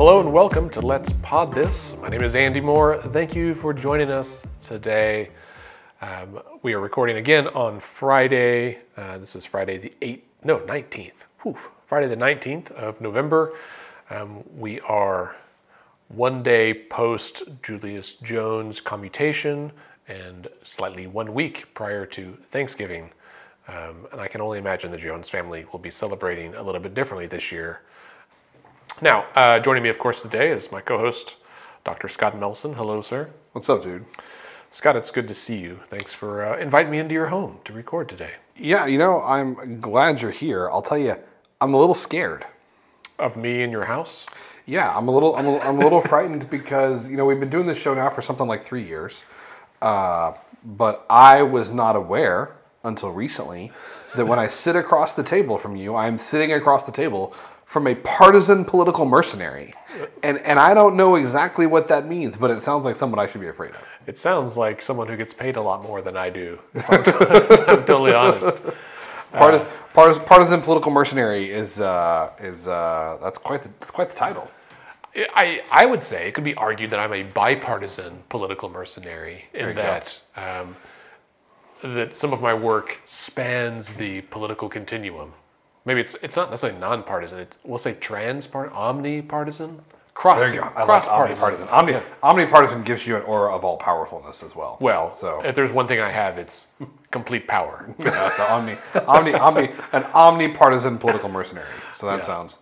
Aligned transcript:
Hello 0.00 0.18
and 0.18 0.32
welcome 0.32 0.70
to 0.70 0.80
Let's 0.80 1.12
Pod 1.12 1.52
This. 1.54 1.94
My 1.98 2.08
name 2.08 2.22
is 2.22 2.34
Andy 2.34 2.62
Moore. 2.62 2.96
Thank 2.96 3.36
you 3.36 3.54
for 3.54 3.74
joining 3.74 4.10
us 4.10 4.46
today. 4.62 5.28
Um, 6.00 6.40
we 6.62 6.72
are 6.72 6.80
recording 6.80 7.18
again 7.18 7.48
on 7.48 7.80
Friday. 7.80 8.78
Uh, 8.96 9.18
this 9.18 9.36
is 9.36 9.44
Friday 9.44 9.76
the 9.76 9.92
8th, 10.00 10.22
no, 10.42 10.60
19th. 10.60 11.26
Whew, 11.42 11.58
Friday 11.84 12.06
the 12.06 12.16
19th 12.16 12.70
of 12.70 12.98
November. 13.02 13.52
Um, 14.08 14.42
we 14.56 14.80
are 14.80 15.36
one 16.08 16.42
day 16.42 16.72
post 16.72 17.42
Julius 17.62 18.14
Jones 18.14 18.80
commutation 18.80 19.70
and 20.08 20.48
slightly 20.62 21.08
one 21.08 21.34
week 21.34 21.74
prior 21.74 22.06
to 22.06 22.38
Thanksgiving. 22.44 23.10
Um, 23.68 24.06
and 24.12 24.20
I 24.22 24.28
can 24.28 24.40
only 24.40 24.58
imagine 24.58 24.92
the 24.92 24.96
Jones 24.96 25.28
family 25.28 25.66
will 25.70 25.78
be 25.78 25.90
celebrating 25.90 26.54
a 26.54 26.62
little 26.62 26.80
bit 26.80 26.94
differently 26.94 27.26
this 27.26 27.52
year. 27.52 27.82
Now, 29.02 29.24
uh, 29.34 29.58
joining 29.60 29.82
me, 29.82 29.88
of 29.88 29.98
course, 29.98 30.20
today 30.20 30.50
is 30.50 30.70
my 30.70 30.82
co 30.82 30.98
host, 30.98 31.36
Dr. 31.84 32.06
Scott 32.06 32.38
Melson. 32.38 32.74
Hello, 32.74 33.00
sir. 33.00 33.30
What's 33.52 33.70
up, 33.70 33.82
dude? 33.82 34.04
Scott, 34.70 34.94
it's 34.94 35.10
good 35.10 35.26
to 35.28 35.32
see 35.32 35.56
you. 35.56 35.80
Thanks 35.88 36.12
for 36.12 36.44
uh, 36.44 36.58
inviting 36.58 36.92
me 36.92 36.98
into 36.98 37.14
your 37.14 37.28
home 37.28 37.60
to 37.64 37.72
record 37.72 38.10
today. 38.10 38.32
Yeah, 38.54 38.84
you 38.84 38.98
know, 38.98 39.22
I'm 39.22 39.80
glad 39.80 40.20
you're 40.20 40.30
here. 40.30 40.68
I'll 40.68 40.82
tell 40.82 40.98
you, 40.98 41.16
I'm 41.62 41.72
a 41.72 41.78
little 41.78 41.94
scared. 41.94 42.44
Of 43.18 43.38
me 43.38 43.62
in 43.62 43.70
your 43.70 43.86
house? 43.86 44.26
Yeah, 44.66 44.94
I'm 44.94 45.08
a 45.08 45.10
little, 45.10 45.34
I'm 45.34 45.46
a, 45.46 45.58
I'm 45.60 45.78
a 45.78 45.80
little 45.80 46.00
frightened 46.02 46.50
because 46.50 47.08
you 47.08 47.16
know 47.16 47.24
we've 47.24 47.40
been 47.40 47.48
doing 47.48 47.66
this 47.66 47.78
show 47.78 47.94
now 47.94 48.10
for 48.10 48.20
something 48.20 48.46
like 48.46 48.60
three 48.60 48.84
years, 48.84 49.24
uh, 49.80 50.32
but 50.62 51.06
I 51.08 51.42
was 51.42 51.72
not 51.72 51.96
aware 51.96 52.54
until 52.84 53.12
recently 53.12 53.72
that 54.14 54.26
when 54.26 54.38
I 54.38 54.48
sit 54.48 54.76
across 54.76 55.14
the 55.14 55.22
table 55.22 55.56
from 55.56 55.76
you, 55.76 55.96
I'm 55.96 56.18
sitting 56.18 56.52
across 56.52 56.82
the 56.82 56.92
table 56.92 57.34
from 57.70 57.86
a 57.86 57.94
partisan 57.94 58.64
political 58.64 59.04
mercenary, 59.04 59.72
and 60.24 60.38
and 60.38 60.58
I 60.58 60.74
don't 60.74 60.96
know 60.96 61.14
exactly 61.14 61.68
what 61.68 61.86
that 61.86 62.04
means, 62.04 62.36
but 62.36 62.50
it 62.50 62.60
sounds 62.60 62.84
like 62.84 62.96
someone 62.96 63.20
I 63.20 63.28
should 63.28 63.40
be 63.40 63.46
afraid 63.46 63.70
of. 63.76 63.96
It 64.08 64.18
sounds 64.18 64.56
like 64.56 64.82
someone 64.82 65.06
who 65.06 65.16
gets 65.16 65.32
paid 65.32 65.54
a 65.54 65.62
lot 65.62 65.84
more 65.84 66.02
than 66.02 66.16
I 66.16 66.30
do. 66.30 66.58
If 66.74 66.90
I'm, 66.90 67.00
if 67.06 67.68
I'm 67.68 67.84
totally 67.84 68.12
honest. 68.12 68.60
Partisan, 69.32 69.66
partisan, 69.92 70.24
partisan 70.24 70.60
political 70.60 70.90
mercenary 70.90 71.48
is 71.48 71.78
uh, 71.78 72.32
is 72.40 72.66
uh, 72.66 73.16
that's 73.22 73.38
quite 73.38 73.62
the, 73.62 73.68
that's 73.78 73.92
quite 73.92 74.08
the 74.08 74.16
title. 74.16 74.50
I, 75.14 75.62
I 75.70 75.86
would 75.86 76.02
say 76.02 76.26
it 76.26 76.32
could 76.32 76.42
be 76.42 76.56
argued 76.56 76.90
that 76.90 76.98
I'm 76.98 77.12
a 77.12 77.22
bipartisan 77.22 78.24
political 78.28 78.68
mercenary 78.68 79.44
in 79.54 79.76
that 79.76 80.20
um, 80.34 80.74
that 81.84 82.16
some 82.16 82.32
of 82.32 82.42
my 82.42 82.52
work 82.52 83.00
spans 83.04 83.92
the 83.92 84.22
political 84.22 84.68
continuum. 84.68 85.34
Maybe 85.90 86.02
it's 86.02 86.14
it's 86.22 86.36
not 86.36 86.50
necessarily 86.50 86.78
nonpartisan. 86.78 87.40
It's, 87.40 87.58
we'll 87.64 87.80
say 87.80 87.94
transpart, 87.94 88.70
omnipartisan, 88.70 89.80
cross 90.14 90.38
There 90.38 90.54
you 90.54 90.60
go. 90.60 90.68
I 90.76 90.84
like 90.84 91.02
cross 91.02 91.08
omnipartisan. 91.08 91.66
Omni, 91.72 91.94
omnipartisan 92.22 92.84
gives 92.84 93.08
you 93.08 93.16
an 93.16 93.22
aura 93.22 93.52
of 93.52 93.64
all 93.64 93.76
powerfulness 93.76 94.44
as 94.44 94.54
well. 94.54 94.78
Well, 94.80 95.12
so 95.16 95.42
if 95.44 95.56
there's 95.56 95.72
one 95.72 95.88
thing 95.88 96.00
I 96.00 96.08
have, 96.08 96.38
it's 96.38 96.68
complete 97.10 97.48
power. 97.48 97.92
the 97.98 98.46
omni, 98.48 98.76
omni, 99.08 99.34
omni, 99.34 99.70
an 99.92 100.04
omnipartisan 100.14 101.00
political 101.00 101.28
mercenary. 101.28 101.66
So 101.92 102.06
that 102.06 102.18
Yeah. 102.20 102.24
sounds, 102.24 102.58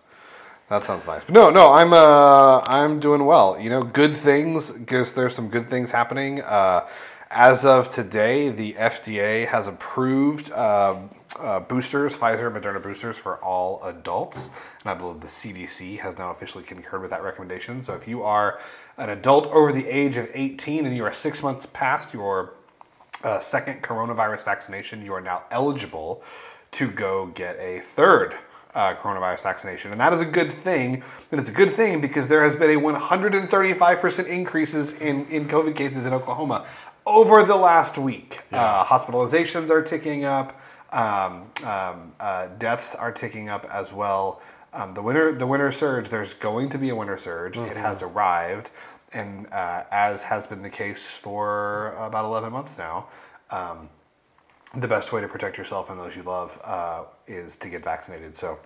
that 0.69 0.83
sounds 0.83 1.05
nice. 1.05 1.23
But 1.23 1.35
no, 1.35 1.51
no, 1.51 1.71
I'm, 1.71 1.93
uh, 1.93 2.61
I'm 2.65 2.99
doing 2.99 3.25
well. 3.25 3.59
You 3.59 3.69
know, 3.69 3.83
good 3.83 4.15
things. 4.15 4.71
Because 4.71 5.13
there's 5.13 5.35
some 5.35 5.49
good 5.49 5.65
things 5.65 5.91
happening. 5.91 6.41
Uh, 6.41 6.87
as 7.31 7.63
of 7.63 7.89
today, 7.89 8.49
the 8.49 8.73
FDA 8.73 9.45
has 9.45 9.67
approved 9.67 10.51
uh, 10.51 10.97
uh, 11.39 11.59
boosters, 11.59 12.17
Pfizer, 12.17 12.51
Moderna 12.51 12.81
boosters 12.81 13.17
for 13.17 13.37
all 13.37 13.79
adults, 13.83 14.49
and 14.81 14.89
I 14.89 14.95
believe 14.95 15.21
the 15.21 15.27
CDC 15.27 15.99
has 15.99 16.17
now 16.17 16.31
officially 16.31 16.63
concurred 16.63 17.01
with 17.01 17.11
that 17.11 17.21
recommendation. 17.21 17.83
So 17.83 17.93
if 17.93 18.07
you 18.07 18.23
are 18.23 18.59
an 18.97 19.09
adult 19.09 19.45
over 19.47 19.71
the 19.71 19.85
age 19.85 20.17
of 20.17 20.27
18 20.33 20.87
and 20.87 20.95
you 20.95 21.05
are 21.05 21.13
six 21.13 21.43
months 21.43 21.67
past 21.71 22.15
your 22.15 22.55
uh, 23.23 23.37
second 23.37 23.83
coronavirus 23.83 24.43
vaccination, 24.43 25.05
you 25.05 25.13
are 25.13 25.21
now 25.21 25.43
eligible 25.51 26.23
to 26.71 26.89
go 26.89 27.27
get 27.27 27.57
a 27.59 27.79
third 27.79 28.39
uh, 28.75 28.95
coronavirus 28.95 29.43
vaccination. 29.43 29.91
And 29.91 29.99
that 29.99 30.13
is 30.13 30.21
a 30.21 30.25
good 30.25 30.51
thing. 30.51 31.03
And 31.31 31.39
it's 31.39 31.49
a 31.49 31.53
good 31.53 31.71
thing 31.71 32.01
because 32.01 32.27
there 32.27 32.43
has 32.43 32.55
been 32.55 32.69
a 32.69 32.79
135% 32.79 34.27
increases 34.27 34.93
in, 34.93 35.25
in 35.27 35.47
COVID 35.47 35.75
cases 35.75 36.05
in 36.05 36.13
Oklahoma 36.13 36.67
over 37.05 37.43
the 37.43 37.55
last 37.55 37.97
week. 37.97 38.41
Uh, 38.51 38.83
hospitalizations 38.85 39.69
are 39.69 39.81
ticking 39.81 40.25
up. 40.25 40.59
Um, 40.91 41.51
um, 41.63 42.13
uh, 42.19 42.47
deaths 42.57 42.95
are 42.95 43.11
ticking 43.11 43.49
up 43.49 43.65
as 43.71 43.93
well. 43.93 44.41
Um, 44.73 44.93
the 44.93 45.01
winter, 45.01 45.33
the 45.33 45.47
winter 45.47 45.71
surge. 45.71 46.09
There's 46.09 46.33
going 46.33 46.69
to 46.69 46.77
be 46.77 46.89
a 46.89 46.95
winter 46.95 47.17
surge. 47.17 47.57
It 47.57 47.77
has 47.77 48.01
arrived, 48.01 48.69
and 49.13 49.47
uh, 49.51 49.83
as 49.91 50.23
has 50.23 50.45
been 50.45 50.61
the 50.61 50.69
case 50.69 51.17
for 51.17 51.93
about 51.97 52.25
11 52.25 52.51
months 52.51 52.77
now, 52.77 53.07
um, 53.49 53.89
the 54.75 54.87
best 54.87 55.11
way 55.11 55.21
to 55.21 55.27
protect 55.27 55.57
yourself 55.57 55.89
and 55.89 55.99
those 55.99 56.15
you 56.15 56.21
love 56.21 56.59
uh, 56.63 57.03
is 57.27 57.55
to 57.57 57.69
get 57.69 57.83
vaccinated. 57.83 58.35
So, 58.35 58.59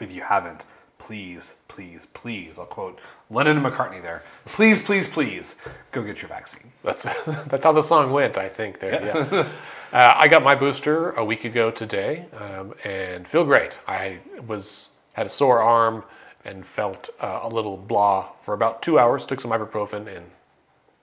if 0.00 0.14
you 0.14 0.22
haven't, 0.22 0.66
please, 1.04 1.56
please, 1.68 2.06
please, 2.14 2.58
I'll 2.58 2.64
quote 2.64 2.98
Lennon 3.28 3.58
and 3.58 3.66
McCartney 3.66 4.00
there. 4.00 4.22
Please, 4.46 4.80
please, 4.80 5.06
please, 5.06 5.56
go 5.92 6.02
get 6.02 6.22
your 6.22 6.30
vaccine. 6.30 6.72
That's 6.82 7.02
that's 7.26 7.64
how 7.64 7.72
the 7.72 7.82
song 7.82 8.10
went. 8.10 8.38
I 8.38 8.48
think 8.48 8.80
there. 8.80 9.04
Yeah. 9.04 9.48
uh, 9.92 10.14
I 10.16 10.28
got 10.28 10.42
my 10.42 10.54
booster 10.54 11.10
a 11.10 11.24
week 11.24 11.44
ago 11.44 11.70
today, 11.70 12.24
um, 12.38 12.72
and 12.84 13.28
feel 13.28 13.44
great. 13.44 13.78
I 13.86 14.20
was 14.46 14.90
had 15.12 15.26
a 15.26 15.28
sore 15.28 15.60
arm 15.60 16.04
and 16.42 16.64
felt 16.64 17.10
uh, 17.20 17.40
a 17.42 17.48
little 17.48 17.76
blah 17.76 18.28
for 18.40 18.54
about 18.54 18.80
two 18.80 18.98
hours. 18.98 19.26
Took 19.26 19.42
some 19.42 19.50
ibuprofen 19.50 20.06
and 20.06 20.24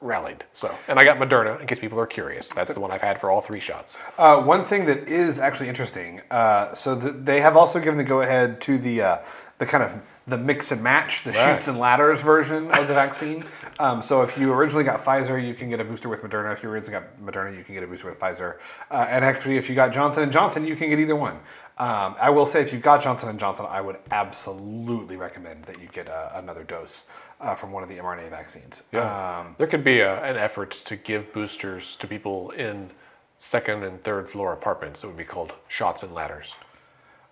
rallied. 0.02 0.44
So, 0.54 0.76
and 0.88 1.00
I 1.00 1.04
got 1.04 1.18
Moderna 1.18 1.62
in 1.62 1.68
case 1.68 1.80
people 1.80 2.00
are 2.00 2.08
curious. 2.08 2.50
That's 2.50 2.74
the 2.74 2.80
one 2.80 2.92
I've 2.92 3.02
had 3.02 3.22
for 3.22 3.30
all 3.30 3.40
three 3.40 3.60
shots. 3.60 3.98
Uh, 4.18 4.42
one 4.42 4.64
thing 4.64 4.86
that 4.86 5.08
is 5.08 5.40
actually 5.40 5.70
interesting, 5.70 6.22
uh, 6.32 6.74
so 6.74 7.00
th- 7.00 7.16
they 7.20 7.40
have 7.42 7.56
also 7.56 7.80
given 7.80 7.98
the 7.98 8.04
go 8.04 8.22
ahead 8.22 8.60
to 8.62 8.80
the 8.80 9.02
uh, 9.02 9.18
the 9.62 9.68
kind 9.68 9.84
of 9.84 9.96
the 10.26 10.40
mix 10.40 10.72
and 10.72 10.82
match, 10.82 11.24
the 11.24 11.30
Right. 11.32 11.52
shoots 11.52 11.68
and 11.68 11.78
ladders 11.78 12.24
version 12.24 12.72
of 12.72 12.88
the 12.88 12.96
vaccine. 12.96 13.46
Um, 13.80 14.00
so 14.04 14.22
if 14.22 14.38
you 14.38 14.54
originally 14.54 14.84
got 14.84 15.00
Pfizer, 15.00 15.44
you 15.44 15.56
can 15.56 15.72
get 15.72 15.80
a 15.80 15.84
booster 15.84 16.08
with 16.08 16.22
Moderna. 16.22 16.54
If 16.54 16.62
you 16.62 16.70
originally 16.70 17.00
got 17.00 17.20
Moderna, 17.20 17.58
you 17.58 17.64
can 17.64 17.74
get 17.74 17.84
a 17.84 17.88
booster 17.88 18.06
with 18.06 18.20
Pfizer. 18.20 18.58
Uh, 18.92 19.08
and 19.10 19.26
actually, 19.26 19.58
if 19.58 19.70
you 19.70 19.76
got 19.76 19.92
Johnson 19.92 20.22
and 20.22 20.32
Johnson, 20.32 20.68
you 20.68 20.76
can 20.76 20.90
get 20.90 21.00
either 21.00 21.16
one. 21.16 21.38
Um, 21.80 22.16
I 22.22 22.30
will 22.30 22.46
say, 22.46 22.62
if 22.62 22.72
you've 22.72 22.84
got 22.84 23.02
Johnson 23.02 23.30
and 23.30 23.40
Johnson, 23.40 23.66
I 23.68 23.82
would 23.82 23.98
absolutely 24.12 25.16
recommend 25.16 25.64
that 25.64 25.82
you 25.82 25.88
get 25.88 26.08
uh, 26.10 26.30
another 26.36 26.64
dose 26.64 27.06
uh, 27.40 27.56
from 27.56 27.72
one 27.72 27.82
of 27.82 27.90
the 27.90 27.98
mRNA 27.98 28.30
vaccines. 28.30 28.84
Um, 28.94 29.56
There 29.58 29.68
could 29.68 29.84
be 29.84 30.02
a, 30.02 30.22
an 30.24 30.38
effort 30.38 30.72
to 30.86 30.96
give 30.96 31.34
boosters 31.34 31.96
to 31.96 32.08
people 32.08 32.52
in 32.52 32.92
second 33.40 33.84
and 33.84 34.04
third 34.04 34.30
floor 34.30 34.54
apartments. 34.54 35.04
It 35.04 35.08
would 35.08 35.18
be 35.18 35.24
called 35.24 35.54
shots 35.68 36.04
and 36.04 36.14
ladders. 36.14 36.54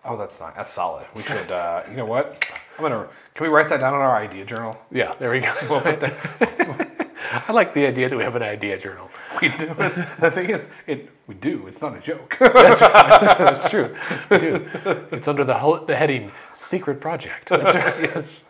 Oh, 0.05 0.17
that's 0.17 0.39
not 0.39 0.55
that's 0.55 0.71
solid. 0.71 1.05
We 1.15 1.23
should. 1.23 1.51
Uh, 1.51 1.83
you 1.89 1.95
know 1.95 2.05
what? 2.05 2.45
I'm 2.77 2.83
gonna. 2.83 3.07
Can 3.35 3.43
we 3.45 3.49
write 3.49 3.69
that 3.69 3.79
down 3.79 3.93
in 3.93 4.01
our 4.01 4.17
idea 4.17 4.45
journal? 4.45 4.77
Yeah, 4.91 5.15
there 5.19 5.31
we 5.31 5.39
go. 5.39 5.53
We'll 5.69 5.81
put 5.81 5.99
that- 6.01 6.95
I 7.47 7.51
like 7.51 7.73
the 7.75 7.85
idea 7.85 8.09
that 8.09 8.15
we 8.17 8.23
have 8.23 8.35
an 8.35 8.41
idea 8.43 8.77
journal. 8.77 9.09
We 9.39 9.49
do. 9.49 9.67
the 10.19 10.31
thing 10.33 10.49
is, 10.49 10.67
it 10.87 11.11
we 11.27 11.35
do. 11.35 11.67
It's 11.67 11.79
not 11.81 11.95
a 11.95 11.99
joke. 12.01 12.35
That's 12.39 13.69
true. 13.69 13.95
We 14.31 14.39
do. 14.39 14.67
It's 15.11 15.27
under 15.27 15.43
the 15.43 15.53
ho- 15.53 15.85
the 15.85 15.95
heading 15.95 16.31
"Secret 16.53 16.99
Project." 16.99 17.49
That's 17.49 17.75
right. 17.75 18.01
yes. 18.01 18.45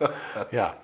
Yeah. 0.50 0.74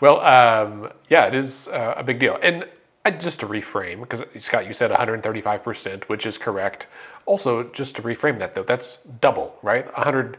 Well, 0.00 0.20
um, 0.20 0.90
yeah, 1.08 1.26
it 1.26 1.34
is 1.34 1.68
uh, 1.68 1.94
a 1.96 2.02
big 2.04 2.18
deal. 2.18 2.38
And 2.42 2.66
I, 3.04 3.10
just 3.10 3.40
to 3.40 3.46
reframe, 3.46 4.00
because 4.00 4.22
Scott, 4.42 4.66
you 4.66 4.72
said 4.72 4.90
135%, 4.90 6.04
which 6.04 6.24
is 6.26 6.38
correct. 6.38 6.86
Also, 7.26 7.64
just 7.64 7.96
to 7.96 8.02
reframe 8.02 8.38
that 8.38 8.54
though, 8.54 8.62
that's 8.62 8.96
double, 9.20 9.58
right? 9.62 9.86
100 9.86 10.36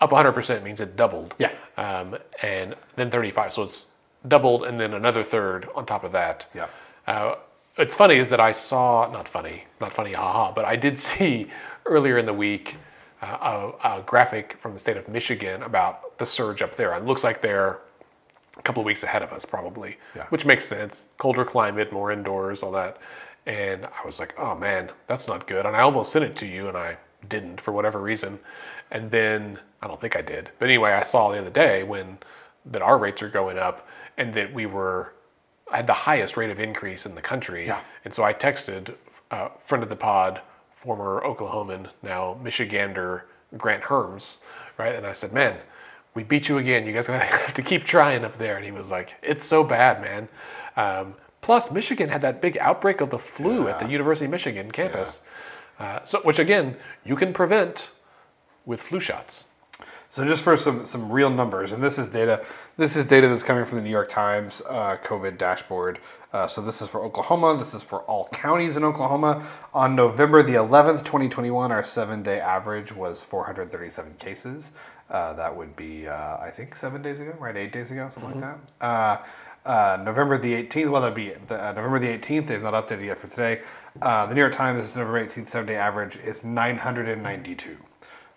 up 0.00 0.10
100% 0.10 0.62
means 0.62 0.80
it 0.80 0.94
doubled. 0.96 1.34
Yeah. 1.38 1.52
Um, 1.76 2.18
and 2.42 2.74
then 2.96 3.10
35, 3.10 3.52
so 3.54 3.62
it's 3.62 3.86
doubled, 4.28 4.64
and 4.64 4.78
then 4.78 4.92
another 4.92 5.22
third 5.22 5.68
on 5.74 5.86
top 5.86 6.04
of 6.04 6.12
that. 6.12 6.46
Yeah. 6.54 6.66
Uh, 7.06 7.36
it's 7.78 7.94
funny 7.94 8.16
is 8.16 8.28
that 8.30 8.40
I 8.40 8.52
saw 8.52 9.10
not 9.10 9.28
funny, 9.28 9.64
not 9.80 9.92
funny, 9.92 10.12
haha, 10.12 10.52
but 10.52 10.64
I 10.64 10.76
did 10.76 10.98
see 11.10 11.50
earlier 11.86 12.18
in 12.18 12.26
the 12.26 12.32
week 12.34 12.76
uh, 13.22 13.72
a, 13.82 13.98
a 13.98 14.02
graphic 14.02 14.56
from 14.58 14.74
the 14.74 14.78
state 14.78 14.96
of 14.98 15.08
Michigan 15.08 15.62
about 15.62 16.18
the 16.18 16.26
surge 16.26 16.60
up 16.60 16.76
there. 16.76 16.94
It 16.94 17.04
looks 17.06 17.24
like 17.24 17.40
they're 17.40 17.78
a 18.58 18.62
couple 18.62 18.80
of 18.80 18.86
weeks 18.86 19.02
ahead 19.02 19.22
of 19.22 19.32
us, 19.32 19.44
probably, 19.44 19.96
Yeah. 20.14 20.24
which 20.28 20.44
makes 20.44 20.66
sense. 20.66 21.06
Colder 21.18 21.44
climate, 21.44 21.92
more 21.92 22.10
indoors, 22.12 22.62
all 22.62 22.72
that. 22.72 22.98
And 23.46 23.86
I 23.86 24.04
was 24.04 24.18
like, 24.18 24.34
oh 24.38 24.56
man, 24.56 24.90
that's 25.06 25.28
not 25.28 25.46
good. 25.46 25.66
And 25.66 25.76
I 25.76 25.80
almost 25.80 26.12
sent 26.12 26.24
it 26.24 26.36
to 26.36 26.46
you, 26.46 26.68
and 26.68 26.76
I 26.76 26.98
didn't 27.28 27.60
for 27.60 27.72
whatever 27.72 28.00
reason. 28.00 28.40
And 28.90 29.10
then 29.10 29.60
I 29.80 29.86
don't 29.86 30.00
think 30.00 30.16
I 30.16 30.22
did. 30.22 30.50
But 30.58 30.66
anyway, 30.68 30.92
I 30.92 31.02
saw 31.02 31.30
the 31.30 31.38
other 31.38 31.50
day 31.50 31.82
when 31.82 32.18
that 32.64 32.82
our 32.82 32.98
rates 32.98 33.22
are 33.22 33.28
going 33.28 33.58
up, 33.58 33.88
and 34.18 34.34
that 34.34 34.52
we 34.52 34.66
were 34.66 35.12
had 35.72 35.86
the 35.86 35.92
highest 35.92 36.36
rate 36.36 36.50
of 36.50 36.60
increase 36.60 37.06
in 37.06 37.14
the 37.14 37.22
country. 37.22 37.66
Yeah. 37.66 37.80
And 38.04 38.14
so 38.14 38.22
I 38.22 38.32
texted 38.32 38.94
uh, 39.30 39.48
friend 39.58 39.82
of 39.82 39.90
the 39.90 39.96
pod, 39.96 40.40
former 40.70 41.20
Oklahoman, 41.24 41.88
now 42.02 42.38
Michigander 42.42 43.22
Grant 43.56 43.84
Herms, 43.84 44.38
right? 44.78 44.94
And 44.94 45.06
I 45.06 45.12
said, 45.12 45.32
man, 45.32 45.58
we 46.14 46.22
beat 46.24 46.48
you 46.48 46.58
again. 46.58 46.86
You 46.86 46.92
guys 46.92 47.06
gonna 47.06 47.18
have 47.24 47.54
to 47.54 47.62
keep 47.62 47.84
trying 47.84 48.24
up 48.24 48.38
there." 48.38 48.56
And 48.56 48.64
he 48.64 48.72
was 48.72 48.90
like, 48.90 49.14
"It's 49.22 49.46
so 49.46 49.62
bad, 49.62 50.00
man." 50.00 50.28
Um, 50.76 51.14
plus, 51.46 51.70
Michigan 51.70 52.08
had 52.08 52.22
that 52.22 52.42
big 52.42 52.58
outbreak 52.58 53.00
of 53.00 53.10
the 53.10 53.20
flu 53.20 53.68
at 53.68 53.78
the 53.78 53.88
University 53.88 54.24
of 54.24 54.32
Michigan 54.32 54.68
campus, 54.68 55.22
uh, 55.78 56.02
so 56.02 56.18
which 56.22 56.40
again 56.40 56.76
you 57.04 57.14
can 57.14 57.32
prevent 57.32 57.92
with 58.64 58.82
flu 58.82 58.98
shots. 58.98 59.44
So 60.08 60.24
just 60.24 60.42
for 60.42 60.56
some 60.56 60.84
some 60.86 61.12
real 61.12 61.30
numbers, 61.30 61.70
and 61.70 61.80
this 61.82 61.98
is 61.98 62.08
data. 62.08 62.44
This 62.76 62.96
is 62.96 63.06
data 63.06 63.28
that's 63.28 63.44
coming 63.44 63.64
from 63.64 63.76
the 63.78 63.84
New 63.84 63.90
York 63.90 64.08
Times 64.08 64.60
uh, 64.68 64.96
COVID 65.04 65.38
dashboard. 65.38 66.00
Uh, 66.32 66.48
so 66.48 66.60
this 66.60 66.82
is 66.82 66.88
for 66.88 67.04
Oklahoma. 67.04 67.56
This 67.56 67.74
is 67.74 67.84
for 67.84 68.00
all 68.02 68.28
counties 68.32 68.76
in 68.76 68.82
Oklahoma. 68.82 69.46
On 69.72 69.94
November 69.94 70.42
the 70.42 70.54
11th, 70.54 71.04
2021, 71.04 71.70
our 71.70 71.82
seven-day 71.82 72.40
average 72.40 72.92
was 72.92 73.22
437 73.22 74.14
cases. 74.14 74.72
Uh, 75.08 75.32
that 75.34 75.54
would 75.54 75.76
be, 75.76 76.08
uh, 76.08 76.36
I 76.38 76.50
think, 76.50 76.74
seven 76.74 77.00
days 77.00 77.20
ago, 77.20 77.34
right? 77.38 77.56
Eight 77.56 77.72
days 77.72 77.90
ago, 77.90 78.10
something 78.12 78.40
like 78.40 78.58
that. 78.80 79.26
Uh, 79.66 80.00
November 80.04 80.38
the 80.38 80.54
18th, 80.62 80.90
well, 80.90 81.02
that'd 81.02 81.16
be 81.16 81.30
the, 81.48 81.68
uh, 81.68 81.72
November 81.72 81.98
the 81.98 82.06
18th. 82.06 82.46
They've 82.46 82.62
not 82.62 82.74
updated 82.74 83.04
yet 83.06 83.18
for 83.18 83.26
today. 83.26 83.62
Uh, 84.00 84.24
the 84.26 84.34
New 84.34 84.40
York 84.40 84.52
Times, 84.52 84.78
this 84.78 84.90
is 84.90 84.96
November 84.96 85.24
18th, 85.26 85.48
seven 85.48 85.66
day 85.66 85.74
average 85.76 86.16
is 86.18 86.44
992. 86.44 87.76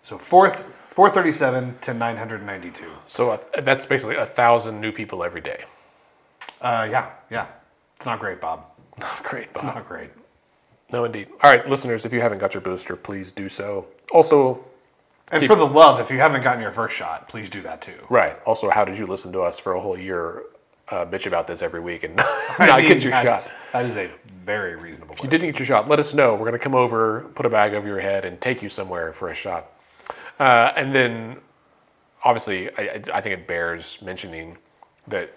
So 0.02 0.18
fourth, 0.18 0.64
437 0.88 1.78
to 1.82 1.94
992. 1.94 2.84
So 3.06 3.30
uh, 3.30 3.38
that's 3.62 3.86
basically 3.86 4.16
a 4.16 4.26
thousand 4.26 4.80
new 4.80 4.90
people 4.90 5.22
every 5.22 5.40
day. 5.40 5.64
Uh, 6.60 6.88
yeah, 6.90 7.10
yeah. 7.30 7.46
It's 7.96 8.04
not 8.06 8.18
great, 8.18 8.40
Bob. 8.40 8.64
Not 8.98 9.22
great, 9.22 9.46
Bob. 9.54 9.64
It's 9.64 9.74
not 9.74 9.88
great. 9.88 10.10
No, 10.92 11.04
indeed. 11.04 11.28
All 11.42 11.50
right, 11.50 11.66
listeners, 11.66 12.04
if 12.04 12.12
you 12.12 12.20
haven't 12.20 12.38
got 12.38 12.52
your 12.52 12.60
booster, 12.60 12.96
please 12.96 13.32
do 13.32 13.48
so. 13.48 13.86
Also, 14.12 14.62
And 15.28 15.46
for 15.46 15.54
the 15.54 15.66
love, 15.66 16.00
if 16.00 16.10
you 16.10 16.18
haven't 16.18 16.42
gotten 16.42 16.60
your 16.60 16.70
first 16.72 16.94
shot, 16.96 17.28
please 17.28 17.48
do 17.48 17.62
that 17.62 17.80
too. 17.80 17.94
right. 18.10 18.36
Also, 18.44 18.68
how 18.68 18.84
did 18.84 18.98
you 18.98 19.06
listen 19.06 19.32
to 19.32 19.40
us 19.40 19.58
for 19.58 19.72
a 19.72 19.80
whole 19.80 19.96
year, 19.98 20.42
uh, 20.90 21.06
bitch 21.06 21.26
about 21.26 21.46
this 21.46 21.62
every 21.62 21.80
week 21.80 22.02
and 22.04 22.20
I 22.20 22.66
not 22.66 22.78
mean, 22.80 22.88
get 22.88 23.04
your 23.04 23.12
shot? 23.12 23.52
That 23.72 23.86
is 23.86 23.96
a 23.96 24.10
very 24.26 24.76
reasonable. 24.76 25.14
If 25.14 25.22
you 25.22 25.28
didn't 25.28 25.48
get 25.48 25.58
your 25.58 25.66
shot, 25.66 25.88
let 25.88 26.00
us 26.00 26.14
know. 26.14 26.32
We're 26.32 26.40
going 26.40 26.52
to 26.52 26.58
come 26.58 26.74
over, 26.74 27.30
put 27.34 27.46
a 27.46 27.50
bag 27.50 27.74
over 27.74 27.86
your 27.86 28.00
head, 28.00 28.24
and 28.24 28.40
take 28.40 28.62
you 28.62 28.68
somewhere 28.68 29.12
for 29.12 29.28
a 29.28 29.34
shot. 29.34 29.70
Uh, 30.38 30.72
and 30.74 30.94
then, 30.94 31.36
obviously, 32.24 32.70
I, 32.76 33.00
I- 33.12 33.20
think 33.20 33.34
it 33.38 33.46
bears 33.46 33.98
mentioning 34.02 34.56
that, 35.06 35.32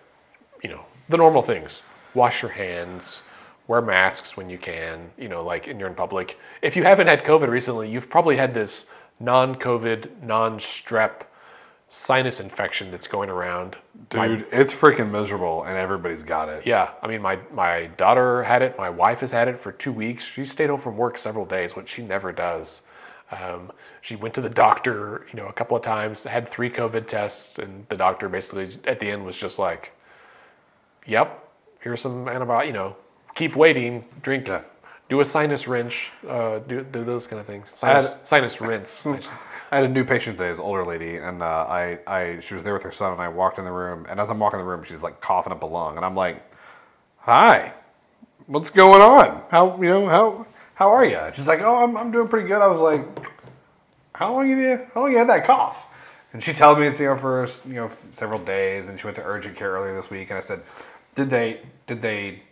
you 0.64 0.70
know, 0.70 0.86
the 1.10 1.18
normal 1.18 1.42
things 1.42 1.82
wash 2.14 2.42
your 2.42 2.52
hands, 2.52 3.24
wear 3.68 3.82
masks 3.82 4.38
when 4.38 4.50
you 4.50 4.58
can, 4.58 5.12
you 5.18 5.28
know, 5.28 5.44
like 5.44 5.68
and 5.68 5.80
you're 5.80 5.90
in 5.90 5.96
public. 5.96 6.40
If 6.62 6.76
you 6.76 6.84
haven't 6.84 7.08
had 7.08 7.24
COVID 7.24 7.50
recently, 7.50 7.90
you've 7.92 8.10
probably 8.10 8.38
had 8.38 8.54
this 8.54 8.88
non 9.20 9.56
COVID, 9.56 10.22
non 10.24 10.58
strep 10.60 11.22
sinus 11.95 12.40
infection 12.40 12.90
that's 12.90 13.07
going 13.07 13.30
around. 13.30 13.78
My- 14.16 14.28
Dude, 14.30 14.48
it's 14.51 14.74
freaking 14.74 15.12
miserable, 15.12 15.63
and 15.63 15.78
everybody's 15.78 16.24
got 16.24 16.50
it. 16.50 16.66
yeah, 16.66 16.90
I 17.04 17.07
mean, 17.07 17.22
my 17.22 17.38
my 17.51 17.86
daughter 17.98 18.42
had 18.44 18.62
it. 18.63 18.78
My 18.78 18.90
wife 18.90 19.19
has 19.19 19.31
had 19.31 19.48
it 19.48 19.60
for 19.60 19.72
two 19.72 19.92
weeks. 19.94 20.25
She 20.25 20.44
stayed 20.44 20.69
home 20.72 20.80
from 20.80 20.98
work 20.98 21.18
several 21.19 21.45
days, 21.45 21.75
which 21.75 21.90
she 21.90 22.01
never 22.01 22.31
does. 22.31 22.81
Um, 23.31 23.72
she 24.01 24.16
went 24.16 24.34
to 24.36 24.42
the 24.42 24.50
doctor, 24.50 25.25
you 25.31 25.38
know, 25.40 25.48
a 25.48 25.54
couple 25.54 25.78
of 25.78 25.84
times. 25.84 26.24
Had 26.24 26.50
three 26.50 26.69
COVID 26.69 27.06
tests, 27.07 27.60
and 27.60 27.86
the 27.90 27.95
doctor 27.98 28.28
basically 28.28 28.78
at 28.86 29.00
the 29.00 29.10
end 29.12 29.24
was 29.24 29.38
just 29.38 29.60
like, 29.60 29.92
"Yep, 31.06 31.48
here's 31.80 32.01
some 32.01 32.25
antibiotic. 32.25 32.68
You 32.68 32.74
know, 32.74 32.95
keep 33.36 33.56
waiting. 33.56 34.06
Drink, 34.22 34.48
Yeah. 34.48 34.62
do 35.10 35.19
a 35.22 35.25
sinus 35.25 35.68
rinse. 35.68 36.10
Uh, 36.28 36.57
do, 36.60 36.81
do 36.84 37.04
those 37.04 37.28
kind 37.28 37.40
of 37.40 37.45
things. 37.45 37.72
Sinus, 37.75 38.16
sinus 38.24 38.60
rinse. 38.62 39.07
I 39.74 39.78
had 39.78 39.86
a 39.86 39.90
new 39.90 40.06
patient 40.06 40.38
today, 40.38 40.50
this 40.50 40.60
older 40.60 40.86
lady, 40.86 41.18
and 41.18 41.42
uh, 41.42 41.66
I, 41.68 41.98
I, 42.06 42.40
she 42.42 42.54
was 42.54 42.62
there 42.62 42.75
with 42.75 42.84
her 42.84 42.92
son, 42.92 43.12
and 43.12 43.20
I 43.20 43.28
walked 43.28 43.58
in 43.58 43.66
the 43.66 43.72
room, 43.72 44.06
and 44.08 44.20
as 44.20 44.30
I'm 44.30 44.38
walking 44.38 44.60
in 44.60 44.66
the 44.68 44.72
room, 44.72 44.84
she's 44.84 45.02
like 45.02 45.20
coughing 45.20 45.52
up 45.52 45.64
a 45.64 45.66
lung, 45.66 45.96
and 45.96 46.06
I'm 46.06 46.14
like, 46.14 46.44
"Hi, 47.22 47.74
what's 48.46 48.70
going 48.70 49.02
on? 49.02 49.42
How, 49.50 49.75
you 49.81 49.90
know, 49.90 50.08
how, 50.08 50.46
how 50.75 50.92
are 50.92 51.04
you?" 51.04 51.20
She's 51.34 51.48
like, 51.48 51.62
"Oh, 51.62 51.84
I'm, 51.84 51.98
I'm 51.98 52.12
doing 52.12 52.28
pretty 52.28 52.48
good." 52.48 52.62
I 52.62 52.68
was 52.68 52.81
like, 52.81 53.04
"How 54.14 54.31
long 54.31 54.48
have 54.48 54.60
you, 54.60 54.86
how 54.94 55.02
long 55.02 55.12
you 55.12 55.18
had 55.18 55.30
that 55.30 55.44
cough?" 55.44 55.88
And 56.34 56.44
she 56.44 56.54
told 56.54 56.78
me 56.78 56.86
it's 56.86 57.00
you 57.00 57.08
know 57.08 57.18
for 57.18 57.48
you 57.66 57.74
know 57.74 57.90
several 58.12 58.42
days, 58.42 58.90
and 58.90 59.00
she 59.00 59.08
went 59.08 59.16
to 59.16 59.24
urgent 59.24 59.56
care 59.56 59.72
earlier 59.72 59.96
this 59.96 60.12
week, 60.12 60.30
and 60.30 60.38
I 60.38 60.42
said, 60.42 60.62
"Did 61.16 61.31
they, 61.31 61.62
did 61.88 62.00
they 62.00 62.44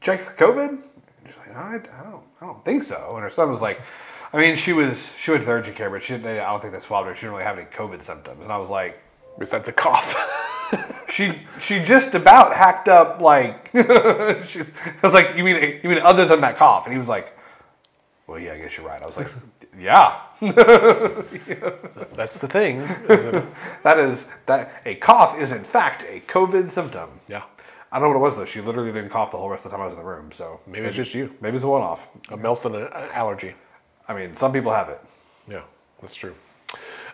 check 0.00 0.18
for 0.18 0.32
COVID?" 0.32 0.68
And 0.70 0.82
she's 1.26 1.36
like, 1.36 1.54
no, 1.54 1.60
I, 1.60 1.74
I 1.74 2.02
don't, 2.10 2.22
I 2.40 2.46
don't 2.46 2.64
think 2.64 2.82
so. 2.82 3.12
And 3.14 3.22
her 3.22 3.30
son 3.30 3.50
was 3.50 3.62
like, 3.62 3.80
I 4.32 4.36
mean, 4.38 4.54
she 4.56 4.72
was, 4.72 5.12
she 5.16 5.30
went 5.32 5.42
to 5.42 5.46
the 5.46 5.52
urgent 5.52 5.76
care, 5.76 5.90
but 5.90 6.02
she, 6.02 6.16
they, 6.16 6.38
I 6.38 6.50
don't 6.50 6.60
think 6.60 6.72
they 6.72 6.78
swabbed 6.80 7.08
her. 7.08 7.14
She 7.14 7.22
didn't 7.22 7.32
really 7.32 7.44
have 7.44 7.58
any 7.58 7.66
COVID 7.66 8.00
symptoms. 8.02 8.42
And 8.44 8.52
I 8.52 8.58
was 8.58 8.70
like, 8.70 9.02
Besides 9.38 9.68
a 9.68 9.72
cough. 9.72 10.14
she, 11.08 11.38
she 11.60 11.82
just 11.82 12.14
about 12.14 12.54
hacked 12.54 12.88
up 12.88 13.20
like, 13.22 13.68
she's, 14.44 14.70
I 14.84 14.94
was 15.02 15.14
like, 15.14 15.34
you 15.36 15.44
mean, 15.44 15.80
you 15.82 15.88
mean 15.88 15.98
other 16.00 16.24
than 16.26 16.40
that 16.42 16.56
cough? 16.56 16.84
And 16.84 16.92
he 16.92 16.98
was 16.98 17.08
like, 17.08 17.36
well, 18.26 18.38
yeah, 18.38 18.52
I 18.52 18.58
guess 18.58 18.76
you're 18.76 18.86
right. 18.86 19.00
I 19.02 19.06
was 19.06 19.16
like, 19.16 19.28
yeah, 19.78 20.20
That's 22.14 22.38
the 22.40 22.48
thing. 22.48 22.78
is 22.78 23.46
that- 23.82 23.98
is 23.98 24.28
that 24.46 24.82
a 24.84 24.94
cough 24.96 25.38
is 25.38 25.52
in 25.52 25.64
fact 25.64 26.04
a 26.08 26.20
COVID 26.20 26.68
symptom. 26.68 27.08
yeah, 27.28 27.42
I 27.90 27.98
don't 27.98 28.12
know 28.12 28.18
what 28.18 28.26
it 28.26 28.28
was 28.28 28.36
though. 28.36 28.44
She 28.44 28.60
literally 28.60 28.92
didn't 28.92 29.10
cough 29.10 29.30
the 29.30 29.38
whole 29.38 29.48
rest 29.48 29.64
of 29.64 29.70
the 29.70 29.76
time 29.76 29.82
I 29.82 29.86
was 29.86 29.94
in 29.94 29.98
the 30.00 30.04
room. 30.04 30.30
So 30.32 30.60
maybe 30.66 30.86
it's 30.86 30.96
just 30.96 31.14
you. 31.14 31.34
maybe 31.40 31.56
it's 31.56 31.64
a 31.64 31.68
one-off. 31.68 32.08
A 32.30 32.36
Melson 32.36 32.74
an 32.74 32.88
allergy. 33.12 33.54
I 34.10 34.12
mean, 34.12 34.34
some 34.34 34.52
people 34.52 34.72
have 34.72 34.88
it. 34.88 35.00
Yeah, 35.48 35.62
that's 36.00 36.16
true. 36.16 36.34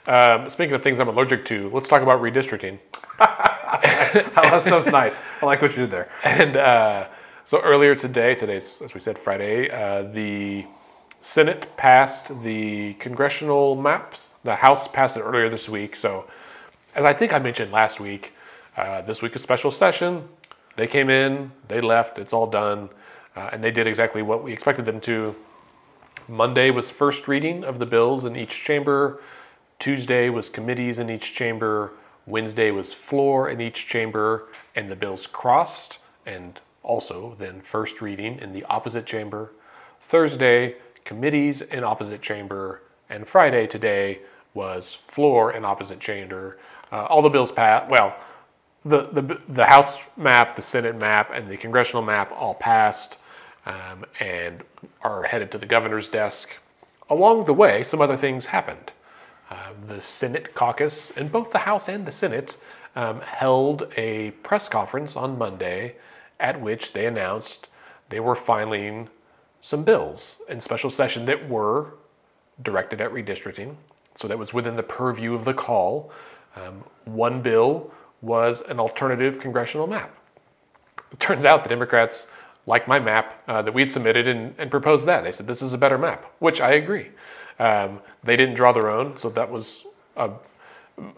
Um, 0.07 0.49
speaking 0.49 0.75
of 0.75 0.83
things 0.83 0.99
I'm 0.99 1.09
allergic 1.09 1.45
to, 1.45 1.69
let's 1.69 1.89
talk 1.89 2.01
about 2.01 2.23
redistricting. 2.23 2.79
that 3.19 4.63
sounds 4.65 4.87
nice. 4.87 5.21
I 5.43 5.45
like 5.45 5.61
what 5.61 5.73
you 5.73 5.83
did 5.83 5.91
there. 5.91 6.09
And 6.25 6.57
uh, 6.57 7.09
so 7.45 7.61
earlier 7.61 7.95
today, 7.95 8.35
today's, 8.35 8.81
as 8.81 8.95
we 8.95 9.01
said, 9.01 9.19
Friday, 9.19 9.71
uh, 9.71 10.05
the 10.05 10.65
Senate 11.21 11.77
passed 11.77 12.43
the 12.43 12.95
congressional 12.95 13.77
maps. 13.77 14.31
The 14.43 14.55
House 14.55 14.89
passed 14.89 15.19
it 15.19 15.21
earlier 15.21 15.51
this 15.51 15.69
week. 15.69 15.97
So, 15.97 16.25
as 16.95 17.05
I 17.05 17.13
think 17.13 17.35
I 17.35 17.39
mentioned 17.39 17.73
last 17.73 18.01
week, 18.01 18.33
uh, 18.75 19.03
this 19.03 19.21
week 19.21 19.37
is 19.37 19.43
special 19.43 19.71
session. 19.71 20.27
They 20.77 20.87
came 20.87 21.11
in, 21.11 21.53
they 21.69 21.83
left, 21.83 22.19
it's 22.19 22.33
all 22.33 22.47
done. 22.47 22.89
Uh, 23.35 23.51
and 23.53 23.63
they 23.63 23.71
did 23.71 23.87
exactly 23.87 24.23
what 24.23 24.43
we 24.43 24.51
expected 24.51 24.87
them 24.87 24.99
to. 25.03 25.37
Monday 26.29 26.71
was 26.71 26.91
first 26.91 27.29
reading 27.29 27.63
of 27.63 27.79
the 27.79 27.87
bills 27.87 28.25
in 28.25 28.35
each 28.35 28.65
chamber. 28.65 29.21
Tuesday 29.79 30.29
was 30.29 30.49
committees 30.49 30.99
in 30.99 31.09
each 31.09 31.33
chamber. 31.33 31.93
Wednesday 32.27 32.73
was 32.73 32.93
floor 32.93 33.49
in 33.49 33.61
each 33.61 33.87
chamber, 33.87 34.49
and 34.75 34.91
the 34.91 34.97
bills 34.97 35.29
crossed, 35.29 35.99
and 36.25 36.61
also 36.83 37.37
then 37.39 37.61
first 37.61 38.03
reading 38.03 38.39
in 38.41 38.53
the 38.53 38.65
opposite 38.65 39.07
chamber. 39.07 39.53
Thursday, 40.01 40.75
committees 41.05 41.63
in 41.63 41.85
opposite 41.85 42.23
chamber, 42.23 42.83
and 43.09 43.29
Friday 43.29 43.69
today 43.69 44.21
was 44.53 44.95
floor 44.95 45.53
in 45.53 45.65
opposite 45.65 46.01
chamber. 46.01 46.59
Uh, 46.91 47.05
all 47.05 47.23
the 47.23 47.29
bills 47.29 47.53
passed. 47.53 47.89
Well, 47.89 48.17
the, 48.85 49.03
the 49.13 49.41
the 49.49 49.67
House 49.67 50.01
map, 50.17 50.57
the 50.57 50.63
Senate 50.63 50.97
map, 50.97 51.31
and 51.33 51.49
the 51.49 51.57
congressional 51.57 52.03
map 52.03 52.33
all 52.33 52.55
passed 52.55 53.19
um, 53.67 54.05
and 54.21 54.63
are 55.03 55.25
headed 55.25 55.51
to 55.53 55.59
the 55.59 55.67
governor's 55.67 56.09
desk. 56.09 56.57
Along 57.11 57.45
the 57.45 57.53
way, 57.53 57.83
some 57.83 58.01
other 58.01 58.17
things 58.17 58.47
happened. 58.47 58.93
Uh, 59.51 59.73
the 59.87 60.01
Senate 60.01 60.55
caucus, 60.55 61.11
in 61.11 61.29
both 61.29 61.53
the 61.53 61.59
House 61.59 61.89
and 61.89 62.07
the 62.07 62.13
Senate, 62.13 62.57
um, 62.97 63.21
held 63.21 63.93
a 63.97 64.31
press 64.43 64.69
conference 64.69 65.17
on 65.17 65.39
Monday 65.39 65.97
at 66.41 66.61
which 66.61 66.93
they 66.93 67.07
announced 67.07 67.69
they 68.09 68.21
were 68.21 68.35
filing 68.35 69.09
some 69.61 69.85
bills 69.85 70.41
in 70.49 70.61
special 70.61 70.91
session 70.91 71.25
that 71.27 71.49
were 71.49 71.95
directed 72.63 73.01
at 73.01 73.13
redistricting. 73.13 73.77
So 74.15 74.29
that 74.29 74.39
was 74.39 74.55
within 74.55 74.77
the 74.77 74.83
purview 74.83 75.35
of 75.35 75.45
the 75.45 75.55
call. 75.55 76.11
Um, 76.57 76.85
one 77.05 77.43
bill 77.43 77.93
was 78.23 78.63
an 78.63 78.81
alternative 78.81 79.39
congressional 79.41 79.87
map. 79.87 80.15
It 81.13 81.21
turns 81.21 81.45
out 81.45 81.63
the 81.63 81.69
Democrats 81.69 82.27
liked 82.67 82.89
my 82.89 82.99
map 82.99 83.43
uh, 83.47 83.63
that 83.63 83.73
we'd 83.73 83.91
submitted 83.91 84.27
and, 84.27 84.55
and 84.59 84.71
proposed 84.71 85.07
that. 85.07 85.25
They 85.25 85.33
said 85.33 85.47
this 85.47 85.63
is 85.63 85.73
a 85.73 85.79
better 85.79 85.99
map, 85.99 86.27
which 86.41 86.61
I 86.61 86.73
agree. 86.73 87.11
Um, 87.59 88.01
they 88.23 88.37
didn't 88.37 88.55
draw 88.55 88.73
their 88.73 88.91
own, 88.91 89.17
so 89.17 89.31
that 89.31 89.51
was, 89.51 89.85
a, 90.17 90.31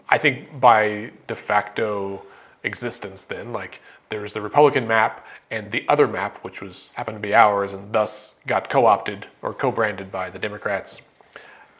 I 0.07 0.17
think, 0.17 0.59
by 0.59 1.11
de 1.27 1.35
facto 1.35 2.23
existence. 2.63 3.23
Then, 3.23 3.51
like 3.51 3.81
there 4.09 4.21
was 4.21 4.33
the 4.33 4.41
Republican 4.41 4.87
map 4.87 5.25
and 5.51 5.71
the 5.71 5.85
other 5.87 6.07
map, 6.07 6.37
which 6.43 6.61
was 6.61 6.91
happened 6.93 7.15
to 7.17 7.21
be 7.21 7.33
ours, 7.33 7.73
and 7.73 7.91
thus 7.91 8.35
got 8.45 8.69
co-opted 8.69 9.27
or 9.41 9.53
co-branded 9.53 10.11
by 10.11 10.29
the 10.29 10.39
Democrats. 10.39 11.01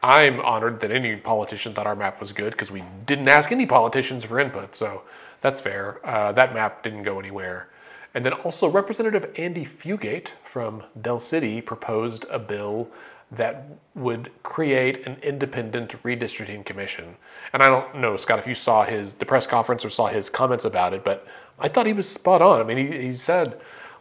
I'm 0.01 0.39
honored 0.39 0.79
that 0.79 0.91
any 0.91 1.17
politician 1.17 1.73
thought 1.73 1.85
our 1.85 1.95
map 1.95 2.21
was 2.21 2.31
good 2.31 2.51
because 2.51 2.71
we 2.71 2.83
didn't 3.05 3.27
ask 3.27 3.51
any 3.51 3.65
politicians 3.65 4.23
for 4.23 4.39
input, 4.39 4.75
so 4.75 5.03
that's 5.41 5.59
fair. 5.59 5.99
Uh, 6.05 6.31
that 6.31 6.53
map 6.53 6.83
didn't 6.83 7.03
go 7.03 7.19
anywhere. 7.19 7.67
And 8.13 8.25
then 8.25 8.33
also, 8.33 8.67
Representative 8.67 9.31
Andy 9.37 9.65
Fugate 9.65 10.31
from 10.43 10.83
Del 10.99 11.19
City 11.19 11.61
proposed 11.61 12.25
a 12.29 12.39
bill 12.39 12.89
that 13.31 13.67
would 13.93 14.31
create 14.41 15.05
an 15.05 15.17
independent 15.21 16.01
redistricting 16.01 16.65
commission. 16.65 17.15
And 17.53 17.61
I 17.61 17.67
don't 17.67 17.97
know, 17.97 18.17
Scott, 18.17 18.39
if 18.39 18.47
you 18.47 18.55
saw 18.55 18.83
his 18.83 19.13
the 19.15 19.25
press 19.25 19.45
conference 19.45 19.85
or 19.85 19.89
saw 19.91 20.07
his 20.07 20.29
comments 20.29 20.65
about 20.65 20.93
it, 20.93 21.03
but 21.03 21.27
I 21.59 21.67
thought 21.67 21.85
he 21.85 21.93
was 21.93 22.09
spot 22.09 22.41
on. 22.41 22.59
I 22.59 22.63
mean, 22.63 22.77
he, 22.77 23.01
he 23.01 23.11
said, 23.11 23.59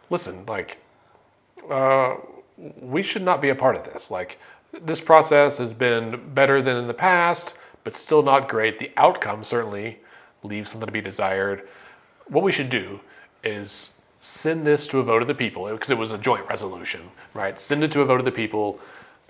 listen, 0.09 0.45
like, 0.47 0.79
uh, 1.69 2.15
we 2.57 3.03
should 3.03 3.21
not 3.21 3.41
be 3.41 3.49
a 3.49 3.55
part 3.55 3.75
of 3.75 3.83
this. 3.83 4.09
Like, 4.09 4.39
this 4.81 5.01
process 5.01 5.59
has 5.59 5.73
been 5.73 6.33
better 6.33 6.61
than 6.61 6.77
in 6.77 6.87
the 6.87 6.93
past, 6.93 7.53
but 7.83 7.93
still 7.93 8.23
not 8.23 8.49
great. 8.49 8.79
The 8.79 8.91
outcome 8.97 9.43
certainly 9.43 9.99
leaves 10.41 10.71
something 10.71 10.87
to 10.87 10.91
be 10.91 11.01
desired. 11.01 11.67
What 12.27 12.43
we 12.43 12.51
should 12.51 12.69
do 12.69 13.01
is 13.43 13.91
send 14.19 14.65
this 14.65 14.87
to 14.87 14.99
a 14.99 15.03
vote 15.03 15.21
of 15.21 15.27
the 15.27 15.35
people 15.35 15.69
because 15.69 15.89
it 15.89 15.97
was 15.97 16.11
a 16.11 16.17
joint 16.17 16.47
resolution, 16.47 17.01
right? 17.33 17.59
Send 17.59 17.83
it 17.83 17.91
to 17.93 18.01
a 18.01 18.05
vote 18.05 18.19
of 18.19 18.25
the 18.25 18.31
people 18.31 18.79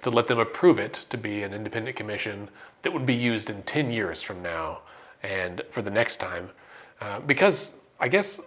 to 0.02 0.10
let 0.10 0.28
them 0.28 0.40
approve 0.40 0.80
it 0.80 1.06
to 1.10 1.18
be 1.18 1.44
an 1.44 1.54
independent 1.54 1.96
commission 1.96 2.50
that 2.82 2.94
would 2.94 3.06
be 3.06 3.16
used 3.16 3.50
in 3.50 3.62
10 3.64 3.92
years 3.92 4.22
from 4.22 4.42
now 4.42 4.80
and 5.22 5.62
for 5.70 5.82
the 5.82 5.92
next 5.92 6.18
time. 6.18 6.50
Uh, 7.02 7.20
because 7.20 7.74
I 8.00 8.08
guess 8.08 8.42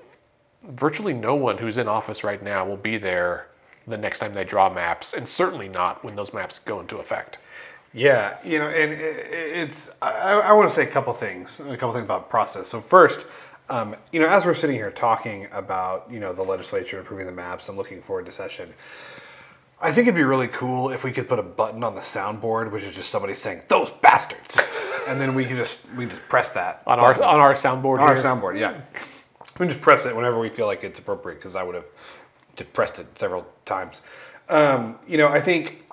virtually 0.63 1.13
no 1.13 1.35
one 1.35 1.59
who's 1.59 1.77
in 1.77 1.89
office 1.89 2.25
right 2.25 2.43
now 2.43 2.65
will 2.67 2.77
be 2.77 2.97
there 2.97 3.49
the 3.87 3.99
next 3.99 4.21
time 4.21 4.33
they 4.33 4.45
draw 4.45 4.73
maps, 4.73 5.13
and 5.13 5.27
certainly 5.27 5.69
not 5.69 6.05
when 6.05 6.15
those 6.15 6.33
maps 6.33 6.61
go 6.61 6.81
into 6.81 6.99
effect. 6.99 7.39
Yeah, 7.93 8.39
you 8.45 8.59
know, 8.59 8.69
and 8.69 8.93
it's 8.93 9.91
I, 10.01 10.41
I 10.41 10.53
want 10.53 10.71
to 10.71 10.75
say 10.75 10.85
a 10.85 10.91
couple 10.91 11.13
things, 11.13 11.61
a 11.61 11.77
couple 11.77 11.93
things 11.93 12.05
about 12.05 12.31
process. 12.31 12.69
So 12.69 12.81
first, 12.81 13.27
um, 13.69 13.97
you 14.12 14.21
know, 14.21 14.28
as 14.28 14.45
we're 14.45 14.54
sitting 14.54 14.76
here 14.76 14.90
talking 14.90 15.49
about 15.52 16.09
you 16.11 16.21
know 16.21 16.33
the 16.33 16.42
legislature 16.42 17.00
approving 17.00 17.26
the 17.26 17.33
maps 17.33 17.69
and 17.69 17.78
looking 17.78 18.02
forward 18.02 18.26
to 18.26 18.33
session, 18.33 18.73
I 19.81 19.92
think 19.92 20.07
it'd 20.07 20.14
be 20.14 20.23
really 20.23 20.49
cool 20.49 20.90
if 20.90 21.04
we 21.04 21.12
could 21.12 21.28
put 21.28 21.38
a 21.38 21.42
button 21.42 21.83
on 21.83 21.95
the 21.95 22.00
soundboard, 22.00 22.71
which 22.71 22.83
is 22.83 22.95
just 22.95 23.11
somebody 23.11 23.35
saying 23.35 23.62
"those 23.69 23.90
bastards," 23.90 24.59
and 25.09 25.21
then 25.21 25.35
we 25.35 25.45
can 25.45 25.57
just 25.57 25.81
we 25.97 26.07
just 26.07 26.23
press 26.28 26.50
that 26.50 26.83
on 26.87 27.00
our 27.00 27.14
on 27.23 27.40
our 27.40 27.54
soundboard. 27.54 27.99
On 27.99 28.00
our 28.00 28.16
soundboard, 28.16 28.59
yeah. 28.59 28.81
We 29.54 29.66
can 29.66 29.69
just 29.69 29.81
press 29.81 30.07
it 30.07 30.16
whenever 30.16 30.38
we 30.38 30.49
feel 30.49 30.66
like 30.66 30.83
it's 30.83 30.99
appropriate 30.99 31.37
because 31.37 31.57
I 31.57 31.62
would 31.62 31.75
have 31.75 32.73
pressed 32.73 32.99
it 32.99 33.07
several 33.19 33.47
times. 33.64 34.02
Um, 34.49 34.99
you 35.07 35.19
know, 35.19 35.28
I 35.28 35.40
think 35.40 35.85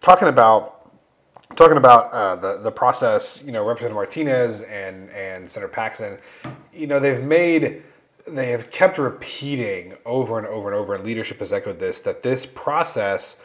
talking 0.00 0.28
about 0.28 0.75
talking 1.54 1.76
about 1.76 2.12
uh, 2.12 2.36
the 2.36 2.58
the 2.58 2.72
process, 2.72 3.42
you 3.44 3.52
know, 3.52 3.64
Representative 3.64 3.94
Martinez 3.94 4.62
and 4.62 5.10
and 5.10 5.48
Senator 5.48 5.68
Paxton, 5.68 6.18
you 6.74 6.86
know, 6.86 6.98
they've 6.98 7.22
made 7.22 7.82
they 8.26 8.50
have 8.50 8.70
kept 8.70 8.98
repeating 8.98 9.94
over 10.04 10.38
and 10.38 10.46
over 10.46 10.68
and 10.68 10.76
over, 10.76 10.94
and 10.94 11.04
leadership 11.04 11.38
has 11.40 11.52
echoed 11.52 11.78
this 11.78 12.00
that 12.00 12.22
this 12.22 12.46
process 12.46 13.36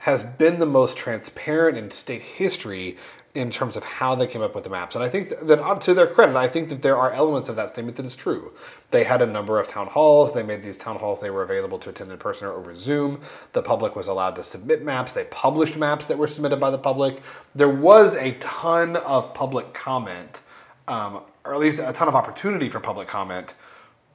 has 0.00 0.22
been 0.22 0.58
the 0.58 0.66
most 0.66 0.96
transparent 0.96 1.76
in 1.76 1.90
state 1.90 2.22
history 2.22 2.96
in 3.34 3.48
terms 3.48 3.76
of 3.76 3.84
how 3.84 4.14
they 4.16 4.26
came 4.26 4.42
up 4.42 4.56
with 4.56 4.64
the 4.64 4.70
maps. 4.70 4.96
And 4.96 5.04
I 5.04 5.08
think 5.08 5.28
that, 5.28 5.80
to 5.82 5.94
their 5.94 6.08
credit, 6.08 6.34
I 6.34 6.48
think 6.48 6.68
that 6.68 6.82
there 6.82 6.96
are 6.96 7.12
elements 7.12 7.48
of 7.48 7.54
that 7.56 7.68
statement 7.68 7.96
that 7.96 8.04
is 8.04 8.16
true. 8.16 8.52
They 8.90 9.04
had 9.04 9.22
a 9.22 9.26
number 9.26 9.60
of 9.60 9.68
town 9.68 9.86
halls. 9.86 10.32
They 10.32 10.42
made 10.42 10.62
these 10.62 10.76
town 10.76 10.96
halls, 10.96 11.20
they 11.20 11.30
were 11.30 11.44
available 11.44 11.78
to 11.78 11.90
attend 11.90 12.10
in 12.10 12.18
person 12.18 12.48
or 12.48 12.52
over 12.52 12.74
Zoom. 12.74 13.20
The 13.52 13.62
public 13.62 13.94
was 13.94 14.08
allowed 14.08 14.34
to 14.36 14.42
submit 14.42 14.82
maps. 14.82 15.12
They 15.12 15.24
published 15.24 15.76
maps 15.76 16.06
that 16.06 16.18
were 16.18 16.26
submitted 16.26 16.58
by 16.58 16.70
the 16.70 16.78
public. 16.78 17.22
There 17.54 17.68
was 17.68 18.16
a 18.16 18.32
ton 18.40 18.96
of 18.96 19.32
public 19.32 19.72
comment, 19.74 20.40
um, 20.88 21.20
or 21.44 21.54
at 21.54 21.60
least 21.60 21.78
a 21.78 21.92
ton 21.92 22.08
of 22.08 22.16
opportunity 22.16 22.68
for 22.68 22.80
public 22.80 23.06
comment 23.06 23.54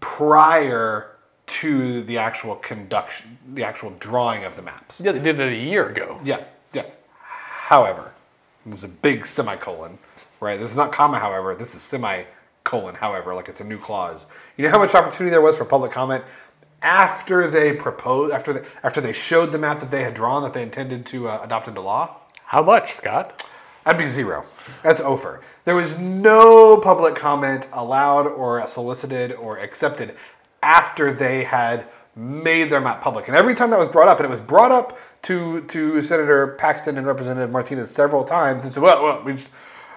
prior 0.01 1.11
to 1.47 2.03
the 2.03 2.17
actual 2.17 2.55
conduction, 2.55 3.37
the 3.53 3.63
actual 3.63 3.91
drawing 3.99 4.43
of 4.43 4.57
the 4.57 4.61
maps. 4.61 4.99
Yeah, 4.99 5.13
they 5.13 5.19
did 5.19 5.39
it 5.39 5.53
a 5.53 5.55
year 5.55 5.87
ago. 5.87 6.19
Yeah, 6.23 6.43
yeah. 6.73 6.85
However, 7.21 8.11
there's 8.65 8.83
a 8.83 8.89
big 8.89 9.25
semicolon, 9.25 9.97
right? 10.39 10.59
This 10.59 10.71
is 10.71 10.75
not 10.75 10.91
comma, 10.91 11.19
however. 11.19 11.55
This 11.55 11.75
is 11.75 11.81
semicolon, 11.81 12.95
however, 12.95 13.35
like 13.35 13.47
it's 13.47 13.61
a 13.61 13.63
new 13.63 13.77
clause. 13.77 14.25
You 14.57 14.65
know 14.65 14.71
how 14.71 14.79
much 14.79 14.95
opportunity 14.95 15.29
there 15.29 15.41
was 15.41 15.57
for 15.57 15.65
public 15.65 15.91
comment 15.91 16.23
after 16.81 17.47
they 17.47 17.73
proposed, 17.73 18.33
after 18.33 18.53
they, 18.53 18.67
after 18.83 19.01
they 19.01 19.13
showed 19.13 19.51
the 19.51 19.57
map 19.57 19.79
that 19.79 19.91
they 19.91 20.03
had 20.03 20.13
drawn 20.13 20.43
that 20.43 20.53
they 20.53 20.63
intended 20.63 21.05
to 21.07 21.29
uh, 21.29 21.41
adopt 21.43 21.67
into 21.67 21.81
law? 21.81 22.17
How 22.45 22.63
much, 22.63 22.93
Scott? 22.93 23.49
That'd 23.85 23.99
be 23.99 24.07
zero. 24.07 24.45
That's 24.83 25.01
over. 25.01 25.41
There 25.65 25.75
was 25.75 25.99
no 25.99 26.77
public 26.77 27.15
comment 27.15 27.67
allowed 27.71 28.25
or 28.27 28.65
solicited 28.67 29.31
or 29.31 29.59
accepted 29.59 30.15
after 30.63 31.13
they 31.13 31.43
had 31.43 31.87
made 32.15 32.71
their 32.71 32.81
map 32.81 33.01
public. 33.01 33.27
And 33.27 33.37
every 33.37 33.53
time 33.53 33.69
that 33.69 33.79
was 33.79 33.87
brought 33.87 34.07
up, 34.07 34.19
and 34.19 34.25
it 34.25 34.29
was 34.29 34.39
brought 34.39 34.71
up 34.71 34.97
to 35.25 35.61
to 35.61 36.01
Senator 36.01 36.47
Paxton 36.59 36.97
and 36.97 37.05
Representative 37.05 37.51
Martinez 37.51 37.89
several 37.89 38.23
times, 38.23 38.63
and 38.63 38.71
said, 38.71 38.83
"Well, 38.83 39.03
well, 39.03 39.23
we 39.23 39.35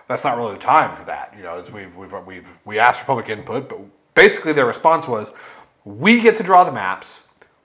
that's 0.09 0.25
not 0.25 0.37
really 0.39 0.55
the 0.55 0.61
time 0.61 0.95
for 0.95 1.05
that." 1.05 1.35
You 1.37 1.43
know, 1.43 1.63
we've 1.73 1.95
we've 1.97 2.13
we've 2.27 2.49
we 2.65 2.79
asked 2.79 3.01
for 3.01 3.07
public 3.07 3.29
input, 3.29 3.69
but 3.69 3.79
basically 4.15 4.53
their 4.55 4.67
response 4.67 5.07
was, 5.07 5.33
"We 5.85 6.21
get 6.21 6.37
to 6.37 6.43
draw 6.43 6.65
the 6.65 6.73
maps. 6.73 7.23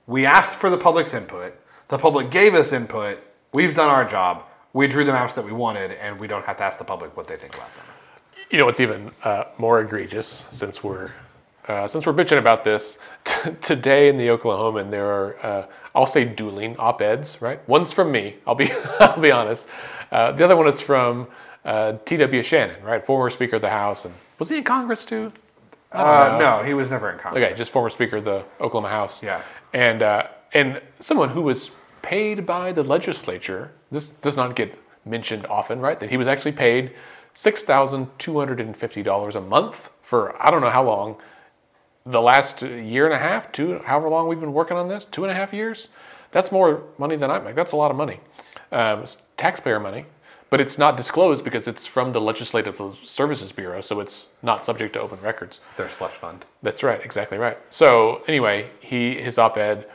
We 0.08 0.25
asked 0.25 0.51
for 0.51 0.70
the 0.70 0.77
public's 0.77 1.13
input. 1.13 1.55
The 1.88 1.98
public 1.98 2.29
gave 2.29 2.53
us 2.53 2.74
input. 2.74 3.24
We've 3.53 3.74
done 3.74 3.89
our 3.89 4.03
job. 4.03 4.43
We 4.74 4.88
drew 4.88 5.05
the 5.05 5.13
maps 5.13 5.34
that 5.36 5.46
we 5.46 5.53
wanted, 5.53 5.91
and 5.91 6.20
we 6.20 6.27
don't 6.27 6.46
have 6.46 6.58
to 6.58 6.63
ask 6.63 6.77
the 6.77 6.84
public 6.84 7.15
what 7.15 7.27
they 7.27 7.38
think 7.38 7.55
about 7.55 7.74
them." 7.75 7.86
You 8.50 8.60
know, 8.60 8.65
what's 8.65 8.82
even 8.82 9.12
uh, 9.24 9.46
more 9.58 9.79
egregious, 9.79 10.46
since 10.51 10.84
we're 10.84 11.12
uh, 11.67 11.88
since 11.88 12.05
we're 12.05 12.13
bitching 12.13 12.38
about 12.38 12.63
this, 12.63 12.98
t- 13.25 13.51
today 13.62 14.10
in 14.10 14.17
the 14.17 14.27
Oklahoman, 14.27 14.91
there 14.91 15.05
are, 15.05 15.46
uh, 15.46 15.65
I'll 15.96 16.05
say 16.05 16.25
dueling 16.25 16.75
op 16.77 17.01
eds, 17.01 17.41
right? 17.41 17.67
One's 17.67 17.91
from 17.91 18.12
me, 18.12 18.36
I'll 18.46 18.55
be, 18.55 18.72
I'll 19.00 19.20
be 19.20 19.32
honest. 19.32 19.67
Uh, 20.12 20.32
the 20.32 20.43
other 20.43 20.55
one 20.55 20.67
is 20.67 20.82
from 20.82 21.27
uh, 21.65 21.93
T.W. 22.05 22.43
Shannon, 22.43 22.84
right? 22.84 23.05
Former 23.05 23.29
Speaker 23.29 23.58
of 23.58 23.62
the 23.62 23.70
House. 23.70 24.05
And 24.05 24.13
was 24.39 24.50
he 24.50 24.58
in 24.58 24.63
Congress 24.63 25.05
too? 25.05 25.32
Uh, 25.91 26.38
no, 26.39 26.63
he 26.63 26.74
was 26.74 26.89
never 26.89 27.12
in 27.12 27.20
Congress. 27.20 27.43
Okay, 27.43 27.55
just 27.55 27.72
former 27.72 27.89
Speaker 27.89 28.17
of 28.17 28.25
the 28.25 28.43
Oklahoma 28.60 28.89
House. 28.89 29.24
Yeah. 29.24 29.41
And, 29.74 30.01
uh, 30.01 30.27
and 30.53 30.82
someone 31.00 31.29
who 31.29 31.41
was 31.41 31.72
paid 32.01 32.46
by 32.46 32.72
the 32.72 32.84
legislature, 32.84 33.72
this 33.91 34.10
does 34.10 34.36
not 34.36 34.55
get 34.55 34.77
mentioned 35.05 35.46
often, 35.48 35.79
right? 35.79 36.00
That 36.00 36.10
he 36.10 36.17
was 36.17 36.27
actually 36.27 36.53
paid 36.53 36.91
$6,250 37.36 39.36
a 39.36 39.41
month 39.41 39.89
for 40.01 40.36
I 40.46 40.51
don't 40.51 40.62
know 40.62 40.70
how 40.70 40.84
long 40.84 41.17
the 42.05 42.22
last 42.22 42.62
year 42.62 43.05
and 43.05 43.13
a 43.13 43.19
half, 43.19 43.51
two, 43.51 43.79
however 43.79 44.10
long 44.10 44.27
we've 44.27 44.39
been 44.39 44.53
working 44.53 44.77
on 44.77 44.88
this, 44.89 45.05
two 45.05 45.24
and 45.24 45.31
a 45.31 45.36
half 45.36 45.53
years, 45.53 45.88
that's 46.31 46.51
more 46.51 46.83
money 46.98 47.15
than 47.15 47.31
I 47.31 47.39
make. 47.39 47.55
That's 47.55 47.72
a 47.72 47.75
lot 47.77 47.91
of 47.91 47.98
money. 47.98 48.19
Um, 48.72 49.03
it's 49.03 49.17
taxpayer 49.38 49.79
money, 49.79 50.05
but 50.50 50.60
it's 50.60 50.77
not 50.77 50.98
disclosed 50.98 51.43
because 51.43 51.67
it's 51.67 51.86
from 51.86 52.12
the 52.12 52.19
Legislative 52.19 52.81
Services 53.03 53.51
Bureau, 53.51 53.81
so 53.81 54.00
it's 54.00 54.27
not 54.41 54.65
subject 54.65 54.93
to 54.93 55.01
open 55.01 55.19
records. 55.22 55.60
Their 55.77 55.89
slush 55.89 56.13
fund. 56.13 56.45
That's 56.62 56.83
right, 56.83 57.03
exactly 57.03 57.38
right. 57.38 57.57
So 57.69 58.24
anyway, 58.27 58.69
he 58.79 59.15
his 59.15 59.38
op-ed, 59.38 59.88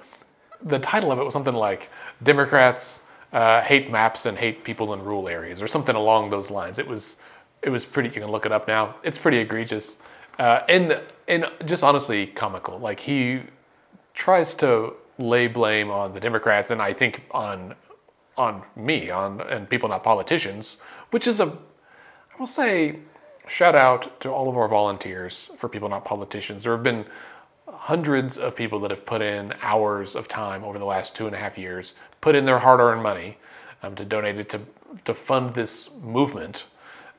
the 0.63 0.79
title 0.79 1.13
of 1.13 1.19
it 1.19 1.25
was 1.25 1.33
something 1.33 1.55
like 1.55 1.91
"Democrats 2.23 3.03
uh, 3.33 3.61
hate 3.61 3.91
maps 3.91 4.27
and 4.27 4.39
hate 4.39 4.65
people 4.65 4.95
in 4.95 5.03
rural 5.03 5.29
areas" 5.29 5.61
or 5.61 5.67
something 5.67 5.97
along 5.97 6.31
those 6.31 6.51
lines. 6.51 6.79
It 6.79 6.87
was 6.87 7.17
it 7.63 7.71
was 7.71 7.85
pretty. 7.85 8.09
You 8.11 8.21
can 8.23 8.31
look 8.31 8.47
it 8.47 8.53
up 8.53 8.67
now. 8.69 8.97
It's 9.03 9.19
pretty 9.19 9.39
egregious. 9.39 9.99
Uh, 10.39 10.61
and 10.69 11.01
and 11.29 11.47
just 11.65 11.85
honestly 11.85 12.27
comical. 12.27 12.79
Like 12.79 13.01
he 13.01 13.43
tries 14.15 14.55
to 14.57 14.95
lay 15.19 15.47
blame 15.47 15.91
on 15.91 16.15
the 16.15 16.21
Democrats, 16.21 16.71
and 16.71 16.83
I 16.83 16.93
think 16.93 17.23
on 17.31 17.75
on 18.37 18.63
me, 18.75 19.11
on 19.11 19.41
and 19.43 19.69
people 19.69 19.89
not 19.89 20.03
politicians, 20.03 20.79
which 21.11 21.27
is 21.27 21.39
a 21.41 21.47
I 21.47 22.39
will 22.39 22.47
say 22.47 23.01
shout 23.47 23.75
out 23.75 24.21
to 24.21 24.31
all 24.31 24.49
of 24.49 24.57
our 24.57 24.69
volunteers 24.69 25.51
for 25.57 25.69
people 25.69 25.89
not 25.89 26.05
politicians. 26.05 26.65
There 26.65 26.73
have 26.73 26.83
been 26.83 27.07
hundreds 27.67 28.37
of 28.37 28.57
people 28.57 28.81
that 28.81 28.91
have 28.91 29.07
put 29.07 29.23
in 29.23 29.55
hours 29.63 30.17
of 30.17 30.29
time 30.29 30.65
over 30.65 30.79
the 30.79 30.85
last 30.85 31.15
two 31.15 31.27
and 31.27 31.35
a 31.35 31.39
half 31.39 31.57
years, 31.57 31.95
put 32.21 32.35
in 32.35 32.45
their 32.45 32.59
hard-earned 32.59 33.03
money 33.03 33.39
um, 33.83 33.95
to 33.95 34.05
donate 34.05 34.39
it 34.39 34.49
to 34.51 34.61
to 35.05 35.15
fund 35.15 35.55
this 35.55 35.91
movement, 36.01 36.65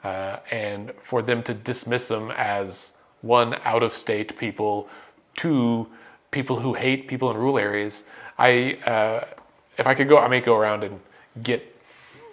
uh, 0.04 0.38
and 0.52 0.92
for 1.04 1.22
them 1.22 1.44
to 1.44 1.54
dismiss 1.54 2.08
them 2.08 2.32
as 2.32 2.94
one 3.22 3.56
out 3.64 3.84
of 3.84 3.94
state 3.94 4.38
people, 4.38 4.90
two 5.36 5.88
people 6.32 6.60
who 6.60 6.74
hate 6.74 7.08
people 7.08 7.30
in 7.32 7.38
rural 7.38 7.58
areas. 7.58 8.04
I, 8.38 8.80
uh, 8.86 9.26
if 9.78 9.88
I 9.88 9.94
could 9.94 10.08
go, 10.08 10.18
I 10.18 10.28
may 10.28 10.42
go 10.42 10.56
around 10.56 10.84
and 10.84 11.00
get 11.42 11.76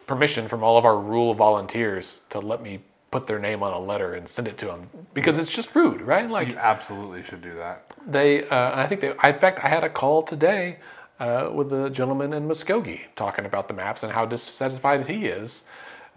permission 0.07 0.49
from 0.49 0.63
all 0.63 0.79
of 0.79 0.85
our 0.85 0.99
rural 0.99 1.35
volunteers 1.35 2.21
to 2.31 2.39
let 2.39 2.63
me 2.63 2.81
put 3.11 3.27
their 3.27 3.39
name 3.39 3.63
on 3.63 3.73
a 3.73 3.79
letter 3.79 4.15
and 4.15 4.29
send 4.29 4.47
it 4.49 4.59
to 4.59 4.67
them 4.67 4.89
because 5.15 5.39
it's 5.39 5.55
just 5.55 5.75
rude, 5.75 6.01
right? 6.03 6.29
Like 6.29 6.49
you 6.49 6.57
absolutely 6.57 7.23
should 7.23 7.43
do 7.43 7.55
that. 7.55 7.95
They, 8.07 8.45
uh, 8.45 8.73
and 8.73 8.81
I 8.81 8.87
think 8.87 9.01
they. 9.01 9.09
In 9.09 9.39
fact, 9.39 9.65
I 9.65 9.69
had 9.69 9.85
a 9.85 9.89
call 9.89 10.23
today 10.23 10.79
uh, 11.19 11.51
with 11.53 11.73
a 11.73 11.91
gentleman 11.91 12.33
in 12.33 12.47
Muskogee 12.47 13.03
talking 13.15 13.45
about 13.45 13.69
the 13.69 13.75
maps 13.75 14.03
and 14.03 14.13
how 14.13 14.27
dissatisfied 14.27 15.07
he 15.07 15.27
is 15.27 15.63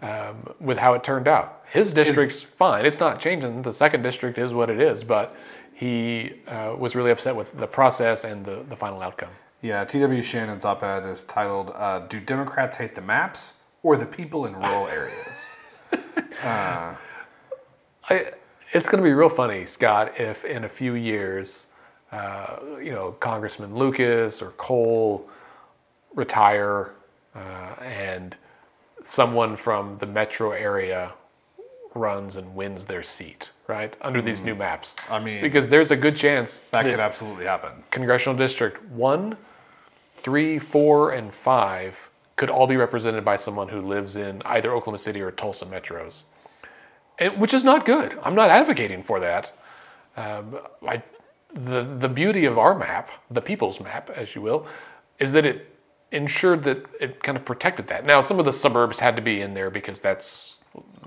um, 0.02 0.54
with 0.60 0.78
how 0.78 0.94
it 0.94 1.04
turned 1.04 1.28
out. 1.28 1.64
His 1.70 1.92
district's 1.92 2.36
is, 2.36 2.42
fine; 2.42 2.86
it's 2.86 3.00
not 3.00 3.20
changing. 3.20 3.62
The 3.62 3.72
second 3.72 4.02
district 4.02 4.38
is 4.38 4.52
what 4.52 4.70
it 4.70 4.80
is, 4.80 5.04
but 5.04 5.36
he 5.72 6.34
uh, 6.46 6.74
was 6.78 6.94
really 6.94 7.10
upset 7.10 7.34
with 7.34 7.56
the 7.58 7.66
process 7.66 8.24
and 8.24 8.44
the, 8.44 8.64
the 8.68 8.76
final 8.76 9.00
outcome. 9.00 9.30
Yeah, 9.62 9.84
T.W. 9.84 10.22
Shannon's 10.22 10.64
op-ed 10.64 11.04
is 11.04 11.24
titled 11.24 11.72
uh, 11.74 12.00
"Do 12.00 12.20
Democrats 12.20 12.76
Hate 12.76 12.94
the 12.94 13.02
Maps 13.02 13.54
or 13.82 13.96
the 13.96 14.06
people 14.06 14.46
in 14.46 14.54
rural 14.54 14.88
areas? 14.88 15.56
I, 16.42 16.96
it's 18.72 18.86
going 18.86 19.02
to 19.02 19.08
be 19.08 19.12
real 19.12 19.28
funny, 19.28 19.66
Scott, 19.66 20.18
if 20.20 20.44
in 20.44 20.64
a 20.64 20.68
few 20.68 20.94
years, 20.94 21.66
uh, 22.12 22.56
you 22.80 22.92
know, 22.92 23.12
Congressman 23.12 23.74
Lucas 23.74 24.40
or 24.40 24.50
Cole 24.52 25.28
retire 26.14 26.92
uh, 27.34 27.74
and 27.80 28.36
someone 29.04 29.56
from 29.56 29.98
the 29.98 30.06
metro 30.06 30.50
area 30.52 31.12
runs 31.94 32.36
and 32.36 32.54
wins 32.54 32.84
their 32.84 33.02
seat, 33.02 33.50
right? 33.66 33.96
Under 34.00 34.22
these 34.22 34.40
new 34.42 34.54
maps. 34.54 34.94
Mm. 35.06 35.12
I 35.12 35.18
mean- 35.24 35.40
because 35.42 35.68
there's 35.68 35.90
a 35.90 35.96
good 35.96 36.16
chance 36.16 36.60
That 36.70 36.84
could 36.84 37.00
absolutely 37.00 37.46
happen. 37.46 37.82
congressional 37.90 38.36
district 38.38 38.82
one, 38.90 39.36
three, 40.16 40.58
four, 40.58 41.10
and 41.10 41.32
five 41.34 42.08
could 42.36 42.48
all 42.50 42.66
be 42.66 42.76
represented 42.76 43.24
by 43.24 43.36
someone 43.36 43.68
who 43.68 43.80
lives 43.80 44.16
in 44.16 44.40
either 44.44 44.72
Oklahoma 44.72 44.98
City 44.98 45.20
or 45.20 45.30
Tulsa 45.30 45.66
metros, 45.66 46.22
and, 47.18 47.38
which 47.40 47.52
is 47.52 47.64
not 47.64 47.84
good. 47.84 48.18
I'm 48.22 48.34
not 48.34 48.50
advocating 48.50 49.02
for 49.02 49.20
that. 49.20 49.52
Um, 50.16 50.58
I, 50.86 51.02
the 51.52 51.82
the 51.82 52.08
beauty 52.08 52.44
of 52.46 52.56
our 52.58 52.74
map, 52.78 53.10
the 53.30 53.40
people's 53.42 53.80
map, 53.80 54.08
as 54.10 54.34
you 54.34 54.40
will, 54.42 54.66
is 55.18 55.32
that 55.32 55.44
it 55.44 55.74
ensured 56.12 56.64
that 56.64 56.86
it 57.00 57.22
kind 57.22 57.36
of 57.36 57.44
protected 57.44 57.86
that. 57.88 58.04
Now, 58.04 58.20
some 58.20 58.38
of 58.38 58.44
the 58.44 58.52
suburbs 58.52 58.98
had 58.98 59.16
to 59.16 59.22
be 59.22 59.40
in 59.40 59.54
there 59.54 59.70
because 59.70 60.00
that's 60.00 60.54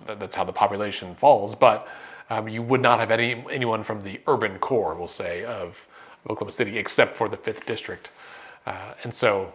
that's 0.05 0.35
how 0.35 0.43
the 0.43 0.53
population 0.53 1.15
falls, 1.15 1.55
but 1.55 1.87
um, 2.29 2.49
you 2.49 2.61
would 2.61 2.81
not 2.81 2.99
have 2.99 3.11
any 3.11 3.43
anyone 3.49 3.83
from 3.83 4.03
the 4.03 4.19
urban 4.27 4.59
core, 4.59 4.95
we'll 4.95 5.07
say, 5.07 5.43
of 5.45 5.87
Oklahoma 6.29 6.51
City, 6.51 6.77
except 6.77 7.15
for 7.15 7.29
the 7.29 7.37
fifth 7.37 7.65
district. 7.65 8.09
Uh, 8.65 8.93
and 9.03 9.13
so, 9.13 9.53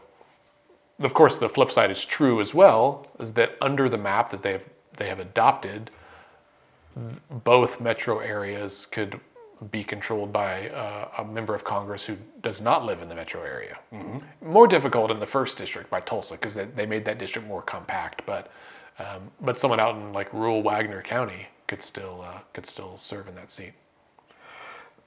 of 1.00 1.14
course, 1.14 1.38
the 1.38 1.48
flip 1.48 1.72
side 1.72 1.90
is 1.90 2.04
true 2.04 2.40
as 2.40 2.54
well, 2.54 3.06
is 3.18 3.32
that 3.32 3.56
under 3.60 3.88
the 3.88 3.98
map 3.98 4.30
that 4.30 4.42
they've 4.42 4.68
they 4.96 5.08
have 5.08 5.20
adopted, 5.20 5.90
both 7.30 7.80
metro 7.80 8.18
areas 8.18 8.86
could 8.86 9.20
be 9.70 9.82
controlled 9.84 10.32
by 10.32 10.68
uh, 10.70 11.08
a 11.18 11.24
member 11.24 11.54
of 11.54 11.64
Congress 11.64 12.04
who 12.04 12.16
does 12.42 12.60
not 12.60 12.84
live 12.84 13.02
in 13.02 13.08
the 13.08 13.14
metro 13.14 13.42
area. 13.42 13.78
More 14.40 14.66
difficult 14.68 15.10
in 15.10 15.18
the 15.20 15.26
first 15.26 15.58
district 15.58 15.90
by 15.90 16.00
Tulsa 16.00 16.34
because 16.34 16.54
they, 16.54 16.64
they 16.66 16.86
made 16.86 17.04
that 17.06 17.18
district 17.18 17.48
more 17.48 17.62
compact, 17.62 18.22
but 18.26 18.50
um, 18.98 19.30
but 19.40 19.58
someone 19.60 19.78
out 19.80 19.94
in 19.96 20.12
like 20.12 20.32
rural 20.32 20.62
Wagoner 20.62 21.02
County 21.02 21.48
could 21.66 21.82
still 21.82 22.22
uh, 22.24 22.40
could 22.52 22.66
still 22.66 22.98
serve 22.98 23.28
in 23.28 23.34
that 23.36 23.50
seat. 23.50 23.72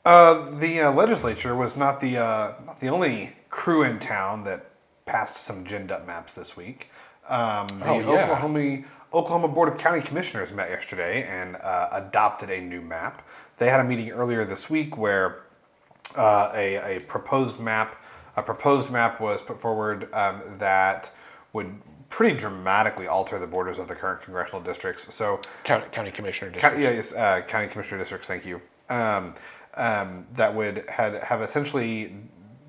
Uh, 0.04 0.50
the 0.52 0.82
uh, 0.82 0.92
legislature 0.92 1.56
was 1.56 1.78
not 1.78 2.00
the 2.02 2.18
uh, 2.18 2.54
not 2.66 2.80
the 2.80 2.88
only 2.90 3.34
crew 3.50 3.84
in 3.84 4.00
town 4.00 4.44
that 4.44 4.72
passed 5.06 5.38
some 5.38 5.64
ginned 5.64 5.92
up 5.92 6.08
maps 6.08 6.34
this 6.34 6.58
week. 6.58 6.90
Um, 7.28 7.68
the 7.80 7.86
Oh, 7.86 8.00
yeah. 8.00 8.24
Oklahoma 8.24 8.84
Oklahoma 9.14 9.48
Board 9.50 9.70
of 9.70 9.78
County 9.78 10.02
Commissioners 10.02 10.54
met 10.54 10.70
yesterday 10.70 11.24
and 11.24 11.58
uh, 11.58 11.90
adopted 11.92 12.50
a 12.50 12.62
new 12.62 12.82
map. 12.82 13.28
They 13.62 13.70
had 13.70 13.80
a 13.80 13.84
meeting 13.84 14.10
earlier 14.10 14.44
this 14.44 14.72
week 14.72 14.98
where 14.98 15.44
uh, 16.16 16.50
a, 16.52 16.98
a 16.98 17.00
proposed 17.02 17.60
map 17.60 18.04
a 18.36 18.42
proposed 18.42 18.90
map 18.90 19.22
was 19.22 19.44
put 19.44 19.62
forward 19.62 20.12
um, 20.16 20.42
that 20.58 21.12
would 21.54 21.80
pretty 22.10 22.36
dramatically 22.36 23.06
alter 23.06 23.38
the 23.38 23.46
borders 23.46 23.78
of 23.78 23.88
the 23.88 23.94
current 23.94 24.20
congressional 24.24 24.62
districts. 24.62 25.14
So 25.14 25.42
County, 25.64 25.86
county 25.92 26.10
commissioner 26.10 26.50
district. 26.50 26.74
County, 26.74 26.84
yeah, 26.84 26.90
yes, 26.90 27.14
uh, 27.14 27.42
county 27.42 27.68
commissioner 27.68 28.00
districts. 28.00 28.28
Thank 28.28 28.48
you. 28.48 28.60
Um, 28.90 29.36
um, 29.76 30.26
that 30.34 30.56
would 30.56 30.90
had 30.90 31.24
have 31.24 31.44
essentially 31.44 32.16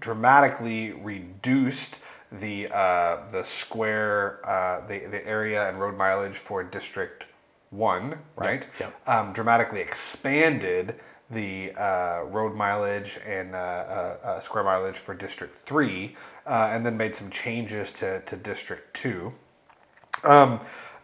dramatically 0.00 0.92
reduced 0.92 2.00
the 2.32 2.68
uh, 2.70 3.30
the 3.32 3.44
square 3.44 4.46
uh, 4.46 4.87
the 4.87 5.06
the 5.06 5.26
area 5.26 5.70
and 5.70 5.80
road 5.80 5.96
mileage 5.96 6.37
for 6.37 6.62
District 6.62 7.28
One, 7.73 8.18
right? 8.37 8.68
yep. 8.79 9.09
Um, 9.09 9.33
dramatically 9.33 9.81
expanded 9.81 10.96
the 11.31 11.73
uh, 11.73 12.25
road 12.25 12.55
mileage 12.55 13.18
and 13.27 13.55
uh, 13.55 13.59
uh, 13.59 14.16
uh, 14.23 14.40
square 14.40 14.62
mileage 14.62 14.96
for 14.96 15.14
District 15.14 15.55
Three, 15.55 16.14
uh, 16.46 16.68
and 16.70 16.85
then 16.85 16.96
made 16.96 17.16
some 17.16 17.31
changes 17.31 17.92
to 17.94 18.20
to 18.20 18.37
District 18.37 18.94
Two. 18.94 19.33
Um, 20.25 20.61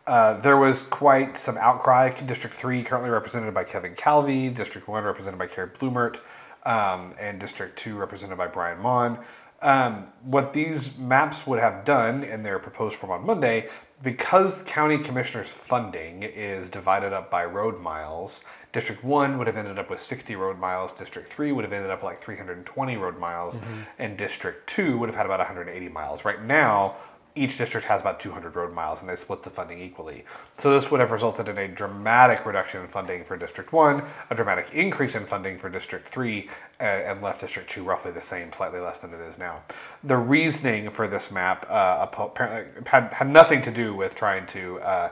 uh, 0.06 0.34
there 0.40 0.56
was 0.56 0.82
quite 0.82 1.36
some 1.36 1.58
outcry. 1.58 2.10
District 2.22 2.56
3 2.56 2.82
currently 2.82 3.10
represented 3.10 3.52
by 3.52 3.62
Kevin 3.62 3.94
Calvey, 3.94 4.48
District 4.48 4.88
1 4.88 5.04
represented 5.04 5.38
by 5.38 5.46
Carrie 5.46 5.68
Blumert, 5.68 6.20
um, 6.64 7.14
and 7.20 7.38
District 7.38 7.78
2 7.78 7.94
represented 7.94 8.38
by 8.38 8.46
Brian 8.46 8.78
Maughan. 8.78 9.22
Um, 9.60 10.06
what 10.22 10.54
these 10.54 10.96
maps 10.96 11.46
would 11.46 11.58
have 11.58 11.84
done 11.84 12.24
in 12.24 12.42
their 12.42 12.58
proposed 12.58 12.96
form 12.96 13.12
on 13.12 13.26
Monday, 13.26 13.68
because 14.02 14.58
the 14.58 14.64
county 14.64 14.98
commissioners' 14.98 15.50
funding 15.50 16.22
is 16.22 16.70
divided 16.70 17.12
up 17.12 17.30
by 17.30 17.44
road 17.44 17.80
miles, 17.80 18.44
District 18.72 19.02
1 19.02 19.38
would 19.38 19.46
have 19.46 19.56
ended 19.56 19.78
up 19.78 19.90
with 19.90 20.02
60 20.02 20.36
road 20.36 20.58
miles, 20.58 20.92
District 20.92 21.28
3 21.28 21.52
would 21.52 21.64
have 21.64 21.72
ended 21.72 21.90
up 21.90 22.02
like 22.02 22.20
320 22.20 22.96
road 22.96 23.18
miles, 23.18 23.56
mm-hmm. 23.56 23.80
and 23.98 24.16
District 24.16 24.66
2 24.68 24.98
would 24.98 25.08
have 25.08 25.16
had 25.16 25.26
about 25.26 25.40
180 25.40 25.88
miles. 25.88 26.24
Right 26.24 26.42
now, 26.42 26.96
each 27.38 27.56
district 27.56 27.86
has 27.86 28.00
about 28.00 28.20
200 28.20 28.56
road 28.56 28.74
miles 28.74 29.00
and 29.00 29.08
they 29.08 29.16
split 29.16 29.42
the 29.42 29.50
funding 29.50 29.80
equally. 29.80 30.24
So 30.56 30.72
this 30.72 30.90
would 30.90 31.00
have 31.00 31.10
resulted 31.10 31.48
in 31.48 31.58
a 31.58 31.68
dramatic 31.68 32.44
reduction 32.44 32.80
in 32.82 32.88
funding 32.88 33.24
for 33.24 33.36
District 33.36 33.72
1, 33.72 34.02
a 34.30 34.34
dramatic 34.34 34.74
increase 34.74 35.14
in 35.14 35.24
funding 35.24 35.58
for 35.58 35.68
District 35.68 36.08
3, 36.08 36.48
uh, 36.80 36.82
and 36.82 37.22
left 37.22 37.40
District 37.40 37.68
2 37.68 37.82
roughly 37.82 38.10
the 38.10 38.20
same, 38.20 38.52
slightly 38.52 38.80
less 38.80 38.98
than 38.98 39.12
it 39.14 39.20
is 39.20 39.38
now. 39.38 39.62
The 40.04 40.16
reasoning 40.16 40.90
for 40.90 41.06
this 41.06 41.30
map 41.30 41.66
uh, 41.68 42.06
apparently 42.10 42.82
had, 42.86 43.12
had 43.12 43.28
nothing 43.28 43.62
to 43.62 43.70
do 43.70 43.94
with 43.94 44.14
trying 44.14 44.46
to, 44.46 44.80
uh, 44.80 45.10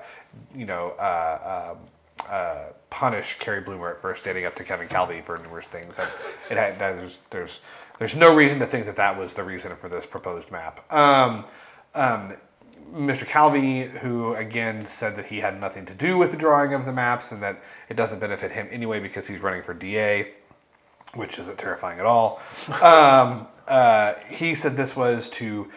you 0.54 0.66
know, 0.66 0.94
uh, 0.98 1.72
um, 1.72 1.78
uh, 2.28 2.64
punish 2.90 3.36
Carrie 3.38 3.62
Blumert 3.62 4.00
for 4.00 4.14
standing 4.16 4.46
up 4.46 4.54
to 4.56 4.64
Kevin 4.64 4.88
Calvey 4.88 5.22
for 5.22 5.38
numerous 5.38 5.66
things. 5.66 5.98
And 5.98 6.08
it 6.50 6.56
had, 6.56 6.78
there's, 6.78 7.20
there's, 7.30 7.60
there's 7.98 8.16
no 8.16 8.34
reason 8.34 8.58
to 8.58 8.66
think 8.66 8.86
that 8.86 8.96
that 8.96 9.18
was 9.18 9.34
the 9.34 9.44
reason 9.44 9.74
for 9.76 9.88
this 9.88 10.06
proposed 10.06 10.50
map. 10.50 10.90
Um, 10.92 11.44
um, 11.96 12.37
Mr. 12.94 13.26
Calvey, 13.26 13.88
who 13.98 14.35
again 14.35 14.87
said 14.87 15.16
that 15.16 15.26
he 15.26 15.38
had 15.38 15.61
nothing 15.61 15.85
to 15.87 15.94
do 15.94 16.16
with 16.16 16.30
the 16.30 16.37
drawing 16.37 16.72
of 16.72 16.85
the 16.85 16.92
maps 16.92 17.32
and 17.32 17.42
that 17.42 17.61
it 17.88 17.96
doesn't 17.96 18.20
benefit 18.20 18.52
him 18.52 18.68
anyway 18.70 19.00
because 19.00 19.26
he's 19.26 19.42
running 19.42 19.62
for 19.62 19.74
DA, 19.74 20.32
which 21.14 21.38
isn't 21.38 21.59
terrifying 21.59 21.98
at 21.98 22.06
all. 22.06 22.40
Um, 22.82 23.48
uh, 23.66 24.14
he 24.28 24.54
said 24.54 24.76
this 24.76 24.94
was 24.94 25.28
to 25.30 25.68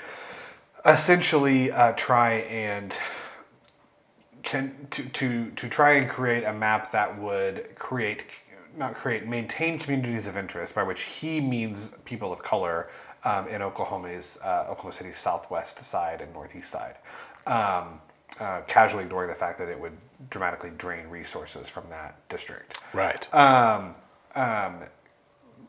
essentially 0.85 1.71
uh, 1.71 1.93
try 1.93 2.33
and 2.33 2.95
can 4.43 4.87
to, 4.91 5.03
to 5.09 5.51
to 5.51 5.67
try 5.67 5.93
and 5.93 6.09
create 6.09 6.43
a 6.43 6.53
map 6.53 6.91
that 6.91 7.19
would 7.19 7.75
create 7.75 8.25
not 8.77 8.93
create 8.93 9.27
maintain 9.27 9.77
communities 9.79 10.27
of 10.27 10.37
interest 10.37 10.75
by 10.75 10.83
which 10.83 11.01
he 11.01 11.41
means 11.41 11.89
people 12.05 12.31
of 12.31 12.41
color 12.43 12.89
um, 13.23 13.47
in 13.47 13.61
Oklahoma's 13.61 14.39
uh, 14.43 14.65
Oklahoma 14.69 14.93
City's 14.93 15.17
southwest 15.17 15.83
side 15.83 16.21
and 16.21 16.31
northeast 16.33 16.71
side, 16.71 16.95
um, 17.47 17.99
uh, 18.39 18.61
casually 18.67 19.03
ignoring 19.03 19.29
the 19.29 19.35
fact 19.35 19.57
that 19.59 19.67
it 19.67 19.79
would 19.79 19.97
dramatically 20.29 20.71
drain 20.77 21.07
resources 21.07 21.67
from 21.67 21.83
that 21.89 22.27
district. 22.29 22.79
Right. 22.93 23.33
Um, 23.33 23.95
um, 24.35 24.79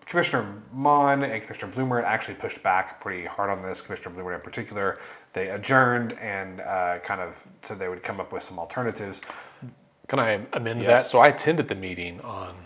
Commissioner 0.07 0.61
Maughan 0.75 1.23
and 1.23 1.43
Commissioner 1.43 1.73
Blumert 1.73 2.03
actually 2.03 2.35
pushed 2.35 2.63
back 2.65 3.01
pretty 3.01 3.25
hard 3.25 3.49
on 3.49 3.63
this. 3.63 3.81
Commissioner 3.81 4.17
Blumert 4.17 4.35
in 4.35 4.41
particular, 4.41 4.99
they 5.33 5.51
adjourned 5.51 6.15
and 6.15 6.61
uh, 6.61 6.99
kind 6.99 7.21
of 7.21 7.47
said 7.63 7.79
they 7.79 7.89
would 7.89 8.03
come 8.03 8.19
up 8.19 8.33
with 8.33 8.43
some 8.43 8.59
alternatives. 8.59 9.23
Can 10.09 10.19
I 10.19 10.41
amend 10.53 10.83
that? 10.83 11.05
So 11.05 11.21
I 11.21 11.29
attended 11.29 11.69
the 11.69 11.77
meeting 11.77 12.21
on 12.23 12.57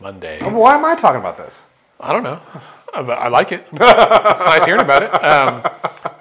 Monday. 0.00 0.40
Why 0.42 0.74
am 0.74 0.86
I 0.86 0.94
talking 0.94 1.20
about 1.20 1.36
this? 1.36 1.64
I 2.00 2.12
don't 2.12 2.22
know, 2.22 2.40
I 2.94 3.28
like 3.28 3.52
it. 3.52 3.66
it's 3.72 4.44
nice 4.44 4.64
hearing 4.64 4.80
about 4.80 5.02
it. 5.02 5.10
Um, 5.24 5.62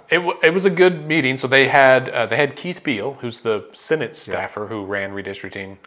it, 0.09 0.17
w- 0.17 0.37
it 0.43 0.53
was 0.53 0.65
a 0.65 0.69
good 0.69 1.05
meeting. 1.05 1.37
So 1.37 1.47
they 1.47 1.67
had 1.67 2.09
uh, 2.09 2.25
they 2.25 2.37
had 2.37 2.55
Keith 2.55 2.83
Beall, 2.83 3.17
who's 3.21 3.41
the 3.41 3.65
Senate 3.73 4.15
staffer 4.15 4.67
who 4.67 4.85
ran 4.85 5.11
redistricting. 5.11 5.77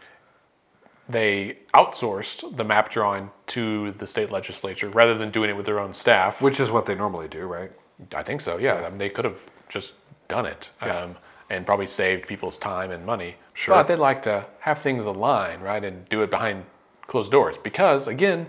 They 1.07 1.59
outsourced 1.73 2.55
the 2.57 2.63
map 2.63 2.89
drawing 2.89 3.31
to 3.47 3.91
the 3.93 4.05
state 4.05 4.29
legislature 4.31 4.89
rather 4.89 5.17
than 5.17 5.31
doing 5.31 5.49
it 5.49 5.57
with 5.57 5.65
their 5.65 5.79
own 5.79 5.93
staff. 5.93 6.41
Which 6.41 6.59
is 6.59 6.69
what 6.69 6.85
they 6.85 6.95
normally 6.95 7.27
do, 7.27 7.45
right? 7.45 7.71
I 8.13 8.23
think 8.23 8.41
so. 8.41 8.57
Yeah, 8.57 8.75
I 8.85 8.89
mean, 8.89 8.99
they 8.99 9.09
could 9.09 9.25
have 9.25 9.45
just 9.69 9.95
done 10.27 10.45
it 10.45 10.69
um, 10.81 11.17
and 11.49 11.65
probably 11.65 11.87
saved 11.87 12.27
people's 12.27 12.57
time 12.57 12.91
and 12.91 13.05
money. 13.05 13.35
Sure. 13.53 13.75
But 13.75 13.87
they'd 13.87 13.95
like 13.95 14.21
to 14.23 14.45
have 14.59 14.81
things 14.81 15.03
align, 15.05 15.59
right, 15.61 15.83
and 15.83 16.07
do 16.09 16.21
it 16.21 16.29
behind 16.29 16.65
closed 17.07 17.31
doors 17.31 17.57
because, 17.57 18.07
again, 18.07 18.47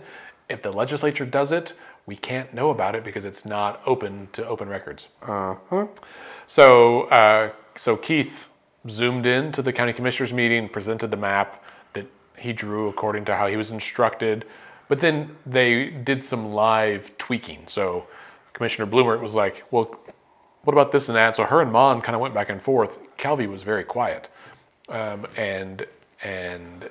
if 0.49 0.62
the 0.62 0.71
legislature 0.71 1.25
does 1.25 1.51
it, 1.51 1.73
we 2.11 2.16
can't 2.16 2.53
know 2.53 2.70
about 2.70 2.96
it 2.96 3.05
because 3.05 3.25
it's 3.25 3.44
not 3.44 3.81
open 3.87 4.27
to 4.33 4.44
open 4.44 4.68
records. 4.68 5.07
Uh 5.23 5.55
huh. 5.68 5.87
So, 6.49 7.03
uh, 7.05 7.53
so 7.77 7.96
Keith 7.96 8.49
zoomed 8.88 9.27
in 9.27 9.53
to 9.53 9.62
the 9.62 9.73
county 9.73 9.92
commissioners 9.92 10.33
meeting, 10.33 10.68
presented 10.68 11.12
the 11.12 11.16
map 11.16 11.62
that 11.92 12.09
he 12.37 12.53
drew 12.53 12.88
according 12.88 13.27
to 13.27 13.37
how 13.37 13.46
he 13.46 13.57
was 13.57 13.70
instructed, 13.70 14.44
but 14.88 14.99
then 15.01 15.37
they 15.46 15.90
did 15.90 16.25
some 16.25 16.53
live 16.53 17.16
tweaking. 17.16 17.68
So, 17.68 18.09
Commissioner 18.55 18.90
Blumert 18.90 19.20
was 19.20 19.37
like, 19.37 19.62
"Well, 19.70 19.96
what 20.64 20.73
about 20.73 20.90
this 20.90 21.09
and 21.09 21.14
that? 21.14 21.37
So 21.37 21.44
her 21.44 21.61
and 21.61 21.73
Maughan 21.73 22.03
kind 22.03 22.16
of 22.16 22.20
went 22.20 22.35
back 22.35 22.51
and 22.51 22.61
forth. 22.61 22.99
Calvey 23.18 23.46
was 23.46 23.62
very 23.62 23.85
quiet, 23.85 24.29
um, 24.88 25.29
and 25.37 25.87
and 26.25 26.90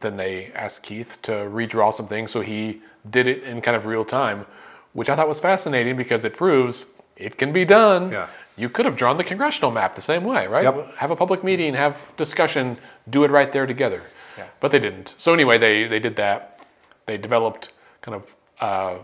then 0.00 0.16
they 0.16 0.52
asked 0.54 0.82
Keith 0.82 1.18
to 1.22 1.32
redraw 1.32 1.92
some 1.92 2.06
things, 2.06 2.30
so 2.30 2.40
he 2.40 2.82
did 3.08 3.26
it 3.26 3.42
in 3.42 3.60
kind 3.60 3.76
of 3.76 3.86
real 3.86 4.04
time, 4.04 4.46
which 4.92 5.08
I 5.08 5.16
thought 5.16 5.28
was 5.28 5.40
fascinating 5.40 5.96
because 5.96 6.24
it 6.24 6.36
proves 6.36 6.86
it 7.16 7.38
can 7.38 7.52
be 7.52 7.64
done. 7.64 8.12
Yeah. 8.12 8.28
You 8.56 8.68
could 8.68 8.86
have 8.86 8.96
drawn 8.96 9.16
the 9.16 9.24
congressional 9.24 9.70
map 9.70 9.94
the 9.96 10.02
same 10.02 10.24
way, 10.24 10.46
right? 10.46 10.64
Yep. 10.64 10.96
Have 10.96 11.10
a 11.10 11.16
public 11.16 11.44
meeting, 11.44 11.74
have 11.74 12.12
discussion, 12.16 12.78
do 13.08 13.24
it 13.24 13.30
right 13.30 13.52
there 13.52 13.66
together. 13.66 14.02
Yeah. 14.38 14.46
But 14.60 14.70
they 14.70 14.78
didn't. 14.78 15.14
So 15.18 15.34
anyway, 15.34 15.58
they 15.58 15.86
they 15.86 15.98
did 15.98 16.16
that. 16.16 16.60
They 17.06 17.16
developed 17.18 17.70
kind 18.00 18.16
of 18.16 18.34
uh, 18.60 18.98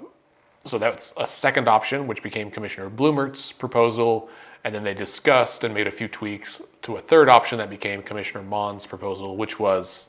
so 0.64 0.78
that's 0.78 1.12
a 1.16 1.26
second 1.26 1.68
option, 1.68 2.06
which 2.06 2.22
became 2.22 2.50
Commissioner 2.50 2.88
Blumert's 2.88 3.52
proposal, 3.52 4.28
and 4.64 4.74
then 4.74 4.84
they 4.84 4.94
discussed 4.94 5.64
and 5.64 5.74
made 5.74 5.86
a 5.86 5.90
few 5.90 6.08
tweaks 6.08 6.62
to 6.82 6.96
a 6.96 7.00
third 7.00 7.28
option 7.28 7.58
that 7.58 7.68
became 7.68 8.02
Commissioner 8.02 8.44
Maughan's 8.44 8.86
proposal, 8.86 9.36
which 9.36 9.58
was 9.58 10.08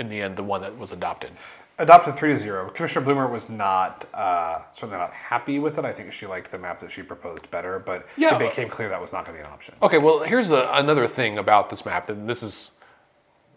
in 0.00 0.08
the 0.08 0.20
end 0.20 0.36
the 0.36 0.42
one 0.42 0.62
that 0.62 0.76
was 0.76 0.90
adopted. 0.90 1.30
Adopted 1.78 2.14
three 2.16 2.30
to 2.30 2.36
zero. 2.36 2.68
Commissioner 2.70 3.06
Blumert 3.06 3.30
was 3.30 3.48
not 3.48 4.06
uh, 4.12 4.60
certainly 4.72 4.98
not 4.98 5.12
happy 5.14 5.58
with 5.58 5.78
it. 5.78 5.84
I 5.84 5.92
think 5.92 6.12
she 6.12 6.26
liked 6.26 6.50
the 6.50 6.58
map 6.58 6.80
that 6.80 6.90
she 6.90 7.02
proposed 7.02 7.50
better, 7.50 7.78
but 7.78 8.06
Yeah. 8.16 8.34
it 8.34 8.38
became 8.38 8.68
clear 8.68 8.88
that 8.88 9.00
was 9.00 9.12
not 9.12 9.24
going 9.24 9.36
to 9.38 9.42
be 9.42 9.46
an 9.46 9.52
option. 9.52 9.74
Okay, 9.82 9.98
well 9.98 10.20
here's 10.20 10.50
a, 10.50 10.68
another 10.72 11.06
thing 11.06 11.38
about 11.38 11.70
this 11.70 11.84
map, 11.86 12.08
and 12.08 12.28
this 12.28 12.42
is 12.42 12.72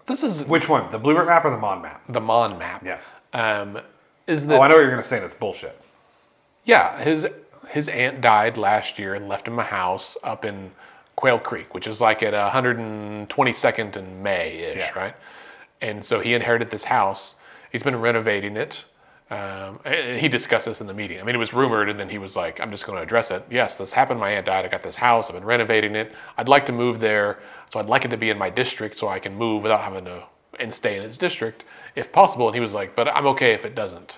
this 0.05 0.23
is 0.23 0.45
Which 0.45 0.67
one? 0.69 0.89
The 0.91 0.99
Blumert 0.99 1.25
map 1.25 1.43
or 1.45 1.49
the 1.49 1.57
Maughan 1.57 1.81
map? 1.81 2.01
the 2.07 2.19
Maughan 2.21 2.59
map. 2.59 2.83
Yeah. 2.85 2.99
Um, 3.33 3.79
is 4.27 4.45
that 4.47 4.59
Oh, 4.59 4.61
I 4.61 4.67
know 4.67 4.75
what 4.75 4.81
you're 4.81 4.89
going 4.91 5.01
to 5.01 5.07
say. 5.07 5.17
and 5.17 5.25
It's 5.25 5.35
bullshit. 5.35 5.81
Yeah, 6.65 7.01
his 7.01 7.27
his 7.69 7.87
aunt 7.89 8.21
died 8.21 8.57
last 8.57 8.99
year 8.99 9.15
and 9.15 9.27
left 9.27 9.47
him 9.47 9.57
a 9.59 9.63
house 9.63 10.15
up 10.23 10.45
in 10.45 10.71
Quail 11.15 11.39
Creek, 11.39 11.73
which 11.73 11.87
is 11.87 11.99
like 11.99 12.21
at 12.23 12.33
122nd 12.33 13.95
and 13.97 14.23
May 14.23 14.57
ish, 14.59 14.77
Yeah. 14.77 14.91
right? 14.99 15.15
And 15.83 16.03
so 16.03 16.19
he 16.19 16.33
inherited 16.33 16.71
this 16.71 16.85
house. 16.85 17.35
He's 17.71 17.83
been 17.83 17.99
renovating 17.99 18.57
it. 18.57 18.85
Um, 19.29 19.79
he 19.85 20.27
discussed 20.27 20.65
this 20.65 20.81
in 20.81 20.87
the 20.87 20.93
meeting. 20.93 21.19
I 21.19 21.23
mean, 21.23 21.35
it 21.35 21.39
was 21.39 21.53
rumored, 21.53 21.89
and 21.89 21.99
then 21.99 22.09
he 22.09 22.17
was 22.17 22.35
like, 22.35 22.59
"I'm 22.61 22.71
just 22.71 22.85
going 22.85 22.97
to 22.97 23.03
address 23.03 23.31
it." 23.31 23.45
Yes, 23.49 23.77
this 23.77 23.93
happened. 23.93 24.19
My 24.19 24.31
aunt 24.31 24.45
died. 24.45 24.65
I 24.65 24.67
got 24.69 24.83
this 24.83 24.95
house. 24.95 25.27
I've 25.27 25.35
been 25.35 25.45
renovating 25.45 25.95
it. 25.95 26.13
I'd 26.37 26.49
like 26.49 26.65
to 26.67 26.71
move 26.71 26.99
there, 26.99 27.39
so 27.71 27.79
I'd 27.79 27.87
like 27.87 28.05
it 28.05 28.09
to 28.09 28.17
be 28.17 28.29
in 28.29 28.37
my 28.37 28.49
district, 28.49 28.97
so 28.97 29.07
I 29.07 29.19
can 29.19 29.35
move 29.35 29.63
without 29.63 29.81
having 29.81 30.05
to 30.05 30.23
and 30.59 30.73
stay 30.73 30.97
in 30.97 31.03
its 31.03 31.17
district 31.17 31.63
if 31.95 32.11
possible. 32.11 32.47
And 32.47 32.55
he 32.55 32.61
was 32.61 32.73
like, 32.73 32.95
"But 32.95 33.07
I'm 33.07 33.25
okay 33.27 33.53
if 33.53 33.65
it 33.65 33.75
doesn't." 33.75 34.17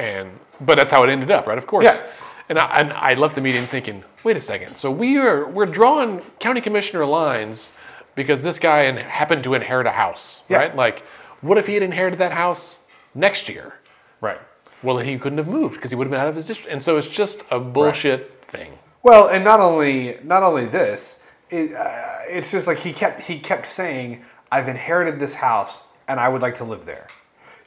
and 0.00 0.38
but 0.60 0.76
that's 0.76 0.92
how 0.92 1.04
it 1.04 1.10
ended 1.10 1.30
up, 1.30 1.46
right? 1.46 1.58
Of 1.58 1.66
course. 1.66 1.84
Yeah. 1.84 2.00
And 2.48 2.58
I, 2.58 2.80
and 2.80 2.92
I 2.92 3.14
left 3.14 3.36
the 3.36 3.40
meeting 3.40 3.64
thinking, 3.66 4.02
wait 4.24 4.36
a 4.36 4.40
second. 4.40 4.76
So 4.76 4.90
we 4.90 5.18
are 5.18 5.46
we're 5.46 5.66
drawing 5.66 6.20
county 6.38 6.60
commissioner 6.60 7.04
lines 7.04 7.70
because 8.14 8.42
this 8.42 8.58
guy 8.58 8.82
happened 9.02 9.44
to 9.44 9.54
inherit 9.54 9.86
a 9.86 9.92
house, 9.92 10.42
Yeah. 10.48 10.58
right? 10.58 10.76
Like, 10.76 11.00
what 11.40 11.58
if 11.58 11.66
he 11.66 11.74
had 11.74 11.82
inherited 11.82 12.18
that 12.18 12.32
house 12.32 12.80
next 13.14 13.48
year? 13.48 13.74
Right. 14.20 14.40
Well, 14.82 14.98
he 14.98 15.18
couldn't 15.18 15.38
have 15.38 15.48
moved 15.48 15.74
because 15.76 15.90
he 15.90 15.96
would 15.96 16.06
have 16.06 16.10
been 16.10 16.20
out 16.20 16.28
of 16.28 16.36
his 16.36 16.46
district. 16.46 16.72
And 16.72 16.82
so 16.82 16.96
it's 16.96 17.08
just 17.08 17.42
a 17.50 17.60
bullshit 17.60 18.44
thing. 18.44 18.78
Well, 19.02 19.28
and 19.28 19.44
not 19.44 19.60
only 19.60 20.18
not 20.22 20.42
only 20.42 20.66
this, 20.66 21.20
it, 21.50 21.74
uh, 21.74 21.88
it's 22.28 22.50
just 22.50 22.66
like 22.66 22.78
he 22.78 22.92
kept 22.92 23.22
he 23.22 23.38
kept 23.38 23.66
saying, 23.66 24.24
"I've 24.52 24.68
inherited 24.68 25.18
this 25.18 25.34
house 25.36 25.82
and 26.08 26.20
I 26.20 26.28
would 26.28 26.42
like 26.42 26.54
to 26.56 26.64
live 26.64 26.84
there." 26.84 27.06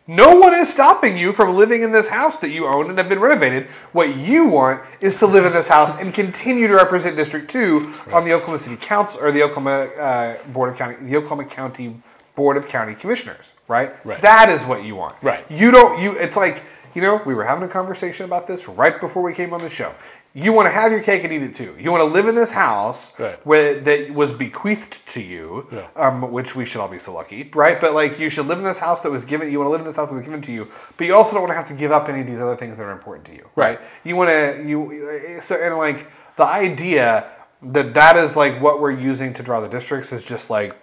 No 0.07 0.35
one 0.35 0.53
is 0.53 0.69
stopping 0.69 1.15
you 1.15 1.31
from 1.31 1.55
living 1.55 1.81
in 1.81 1.93
this 1.93 2.09
house 2.09 2.35
that 2.37 2.49
you 2.49 2.67
own 2.67 2.89
and 2.89 2.97
have 2.97 3.07
been 3.07 3.21
renovated. 3.21 3.69
What 3.93 4.17
you 4.17 4.45
want 4.45 4.83
is 4.99 5.17
to 5.19 5.27
live 5.27 5.45
in 5.45 5.53
this 5.53 5.69
house 5.69 5.97
and 5.97 6.13
continue 6.13 6.67
to 6.67 6.75
represent 6.75 7.15
District 7.15 7.49
Two 7.49 7.93
on 8.11 8.25
the 8.25 8.33
Oklahoma 8.33 8.57
City 8.57 8.75
Council 8.75 9.21
or 9.23 9.31
the 9.31 9.41
Oklahoma 9.43 9.89
uh, 9.97 10.43
Board 10.47 10.71
of 10.71 10.77
County, 10.77 10.95
the 11.05 11.15
Oklahoma 11.15 11.45
County 11.45 11.95
Board 12.35 12.57
of 12.57 12.67
County 12.67 12.95
Commissioners. 12.95 13.53
Right. 13.69 13.93
Right. 14.05 14.21
That 14.21 14.49
is 14.49 14.65
what 14.65 14.83
you 14.83 14.97
want. 14.97 15.15
Right. 15.21 15.49
You 15.49 15.71
don't. 15.71 16.01
You. 16.01 16.17
It's 16.17 16.35
like 16.35 16.65
you 16.95 17.01
know 17.01 17.21
we 17.25 17.33
were 17.33 17.45
having 17.45 17.63
a 17.63 17.71
conversation 17.71 18.25
about 18.25 18.45
this 18.45 18.67
right 18.67 18.99
before 18.99 19.23
we 19.23 19.33
came 19.33 19.53
on 19.53 19.61
the 19.61 19.69
show. 19.69 19.95
You 20.35 20.51
want 20.51 20.65
to 20.65 20.71
have 20.71 20.91
your 20.91 21.01
cake 21.01 21.23
and 21.23 21.31
eat 21.31 21.43
it 21.43 21.53
too. 21.53 21.75
You 21.79 21.91
want 21.91 22.01
to 22.01 22.05
live 22.05 22.25
in 22.25 22.33
this 22.33 22.51
house 22.51 23.11
Right. 23.19 23.39
where, 23.45 23.79
that 23.81 24.11
was 24.11 24.31
bequeathed 24.31 25.05
to 25.13 25.21
you, 25.21 25.67
Yeah. 25.71 25.85
um, 25.95 26.31
which 26.31 26.55
we 26.55 26.65
should 26.65 26.81
all 26.81 26.87
be 26.87 26.97
so 26.97 27.13
lucky, 27.13 27.51
right? 27.53 27.79
But 27.79 27.93
like 27.93 28.19
you 28.19 28.31
should 28.31 28.47
live 28.47 28.57
in 28.57 28.63
this 28.63 28.79
house 28.79 29.01
that 29.01 29.11
was 29.11 29.25
given. 29.25 29.51
You 29.51 29.59
want 29.59 29.67
to 29.67 29.71
live 29.71 29.81
in 29.81 29.85
this 29.85 29.95
house 29.97 30.09
that 30.09 30.15
was 30.15 30.23
given 30.23 30.41
to 30.41 30.51
you, 30.51 30.67
but 30.97 31.05
you 31.05 31.13
also 31.15 31.33
don't 31.33 31.43
want 31.43 31.51
to 31.51 31.55
have 31.55 31.65
to 31.67 31.75
give 31.75 31.91
up 31.91 32.09
any 32.09 32.21
of 32.21 32.27
these 32.27 32.39
other 32.39 32.55
things 32.55 32.77
that 32.77 32.83
are 32.83 32.91
important 32.91 33.25
to 33.27 33.33
you, 33.33 33.47
right? 33.55 33.79
You 34.03 34.15
want 34.15 34.31
to 34.31 34.63
you 34.65 35.37
so 35.41 35.55
and 35.55 35.77
like 35.77 36.07
the 36.35 36.45
idea 36.45 37.27
that 37.61 37.93
that 37.93 38.17
is 38.17 38.35
like 38.35 38.59
what 38.59 38.81
we're 38.81 38.91
using 38.91 39.33
to 39.33 39.43
draw 39.43 39.61
the 39.61 39.69
districts 39.69 40.11
is 40.11 40.23
just 40.23 40.49
like 40.49 40.75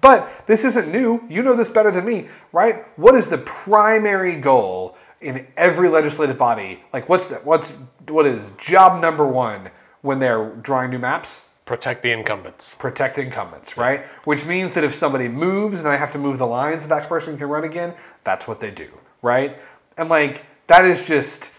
but 0.00 0.46
this 0.46 0.64
isn't 0.64 0.90
new. 0.92 1.24
You 1.28 1.42
know 1.42 1.54
this 1.54 1.68
better 1.70 1.90
than 1.90 2.04
me, 2.04 2.28
right? 2.52 2.84
What 2.98 3.14
is 3.16 3.26
the 3.26 3.38
primary 3.38 4.36
goal 4.36 4.96
in 5.20 5.46
every 5.56 5.88
legislative 5.88 6.38
body? 6.38 6.82
Like, 6.92 7.08
what's 7.08 7.26
the, 7.26 7.36
what's 7.36 7.76
what 8.08 8.26
is 8.26 8.52
job 8.58 9.00
number 9.00 9.26
one 9.26 9.70
when 10.02 10.18
they're 10.18 10.50
drawing 10.62 10.90
new 10.90 10.98
maps? 10.98 11.44
Protect 11.64 12.02
the 12.02 12.10
incumbents. 12.12 12.76
Protect 12.76 13.18
incumbents, 13.18 13.76
right? 13.76 14.06
Which 14.24 14.46
means 14.46 14.70
that 14.72 14.84
if 14.84 14.94
somebody 14.94 15.28
moves 15.28 15.80
and 15.80 15.88
I 15.88 15.96
have 15.96 16.10
to 16.12 16.18
move 16.18 16.38
the 16.38 16.46
lines 16.46 16.82
so 16.82 16.88
that 16.88 17.08
person 17.10 17.36
can 17.36 17.46
run 17.46 17.64
again, 17.64 17.92
that's 18.24 18.48
what 18.48 18.58
they 18.58 18.70
do, 18.70 18.88
right? 19.20 19.58
And 19.98 20.08
like 20.08 20.46
that 20.68 20.86
is 20.86 21.06
just, 21.06 21.50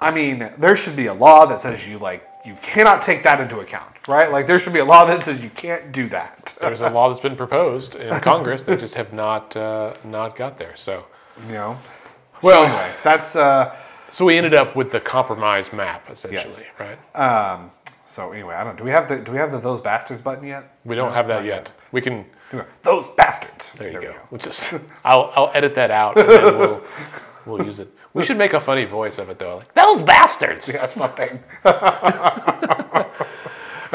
I 0.00 0.10
mean, 0.10 0.50
there 0.56 0.74
should 0.74 0.96
be 0.96 1.06
a 1.06 1.14
law 1.14 1.44
that 1.44 1.60
says 1.60 1.86
you 1.86 1.98
like 1.98 2.26
you 2.46 2.56
cannot 2.62 3.02
take 3.02 3.22
that 3.24 3.40
into 3.40 3.60
account, 3.60 4.08
right? 4.08 4.32
Like 4.32 4.46
there 4.46 4.58
should 4.58 4.72
be 4.72 4.78
a 4.78 4.84
law 4.84 5.04
that 5.04 5.22
says 5.22 5.44
you 5.44 5.50
can't 5.50 5.92
do 5.92 6.08
that. 6.08 6.56
There's 6.58 6.80
a 6.80 6.88
law 6.88 7.08
that's 7.08 7.20
been 7.20 7.36
proposed 7.36 7.94
in 7.94 8.08
Congress 8.20 8.64
that 8.64 8.80
just 8.80 8.94
have 8.94 9.12
not 9.12 9.54
uh, 9.54 9.94
not 10.02 10.34
got 10.34 10.58
there. 10.58 10.76
So 10.76 11.04
You 11.46 11.52
know. 11.52 11.78
Well- 12.42 12.62
so 12.62 12.66
anyway, 12.66 12.92
that's 13.02 13.36
uh, 13.36 13.74
so 14.10 14.26
we 14.26 14.36
ended 14.36 14.54
up 14.54 14.76
with 14.76 14.90
the 14.90 15.00
compromise 15.00 15.72
map 15.72 16.10
essentially, 16.10 16.66
right? 16.78 16.98
um. 17.16 17.70
So 18.04 18.32
anyway, 18.32 18.54
I 18.56 18.64
don't. 18.64 18.76
Do 18.76 18.84
we 18.84 18.90
have 18.90 19.08
the 19.08 19.18
Do 19.18 19.32
we 19.32 19.38
have 19.38 19.52
the 19.52 19.58
those 19.58 19.80
bastards 19.80 20.20
button 20.20 20.46
yet? 20.46 20.76
We 20.84 20.96
don't 20.96 21.14
have 21.14 21.28
that 21.28 21.44
yet. 21.46 21.72
We 21.92 22.02
can. 22.02 22.26
Those 22.82 23.08
bastards. 23.08 23.70
There 23.70 23.90
you 23.90 23.98
we 24.00 24.04
go. 24.04 24.14
We'll 24.30 24.38
just. 24.38 24.74
I'll 25.02 25.32
I'll 25.34 25.50
edit 25.54 25.74
that 25.76 25.90
out 25.90 26.18
and 26.18 26.28
then 26.28 26.58
we'll 26.58 26.82
we'll 27.46 27.64
use 27.66 27.78
it. 27.78 27.88
We 28.12 28.22
should 28.22 28.36
make 28.36 28.52
a 28.52 28.60
funny 28.60 28.84
voice 28.84 29.16
of 29.18 29.30
it 29.30 29.38
though, 29.38 29.58
like 29.58 29.72
those 29.72 30.02
bastards. 30.02 30.68
Yeah, 30.68 30.88
something. 30.88 31.42
All 31.64 31.72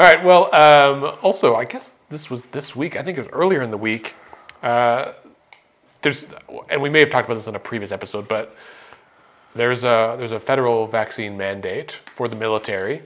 right. 0.04 0.24
Well, 0.24 0.52
um, 0.54 1.16
also, 1.22 1.54
I 1.54 1.64
guess 1.64 1.94
this 2.08 2.28
was 2.28 2.46
this 2.46 2.74
week. 2.74 2.96
I 2.96 3.04
think 3.04 3.18
it 3.18 3.20
was 3.20 3.28
earlier 3.28 3.62
in 3.62 3.70
the 3.70 3.78
week. 3.78 4.16
Uh, 4.62 5.12
there's, 6.02 6.26
and 6.68 6.80
we 6.80 6.88
may 6.88 7.00
have 7.00 7.10
talked 7.10 7.28
about 7.28 7.34
this 7.34 7.46
in 7.46 7.54
a 7.54 7.60
previous 7.60 7.92
episode, 7.92 8.28
but 8.28 8.54
there's 9.54 9.82
a 9.82 10.16
there's 10.18 10.32
a 10.32 10.40
federal 10.40 10.86
vaccine 10.86 11.36
mandate 11.36 11.98
for 12.14 12.28
the 12.28 12.36
military, 12.36 13.02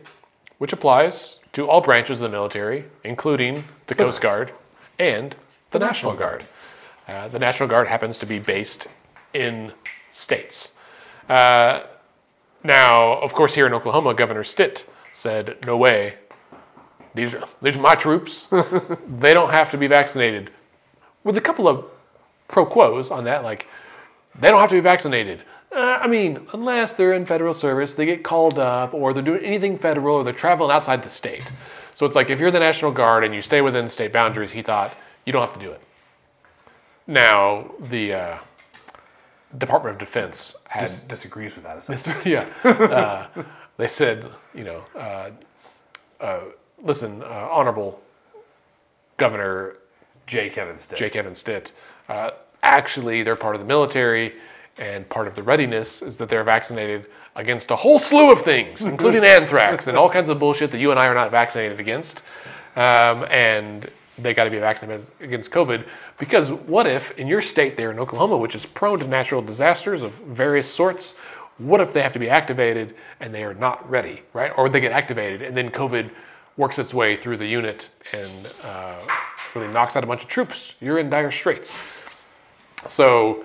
which 0.58 0.72
applies 0.72 1.38
to 1.52 1.68
all 1.68 1.80
branches 1.80 2.20
of 2.20 2.24
the 2.24 2.28
military, 2.28 2.84
including 3.04 3.64
the 3.86 3.94
Coast 3.94 4.20
Guard 4.20 4.52
and 4.98 5.34
the, 5.70 5.78
National 5.78 6.14
Guard. 6.14 6.44
Uh, 7.08 7.28
the 7.28 7.38
National 7.38 7.68
Guard 7.68 7.88
happens 7.88 8.18
to 8.18 8.26
be 8.26 8.38
based 8.38 8.88
in 9.32 9.72
states. 10.10 10.72
Uh, 11.28 11.82
now, 12.62 13.14
of 13.20 13.32
course, 13.32 13.54
here 13.54 13.66
in 13.66 13.72
Oklahoma, 13.72 14.14
Governor 14.14 14.44
Stitt 14.44 14.86
said, 15.12 15.56
"No 15.64 15.76
way. 15.76 16.14
These 17.14 17.34
are 17.34 17.48
these 17.62 17.76
are 17.76 17.80
my 17.80 17.94
troops. 17.94 18.46
they 19.08 19.32
don't 19.32 19.50
have 19.50 19.70
to 19.70 19.78
be 19.78 19.86
vaccinated." 19.86 20.50
With 21.24 21.36
a 21.36 21.40
couple 21.40 21.68
of 21.68 21.84
pro 22.48 22.66
quos 22.66 23.10
on 23.10 23.24
that, 23.24 23.42
like 23.42 23.66
they 24.38 24.48
don't 24.48 24.60
have 24.60 24.70
to 24.70 24.76
be 24.76 24.80
vaccinated. 24.80 25.42
Uh, 25.74 25.98
I 26.02 26.06
mean, 26.06 26.46
unless 26.52 26.92
they're 26.92 27.14
in 27.14 27.24
federal 27.24 27.54
service, 27.54 27.94
they 27.94 28.04
get 28.04 28.22
called 28.22 28.58
up, 28.58 28.92
or 28.92 29.12
they're 29.14 29.22
doing 29.22 29.42
anything 29.44 29.78
federal, 29.78 30.16
or 30.16 30.24
they're 30.24 30.34
traveling 30.34 30.70
outside 30.70 31.02
the 31.02 31.08
state. 31.08 31.50
So 31.94 32.04
it's 32.06 32.14
like 32.16 32.28
if 32.30 32.40
you're 32.40 32.50
the 32.50 32.60
National 32.60 32.92
Guard 32.92 33.24
and 33.24 33.34
you 33.34 33.40
stay 33.42 33.60
within 33.62 33.88
state 33.88 34.12
boundaries, 34.12 34.52
he 34.52 34.60
thought 34.62 34.94
you 35.24 35.32
don't 35.32 35.42
have 35.46 35.54
to 35.54 35.60
do 35.60 35.70
it. 35.72 35.80
Now 37.06 37.72
the 37.80 38.12
uh, 38.14 38.38
Department 39.56 39.94
of 39.94 39.98
Defense 39.98 40.56
had 40.68 40.82
Dis- 40.82 40.98
disagrees 41.00 41.54
with 41.54 41.64
that. 41.64 41.78
essentially. 41.78 42.32
yeah. 42.32 42.46
Uh, 42.64 43.44
they 43.78 43.88
said, 43.88 44.26
you 44.54 44.64
know, 44.64 44.84
uh, 44.94 45.30
uh, 46.20 46.40
listen, 46.82 47.22
uh, 47.22 47.48
Honorable 47.50 48.00
Governor 49.16 49.76
J. 50.26 50.50
Kevin 50.50 50.78
Stitt. 50.78 50.98
Jake 50.98 51.16
Evan 51.16 51.34
Stitt, 51.34 51.72
uh, 52.08 52.30
actually, 52.62 53.22
they're 53.22 53.36
part 53.36 53.54
of 53.54 53.60
the 53.60 53.66
military, 53.66 54.34
and 54.78 55.08
part 55.08 55.26
of 55.26 55.34
the 55.34 55.42
readiness 55.42 56.02
is 56.02 56.16
that 56.18 56.28
they're 56.28 56.44
vaccinated 56.44 57.06
against 57.36 57.70
a 57.70 57.76
whole 57.76 57.98
slew 57.98 58.32
of 58.32 58.42
things, 58.42 58.82
including 58.92 59.24
anthrax 59.24 59.86
and 59.86 59.96
all 59.96 60.10
kinds 60.10 60.28
of 60.28 60.38
bullshit 60.38 60.70
that 60.70 60.78
you 60.78 60.90
and 60.90 61.00
I 61.00 61.06
are 61.06 61.14
not 61.14 61.30
vaccinated 61.30 61.80
against. 61.80 62.22
Um, 62.76 63.26
and 63.30 63.90
they 64.18 64.34
got 64.34 64.44
to 64.44 64.50
be 64.50 64.58
vaccinated 64.58 65.06
against 65.20 65.50
COVID 65.50 65.86
because 66.18 66.50
what 66.50 66.86
if 66.86 67.18
in 67.18 67.26
your 67.26 67.40
state 67.40 67.76
there 67.76 67.90
in 67.90 67.98
Oklahoma, 67.98 68.36
which 68.36 68.54
is 68.54 68.66
prone 68.66 68.98
to 69.00 69.06
natural 69.06 69.42
disasters 69.42 70.02
of 70.02 70.12
various 70.14 70.68
sorts, 70.68 71.16
what 71.58 71.80
if 71.80 71.92
they 71.92 72.02
have 72.02 72.12
to 72.12 72.18
be 72.18 72.28
activated 72.28 72.94
and 73.20 73.34
they 73.34 73.44
are 73.44 73.54
not 73.54 73.88
ready, 73.88 74.22
right? 74.32 74.52
Or 74.56 74.68
they 74.68 74.80
get 74.80 74.92
activated 74.92 75.42
and 75.42 75.56
then 75.56 75.70
COVID 75.70 76.10
works 76.56 76.78
its 76.78 76.92
way 76.92 77.16
through 77.16 77.38
the 77.38 77.46
unit 77.46 77.90
and 78.12 78.52
uh, 78.64 79.00
really 79.54 79.68
knocks 79.68 79.96
out 79.96 80.04
a 80.04 80.06
bunch 80.06 80.22
of 80.22 80.28
troops. 80.28 80.74
You're 80.80 80.98
in 80.98 81.10
dire 81.10 81.30
straits. 81.30 81.96
So 82.88 83.44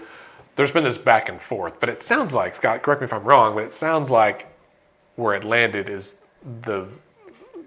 there's 0.56 0.72
been 0.72 0.84
this 0.84 0.98
back 0.98 1.30
and 1.30 1.40
forth, 1.42 1.80
but 1.80 1.90
it 1.90 2.02
sounds 2.02 2.34
like 2.34 2.56
Scott. 2.56 2.82
Correct 2.82 3.02
me 3.02 3.06
if 3.06 3.14
I'm 3.14 3.24
wrong, 3.24 3.56
but 3.56 3.64
it 3.64 3.72
sounds 3.74 4.10
like 4.10 4.48
where 5.16 5.36
it 5.36 5.44
landed 5.44 5.90
is 5.90 6.16
the 6.62 6.88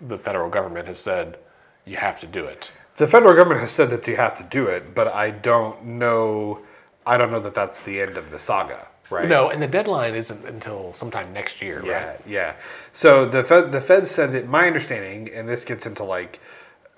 the 0.02 0.16
federal 0.16 0.48
government 0.48 0.86
has 0.86 0.98
said 0.98 1.38
you 1.84 1.96
have 1.96 2.18
to 2.20 2.26
do 2.26 2.44
it. 2.46 2.70
The 2.96 3.06
federal 3.06 3.34
government 3.34 3.60
has 3.60 3.72
said 3.72 3.90
that 3.90 4.06
you 4.08 4.16
have 4.16 4.34
to 4.36 4.42
do 4.44 4.66
it, 4.66 4.94
but 4.94 5.08
I 5.08 5.30
don't 5.30 5.84
know. 5.84 6.60
I 7.06 7.16
don't 7.16 7.30
know 7.30 7.40
that 7.40 7.54
that's 7.54 7.78
the 7.80 8.00
end 8.00 8.16
of 8.16 8.30
the 8.30 8.38
saga, 8.38 8.88
right? 9.10 9.28
No, 9.28 9.50
and 9.50 9.62
the 9.62 9.66
deadline 9.66 10.14
isn't 10.14 10.44
until 10.44 10.92
sometime 10.94 11.32
next 11.32 11.60
year, 11.62 11.82
Yeah, 11.84 12.06
right? 12.10 12.20
yeah. 12.26 12.54
So 12.92 13.24
the 13.26 13.42
Fed, 13.44 13.72
the 13.72 13.80
Fed 13.80 14.06
said 14.06 14.32
that 14.32 14.48
my 14.48 14.66
understanding, 14.66 15.30
and 15.34 15.48
this 15.48 15.64
gets 15.64 15.86
into 15.86 16.04
like, 16.04 16.40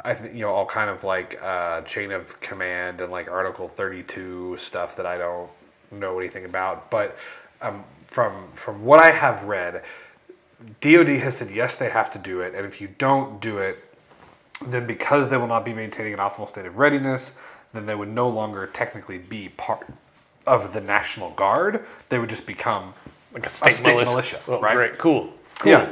I 0.05 0.14
think 0.14 0.35
you 0.35 0.40
know 0.40 0.50
all 0.52 0.66
kind 0.66 0.90
of 0.90 1.05
like 1.05 1.38
uh, 1.42 1.83
chain 1.83 2.11
of 2.12 2.40
command 2.40 3.00
and 3.00 3.12
like 3.12 3.31
Article 3.31 3.68
Thirty 3.68 4.02
Two 4.02 4.57
stuff 4.57 4.96
that 4.96 5.07
I 5.07 5.18
don't 5.18 5.50
know 5.90 6.18
anything 6.18 6.44
about, 6.44 6.90
but 6.90 7.16
um, 7.61 7.85
from 8.02 8.48
from 8.55 8.85
what 8.85 9.00
I 9.00 9.11
have 9.11 9.44
read, 9.44 9.83
DoD 10.81 11.09
has 11.09 11.37
said 11.37 11.50
yes, 11.50 11.76
they 11.76 11.90
have 11.90 12.11
to 12.11 12.18
do 12.18 12.40
it, 12.40 12.55
and 12.55 12.66
if 12.66 12.81
you 12.81 12.88
don't 12.98 13.40
do 13.40 13.59
it, 13.59 13.78
then 14.66 14.87
because 14.87 15.28
they 15.28 15.37
will 15.37 15.46
not 15.46 15.64
be 15.64 15.72
maintaining 15.72 16.12
an 16.12 16.18
optimal 16.18 16.48
state 16.48 16.66
of 16.66 16.78
readiness, 16.78 17.33
then 17.72 17.87
they 17.87 17.94
would 17.94 18.09
no 18.09 18.28
longer 18.28 18.66
technically 18.66 19.18
be 19.18 19.50
part 19.50 19.87
of 20.46 20.72
the 20.72 20.81
National 20.81 21.31
Guard. 21.31 21.85
They 22.09 22.18
would 22.18 22.28
just 22.28 22.46
become 22.46 22.94
Like 23.33 23.46
a 23.46 23.50
state, 23.50 23.74
state 23.74 23.87
militia. 23.94 24.11
militia, 24.11 24.40
Well, 24.46 24.61
right? 24.61 24.74
Great, 24.74 24.98
cool. 24.98 25.33
Cool. 25.61 25.73
Yeah, 25.73 25.88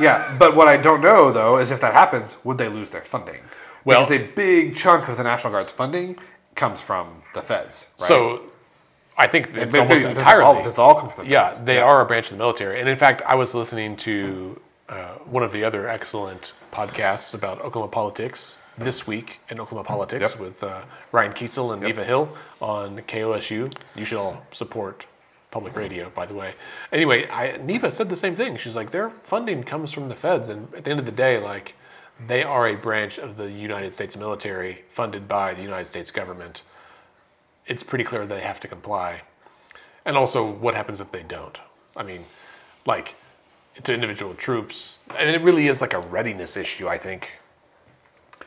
yeah. 0.00 0.36
But 0.38 0.54
what 0.56 0.68
I 0.68 0.76
don't 0.76 1.00
know 1.00 1.30
though 1.32 1.58
is 1.58 1.70
if 1.70 1.80
that 1.80 1.92
happens, 1.94 2.36
would 2.44 2.58
they 2.58 2.68
lose 2.68 2.90
their 2.90 3.02
funding? 3.02 3.40
Well- 3.84 4.00
because 4.00 4.12
a 4.12 4.26
big 4.34 4.74
chunk 4.76 5.08
of 5.08 5.16
the 5.16 5.24
National 5.24 5.52
Guard's 5.52 5.72
funding 5.72 6.18
comes 6.54 6.80
from 6.80 7.22
the 7.34 7.42
feds. 7.42 7.90
Right? 8.00 8.08
So 8.08 8.42
I 9.16 9.26
think 9.26 9.48
it's 9.48 9.56
Maybe- 9.72 9.78
almost 9.78 10.04
it 10.04 10.10
entirely. 10.10 10.44
all, 10.44 10.62
does 10.62 10.78
all 10.78 10.94
come 10.94 11.08
from 11.08 11.24
the 11.26 11.30
Yeah, 11.30 11.44
feds? 11.48 11.58
they 11.64 11.78
are 11.80 12.00
a 12.00 12.04
branch 12.04 12.26
of 12.26 12.32
the 12.32 12.36
military. 12.38 12.80
And 12.80 12.88
in 12.88 12.96
fact, 12.96 13.22
I 13.26 13.34
was 13.34 13.54
listening 13.54 13.96
to 13.98 14.60
uh, 14.88 14.94
one 15.24 15.42
of 15.42 15.52
the 15.52 15.64
other 15.64 15.88
excellent 15.88 16.52
podcasts 16.72 17.34
about 17.34 17.60
Oklahoma 17.60 17.90
politics 17.90 18.58
this 18.76 19.06
week 19.06 19.40
in 19.48 19.60
Oklahoma 19.60 19.86
politics 19.86 20.32
Yep. 20.32 20.40
with 20.40 20.62
uh, 20.64 20.82
Ryan 21.12 21.32
Kiesel 21.32 21.72
and 21.72 21.82
Neva 21.82 22.04
Hill 22.04 22.28
on 22.60 22.98
KOSU. 23.02 23.72
You 23.94 24.04
should 24.04 24.18
all 24.18 24.44
support 24.52 25.06
public 25.54 25.74
radio, 25.74 26.10
by 26.10 26.26
the 26.26 26.34
way. 26.34 26.54
Anyway, 26.92 27.26
I, 27.28 27.56
Neva 27.56 27.90
said 27.90 28.10
the 28.10 28.16
same 28.16 28.36
thing. 28.36 28.58
She's 28.58 28.76
like, 28.76 28.90
their 28.90 29.08
funding 29.08 29.62
comes 29.62 29.90
from 29.92 30.08
the 30.08 30.14
feds. 30.14 30.50
And 30.50 30.74
at 30.74 30.84
the 30.84 30.90
end 30.90 31.00
of 31.00 31.06
the 31.06 31.12
day, 31.12 31.38
like, 31.38 31.74
they 32.26 32.42
are 32.42 32.68
a 32.68 32.76
branch 32.76 33.18
of 33.18 33.36
the 33.36 33.50
United 33.50 33.94
States 33.94 34.16
military 34.16 34.82
funded 34.90 35.26
by 35.26 35.54
the 35.54 35.62
United 35.62 35.88
States 35.88 36.10
government 36.10 36.62
it's 37.66 37.82
pretty 37.82 38.04
clear 38.04 38.26
they 38.26 38.40
have 38.40 38.60
to 38.60 38.68
comply. 38.68 39.22
And 40.04 40.16
also, 40.16 40.48
what 40.48 40.74
happens 40.74 41.00
if 41.00 41.10
they 41.12 41.22
don't? 41.22 41.58
I 41.96 42.02
mean, 42.02 42.24
like, 42.84 43.14
to 43.82 43.94
individual 43.94 44.34
troops, 44.34 44.98
and 45.18 45.30
it 45.30 45.40
really 45.40 45.66
is 45.68 45.80
like 45.80 45.94
a 45.94 46.00
readiness 46.00 46.56
issue, 46.56 46.88
I 46.88 46.98
think. 46.98 47.32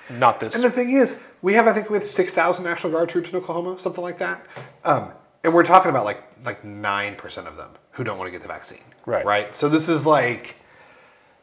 Not 0.09 0.39
this. 0.39 0.55
And 0.55 0.63
the 0.63 0.69
thing 0.69 0.91
is, 0.91 1.19
we 1.41 1.55
have 1.55 1.67
I 1.67 1.73
think 1.73 1.89
we 1.89 1.97
have 1.97 2.03
six 2.03 2.31
thousand 2.31 2.63
National 2.63 2.93
Guard 2.93 3.09
troops 3.09 3.29
in 3.29 3.35
Oklahoma, 3.35 3.79
something 3.79 4.03
like 4.03 4.19
that. 4.19 4.45
Um, 4.85 5.11
and 5.47 5.55
we're 5.55 5.63
talking 5.63 5.89
about 5.89 6.05
like 6.05 6.21
like 6.45 6.63
nine 6.63 7.15
percent 7.15 7.47
of 7.47 7.55
them 7.55 7.69
who 7.91 8.03
don't 8.03 8.17
want 8.17 8.27
to 8.27 8.31
get 8.31 8.41
the 8.41 8.47
vaccine. 8.47 8.83
Right. 9.05 9.25
Right. 9.25 9.55
So 9.55 9.69
this 9.69 9.87
is 9.87 10.05
like, 10.05 10.57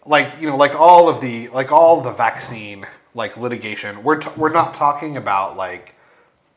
like 0.05 0.41
you 0.41 0.47
know, 0.47 0.57
like 0.57 0.79
all 0.79 1.09
of 1.09 1.21
the 1.21 1.49
like 1.49 1.73
all 1.73 2.03
the 2.03 2.13
vaccine 2.13 2.87
like 3.15 3.37
litigation. 3.37 4.05
We're 4.05 4.19
t- 4.19 4.31
we're 4.37 4.53
not 4.53 4.75
talking 4.75 5.17
about 5.17 5.57
like 5.57 5.95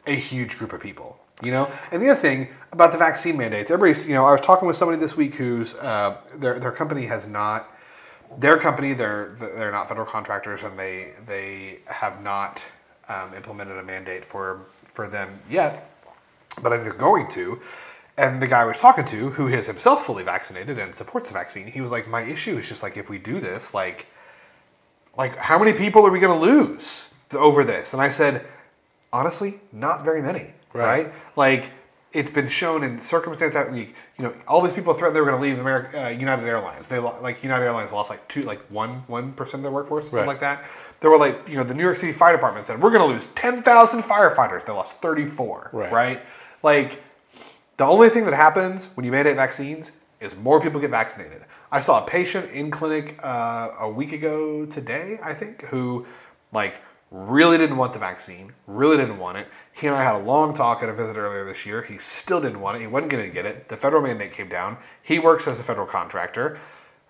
a 0.06 0.12
huge 0.12 0.58
group 0.58 0.74
of 0.74 0.82
people. 0.82 1.18
You 1.42 1.52
know, 1.52 1.72
and 1.92 2.02
the 2.02 2.10
other 2.10 2.20
thing 2.20 2.50
about 2.72 2.92
the 2.92 2.98
vaccine 2.98 3.38
mandates, 3.38 3.70
everybody's, 3.70 4.08
you 4.08 4.16
know, 4.16 4.26
I 4.26 4.32
was 4.32 4.42
talking 4.42 4.68
with 4.68 4.76
somebody 4.76 5.00
this 5.00 5.16
week 5.16 5.36
who's 5.36 5.76
uh, 5.76 6.18
their 6.36 6.60
their 6.60 6.72
company 6.72 7.06
has 7.06 7.28
not, 7.28 7.70
their 8.40 8.58
company 8.58 8.94
they're 8.94 9.38
they're 9.40 9.72
not 9.72 9.88
federal 9.88 10.08
contractors 10.08 10.64
and 10.64 10.78
they 10.78 11.14
they 11.28 11.80
have 11.86 12.22
not 12.22 12.66
um, 13.08 13.34
implemented 13.36 13.78
a 13.78 13.84
mandate 13.84 14.26
for 14.26 14.66
for 14.88 15.08
them 15.08 15.30
yet, 15.50 15.92
but 16.62 16.72
I 16.74 16.78
think 16.78 16.89
they're 16.89 17.00
going 17.00 17.28
to. 17.30 17.60
And 18.17 18.41
the 18.41 18.48
guy 18.48 18.62
I 18.62 18.65
was 18.65 18.78
talking 18.80 19.06
to, 19.06 19.30
who 19.32 19.48
is 19.48 19.67
himself 19.67 20.06
fully 20.06 20.24
vaccinated 20.24 20.80
and 20.80 20.93
supports 20.96 21.28
the 21.28 21.34
vaccine, 21.34 21.67
he 21.67 21.82
was 21.82 21.91
like, 21.91 22.08
"My 22.08 22.22
issue 22.22 22.58
is 22.58 22.67
just 22.67 22.82
like 22.82 22.98
if 22.98 23.10
we 23.10 23.20
do 23.20 23.39
this, 23.39 23.74
like, 23.76 24.08
like 25.17 25.36
how 25.38 25.58
many 25.60 25.74
people 25.74 26.06
are 26.06 26.12
we 26.12 26.20
going 26.20 26.34
to 26.38 26.46
lose 26.46 27.08
over 27.34 27.63
this?" 27.63 27.93
And 27.93 28.02
I 28.02 28.10
said, 28.10 28.46
honestly, 29.13 29.60
not 29.72 30.04
very 30.04 30.22
many, 30.22 30.54
Right. 30.74 31.06
right? 31.06 31.13
Like 31.36 31.72
it's 32.13 32.32
been 32.32 32.48
shown 32.48 32.84
in 32.84 33.00
circumstances, 33.00 33.54
that, 33.54 33.72
like, 33.72 33.93
you 34.17 34.24
know, 34.24 34.34
all 34.48 34.62
these 34.62 34.74
people 34.74 34.93
threatened 34.93 35.15
they 35.15 35.20
were 35.22 35.28
going 35.30 35.39
to 35.39 35.48
leave 35.48 35.60
America, 35.60 36.06
uh, 36.06 36.10
United 36.10 36.46
Airlines. 36.48 36.88
They 36.88 37.00
lo- 37.00 37.17
like 37.22 37.43
United 37.43 37.65
Airlines 37.65 37.91
lost 37.93 38.10
like 38.10 38.26
two, 38.30 38.43
like 38.43 38.62
one, 38.72 39.04
one 39.08 39.34
percent 39.34 39.60
of 39.60 39.63
their 39.63 39.72
workforce, 39.72 40.06
something 40.06 40.20
Right. 40.20 40.28
like 40.28 40.39
that. 40.39 40.63
There 41.02 41.12
were 41.12 41.17
like, 41.20 41.48
you 41.48 41.58
know, 41.58 41.63
the 41.63 41.74
New 41.76 41.84
York 41.84 41.98
City 41.98 42.13
Fire 42.13 42.32
Department 42.32 42.65
said 42.65 42.82
we're 42.82 42.89
going 42.91 43.08
to 43.08 43.13
lose 43.13 43.28
ten 43.36 43.62
thousand 43.62 44.02
firefighters. 44.04 44.65
They 44.65 44.72
lost 44.74 44.96
thirty-four, 45.02 45.70
Right. 45.74 45.91
right? 45.91 46.22
Like 46.63 47.02
the 47.78 47.86
only 47.86 48.10
thing 48.10 48.26
that 48.26 48.34
happens 48.34 48.86
when 48.96 49.06
you 49.06 49.12
mandate 49.12 49.36
vaccines 49.36 49.91
is 50.20 50.36
more 50.36 50.60
people 50.60 50.80
get 50.80 50.91
vaccinated. 50.91 51.46
I 51.72 51.82
saw 51.82 52.04
a 52.04 52.08
patient 52.08 52.52
in 52.52 52.72
clinic 52.72 53.20
uh, 53.24 53.72
a 53.80 53.89
week 53.89 54.13
ago 54.13 54.65
today, 54.65 55.20
I 55.24 55.34
think, 55.34 55.63
who 55.65 56.06
like 56.52 56.82
really 57.12 57.58
didn't 57.58 57.78
want 57.78 57.93
the 57.93 58.00
vaccine, 58.00 58.52
really 58.65 58.98
didn't 58.98 59.20
want 59.20 59.38
it. 59.38 59.48
He 59.74 59.88
and 59.88 59.96
I 59.96 60.04
had 60.04 60.15
a 60.15 60.20
long 60.20 60.54
talk 60.54 60.84
at 60.84 60.89
a 60.89 60.93
visit 60.93 61.17
earlier 61.17 61.46
this 61.46 61.65
year. 61.65 61.84
He 61.84 61.98
still 61.98 62.41
didn't 62.41 62.60
want 62.60 62.78
it. 62.78 62.82
He 62.82 62.88
wasn't 62.88 63.12
going 63.12 63.28
to 63.28 63.34
get 63.34 63.46
it. 63.46 63.70
The 63.70 63.78
federal 63.78 64.02
mandate 64.02 64.32
came 64.32 64.50
down. 64.50 64.78
He 65.04 65.20
works 65.20 65.48
as 65.48 65.60
a 65.60 65.63
federal 65.63 65.88
contractor. 65.88 66.58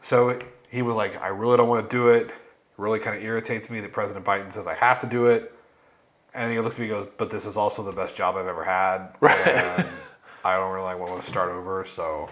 So 0.01 0.37
he 0.69 0.81
was 0.81 0.95
like, 0.95 1.19
I 1.21 1.27
really 1.27 1.57
don't 1.57 1.69
want 1.69 1.89
to 1.89 1.95
do 1.95 2.09
it. 2.09 2.27
It 2.27 2.33
really 2.77 2.99
kind 2.99 3.17
of 3.17 3.23
irritates 3.23 3.69
me 3.69 3.79
that 3.79 3.91
President 3.91 4.25
Biden 4.25 4.51
says 4.51 4.67
I 4.67 4.75
have 4.75 4.99
to 4.99 5.07
do 5.07 5.27
it. 5.27 5.53
And 6.37 6.53
he 6.53 6.59
looks 6.59 6.75
at 6.75 6.79
me 6.79 6.85
and 6.85 6.95
goes, 6.95 7.05
But 7.17 7.29
this 7.29 7.45
is 7.45 7.57
also 7.57 7.83
the 7.83 7.91
best 7.91 8.15
job 8.15 8.35
I've 8.37 8.47
ever 8.47 8.63
had. 8.63 9.09
Right. 9.19 9.47
And 9.47 9.87
I 10.45 10.55
don't 10.55 10.71
really 10.71 10.95
want 10.95 11.21
to 11.21 11.27
start 11.27 11.51
over. 11.51 11.83
So 11.83 12.29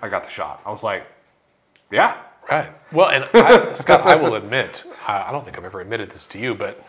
I 0.00 0.08
got 0.08 0.22
the 0.22 0.30
shot. 0.30 0.60
I 0.64 0.70
was 0.70 0.84
like, 0.84 1.06
Yeah. 1.90 2.16
Right. 2.50 2.70
Well, 2.92 3.08
and 3.08 3.24
I, 3.34 3.72
Scott, 3.74 4.02
I 4.02 4.16
will 4.16 4.34
admit, 4.34 4.84
I, 5.06 5.24
I 5.28 5.32
don't 5.32 5.44
think 5.44 5.58
I've 5.58 5.64
ever 5.64 5.80
admitted 5.80 6.10
this 6.10 6.26
to 6.28 6.38
you, 6.38 6.54
but 6.54 6.84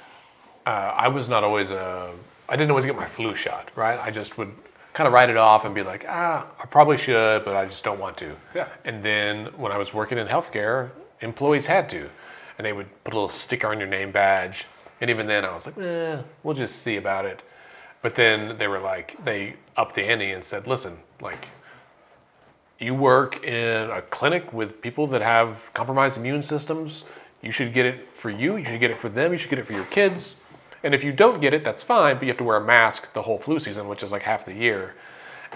uh, 0.65 0.69
I 0.95 1.07
was 1.07 1.29
not 1.29 1.43
always 1.43 1.71
a, 1.71 2.11
I 2.49 2.55
didn't 2.55 2.71
always 2.71 2.85
get 2.85 2.95
my 2.95 3.05
flu 3.05 3.35
shot, 3.35 3.69
right? 3.75 3.99
I 3.99 4.11
just 4.11 4.37
would 4.37 4.51
kind 4.93 5.07
of 5.07 5.13
write 5.13 5.29
it 5.29 5.37
off 5.37 5.65
and 5.65 5.73
be 5.73 5.83
like, 5.83 6.05
ah, 6.07 6.47
I 6.59 6.65
probably 6.65 6.97
should, 6.97 7.45
but 7.45 7.55
I 7.55 7.65
just 7.65 7.83
don't 7.83 7.99
want 7.99 8.17
to. 8.17 8.35
Yeah. 8.55 8.67
And 8.85 9.03
then 9.03 9.47
when 9.57 9.71
I 9.71 9.77
was 9.77 9.93
working 9.93 10.17
in 10.17 10.27
healthcare, 10.27 10.89
employees 11.21 11.65
had 11.65 11.89
to, 11.89 12.09
and 12.57 12.65
they 12.65 12.73
would 12.73 12.87
put 13.03 13.13
a 13.13 13.15
little 13.15 13.29
sticker 13.29 13.67
on 13.67 13.79
your 13.79 13.87
name 13.87 14.11
badge. 14.11 14.65
And 15.03 15.09
even 15.09 15.27
then, 15.27 15.43
I 15.43 15.53
was 15.53 15.65
like, 15.65 15.77
eh, 15.79 16.21
we'll 16.43 16.55
just 16.55 16.77
see 16.77 16.95
about 16.95 17.25
it. 17.25 17.43
But 18.01 18.15
then 18.15 18.57
they 18.57 18.69
were 18.69 18.79
like, 18.79 19.17
they 19.25 19.55
upped 19.75 19.95
the 19.95 20.03
ante 20.03 20.31
and 20.31 20.45
said, 20.45 20.65
listen, 20.65 20.97
like, 21.19 21.49
you 22.79 22.95
work 22.95 23.43
in 23.43 23.91
a 23.91 24.01
clinic 24.01 24.53
with 24.53 24.81
people 24.81 25.05
that 25.07 25.21
have 25.21 25.69
compromised 25.73 26.17
immune 26.17 26.41
systems. 26.41 27.03
You 27.41 27.51
should 27.51 27.73
get 27.73 27.85
it 27.85 28.13
for 28.13 28.29
you. 28.29 28.55
You 28.55 28.63
should 28.63 28.79
get 28.79 28.91
it 28.91 28.97
for 28.97 29.09
them. 29.09 29.33
You 29.33 29.37
should 29.37 29.49
get 29.49 29.59
it 29.59 29.65
for 29.65 29.73
your 29.73 29.83
kids. 29.83 30.35
And 30.83 30.95
if 30.95 31.03
you 31.03 31.11
don't 31.11 31.41
get 31.41 31.53
it, 31.53 31.65
that's 31.65 31.83
fine, 31.83 32.15
but 32.15 32.21
you 32.21 32.29
have 32.29 32.37
to 32.37 32.45
wear 32.45 32.55
a 32.55 32.65
mask 32.65 33.11
the 33.11 33.23
whole 33.23 33.39
flu 33.39 33.59
season, 33.59 33.89
which 33.89 34.03
is 34.03 34.11
like 34.13 34.21
half 34.21 34.45
the 34.45 34.53
year. 34.53 34.95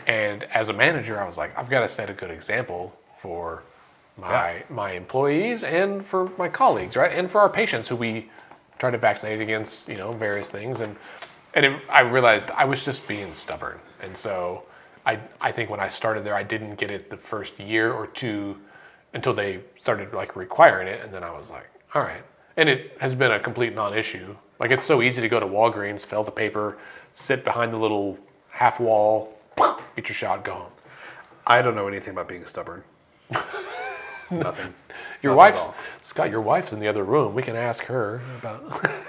And 0.05 0.43
as 0.53 0.67
a 0.67 0.73
manager, 0.73 1.21
I 1.21 1.25
was 1.25 1.37
like, 1.37 1.57
I've 1.57 1.69
got 1.69 1.79
to 1.79 1.87
set 1.87 2.09
a 2.09 2.13
good 2.13 2.31
example 2.31 2.99
for 3.17 3.63
my 4.17 4.63
my 4.69 4.91
employees 4.91 5.63
and 5.63 6.03
for 6.03 6.31
my 6.37 6.49
colleagues, 6.49 6.97
right? 6.97 7.13
And 7.13 7.31
for 7.31 7.39
our 7.39 7.49
patients 7.49 7.87
who 7.87 7.95
we 7.95 8.29
try 8.79 8.91
to 8.91 8.97
vaccinate 8.97 9.41
against, 9.41 9.87
you 9.87 9.97
know, 9.97 10.13
various 10.13 10.49
things. 10.49 10.81
And 10.81 10.95
and 11.53 11.65
it, 11.65 11.81
I 11.89 12.01
realized 12.01 12.51
I 12.51 12.65
was 12.65 12.83
just 12.83 13.07
being 13.07 13.33
stubborn. 13.33 13.79
And 14.01 14.15
so 14.15 14.63
I 15.05 15.19
I 15.41 15.51
think 15.51 15.69
when 15.69 15.79
I 15.79 15.89
started 15.89 16.23
there, 16.23 16.35
I 16.35 16.43
didn't 16.43 16.75
get 16.75 16.91
it 16.91 17.09
the 17.09 17.17
first 17.17 17.59
year 17.59 17.91
or 17.91 18.07
two 18.07 18.57
until 19.13 19.33
they 19.33 19.61
started 19.79 20.13
like 20.13 20.35
requiring 20.35 20.87
it, 20.87 21.03
and 21.03 21.13
then 21.13 21.23
I 21.23 21.31
was 21.31 21.49
like, 21.49 21.69
all 21.95 22.01
right. 22.01 22.23
And 22.55 22.69
it 22.69 22.97
has 22.99 23.15
been 23.15 23.31
a 23.31 23.39
complete 23.39 23.73
non-issue. 23.73 24.35
Like 24.59 24.71
it's 24.71 24.85
so 24.85 25.01
easy 25.01 25.21
to 25.21 25.29
go 25.29 25.39
to 25.39 25.45
Walgreens, 25.45 26.05
fill 26.05 26.23
the 26.23 26.31
paper, 26.31 26.77
sit 27.13 27.43
behind 27.43 27.71
the 27.71 27.77
little 27.77 28.17
half 28.49 28.79
wall, 28.79 29.37
get 29.95 30.09
your 30.09 30.15
shot, 30.15 30.43
go 30.43 30.53
home. 30.53 30.71
I 31.45 31.61
don't 31.61 31.75
know 31.75 31.87
anything 31.87 32.11
about 32.11 32.27
being 32.27 32.45
stubborn. 32.45 32.83
Nothing. 34.31 34.73
Your 35.21 35.33
Not 35.33 35.37
wife's. 35.37 35.71
Scott. 36.01 36.29
Your 36.29 36.41
wife's 36.41 36.73
in 36.73 36.79
the 36.79 36.87
other 36.87 37.03
room. 37.03 37.33
We 37.33 37.41
can 37.41 37.55
ask 37.55 37.85
her 37.85 38.21
about. 38.39 38.85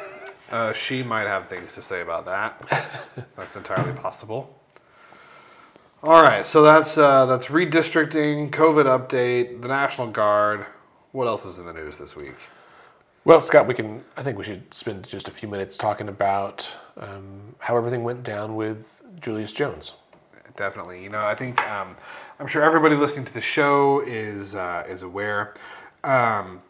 Uh, 0.51 0.73
she 0.73 1.03
might 1.03 1.27
have 1.27 1.47
things 1.47 1.75
to 1.75 1.83
say 1.83 2.01
about 2.01 2.25
that. 2.25 3.29
that's 3.37 3.55
entirely 3.55 3.93
possible. 3.93 4.59
All 6.03 6.23
right, 6.23 6.47
so 6.47 6.63
that's 6.63 6.97
uh, 6.97 7.27
that's 7.27 7.49
redistricting, 7.49 8.51
COVID 8.51 8.87
update, 8.87 9.61
the 9.61 9.69
National 9.69 10.07
Guard. 10.07 10.65
What 11.13 11.27
else 11.27 11.45
is 11.45 11.59
in 11.59 11.67
the 11.67 11.73
news 11.73 11.97
this 11.97 12.17
week? 12.17 12.35
Well, 13.25 13.41
Scott, 13.41 13.67
we 13.67 13.75
can. 13.75 14.03
I 14.17 14.23
think 14.23 14.39
we 14.39 14.45
should 14.45 14.73
spend 14.73 15.07
just 15.07 15.29
a 15.29 15.31
few 15.31 15.49
minutes 15.49 15.77
talking 15.77 16.09
about 16.09 16.75
um, 16.97 17.55
how 17.59 17.77
everything 17.77 18.05
went 18.05 18.23
down 18.23 18.55
with 18.55 19.03
Julius 19.21 19.53
Jones. 19.53 19.95
Definitely. 20.57 21.03
You 21.03 21.11
know, 21.11 21.25
I 21.25 21.35
think 21.35 21.61
um, 21.69 21.97
I'm 22.41 22.47
sure 22.47 22.63
everybody 22.63 22.95
listening 22.95 23.25
to 23.27 23.35
the 23.35 23.41
show 23.41 24.01
is 24.07 24.55
uh, 24.55 24.85
is 24.89 25.03
aware. 25.03 25.55
Um, 26.09 26.63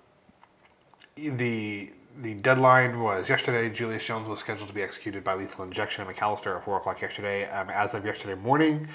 the 1.17 1.93
the 2.21 2.35
deadline 2.35 2.99
was 3.01 3.29
yesterday. 3.29 3.73
Julius 3.73 4.05
Jones 4.05 4.27
was 4.27 4.41
scheduled 4.41 4.67
to 4.67 4.75
be 4.75 4.83
executed 4.83 5.23
by 5.23 5.35
lethal 5.35 5.65
injection 5.65 6.05
in 6.05 6.13
McAlester 6.13 6.57
at 6.57 6.65
four 6.65 6.77
o'clock 6.77 7.01
yesterday. 7.01 7.47
Um, 7.47 7.71
as 7.71 7.95
of 7.95 8.05
yesterday 8.05 8.35
morning, 8.35 8.89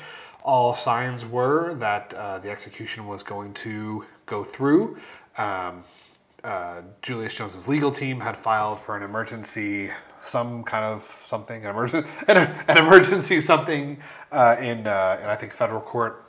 all 0.43 0.75
signs 0.75 1.25
were 1.25 1.73
that 1.75 2.13
uh, 2.13 2.39
the 2.39 2.51
execution 2.51 3.07
was 3.07 3.23
going 3.23 3.53
to 3.53 4.05
go 4.25 4.43
through. 4.43 4.97
Um, 5.37 5.83
uh, 6.43 6.81
Julius 7.01 7.33
Jones's 7.35 7.69
legal 7.69 7.91
team 7.91 8.19
had 8.19 8.35
filed 8.35 8.81
for 8.81 8.97
an 8.97 9.03
emergency, 9.03 9.91
some 10.19 10.65
kind 10.65 10.83
of 10.83 11.03
something, 11.03 11.63
an 11.63 11.69
emergency, 11.69 12.09
an, 12.27 12.37
an 12.67 12.77
emergency 12.77 13.39
something 13.39 13.97
uh, 14.33 14.57
in, 14.59 14.85
uh, 14.85 15.19
in 15.23 15.29
I 15.29 15.35
think 15.35 15.53
federal 15.53 15.79
court, 15.79 16.22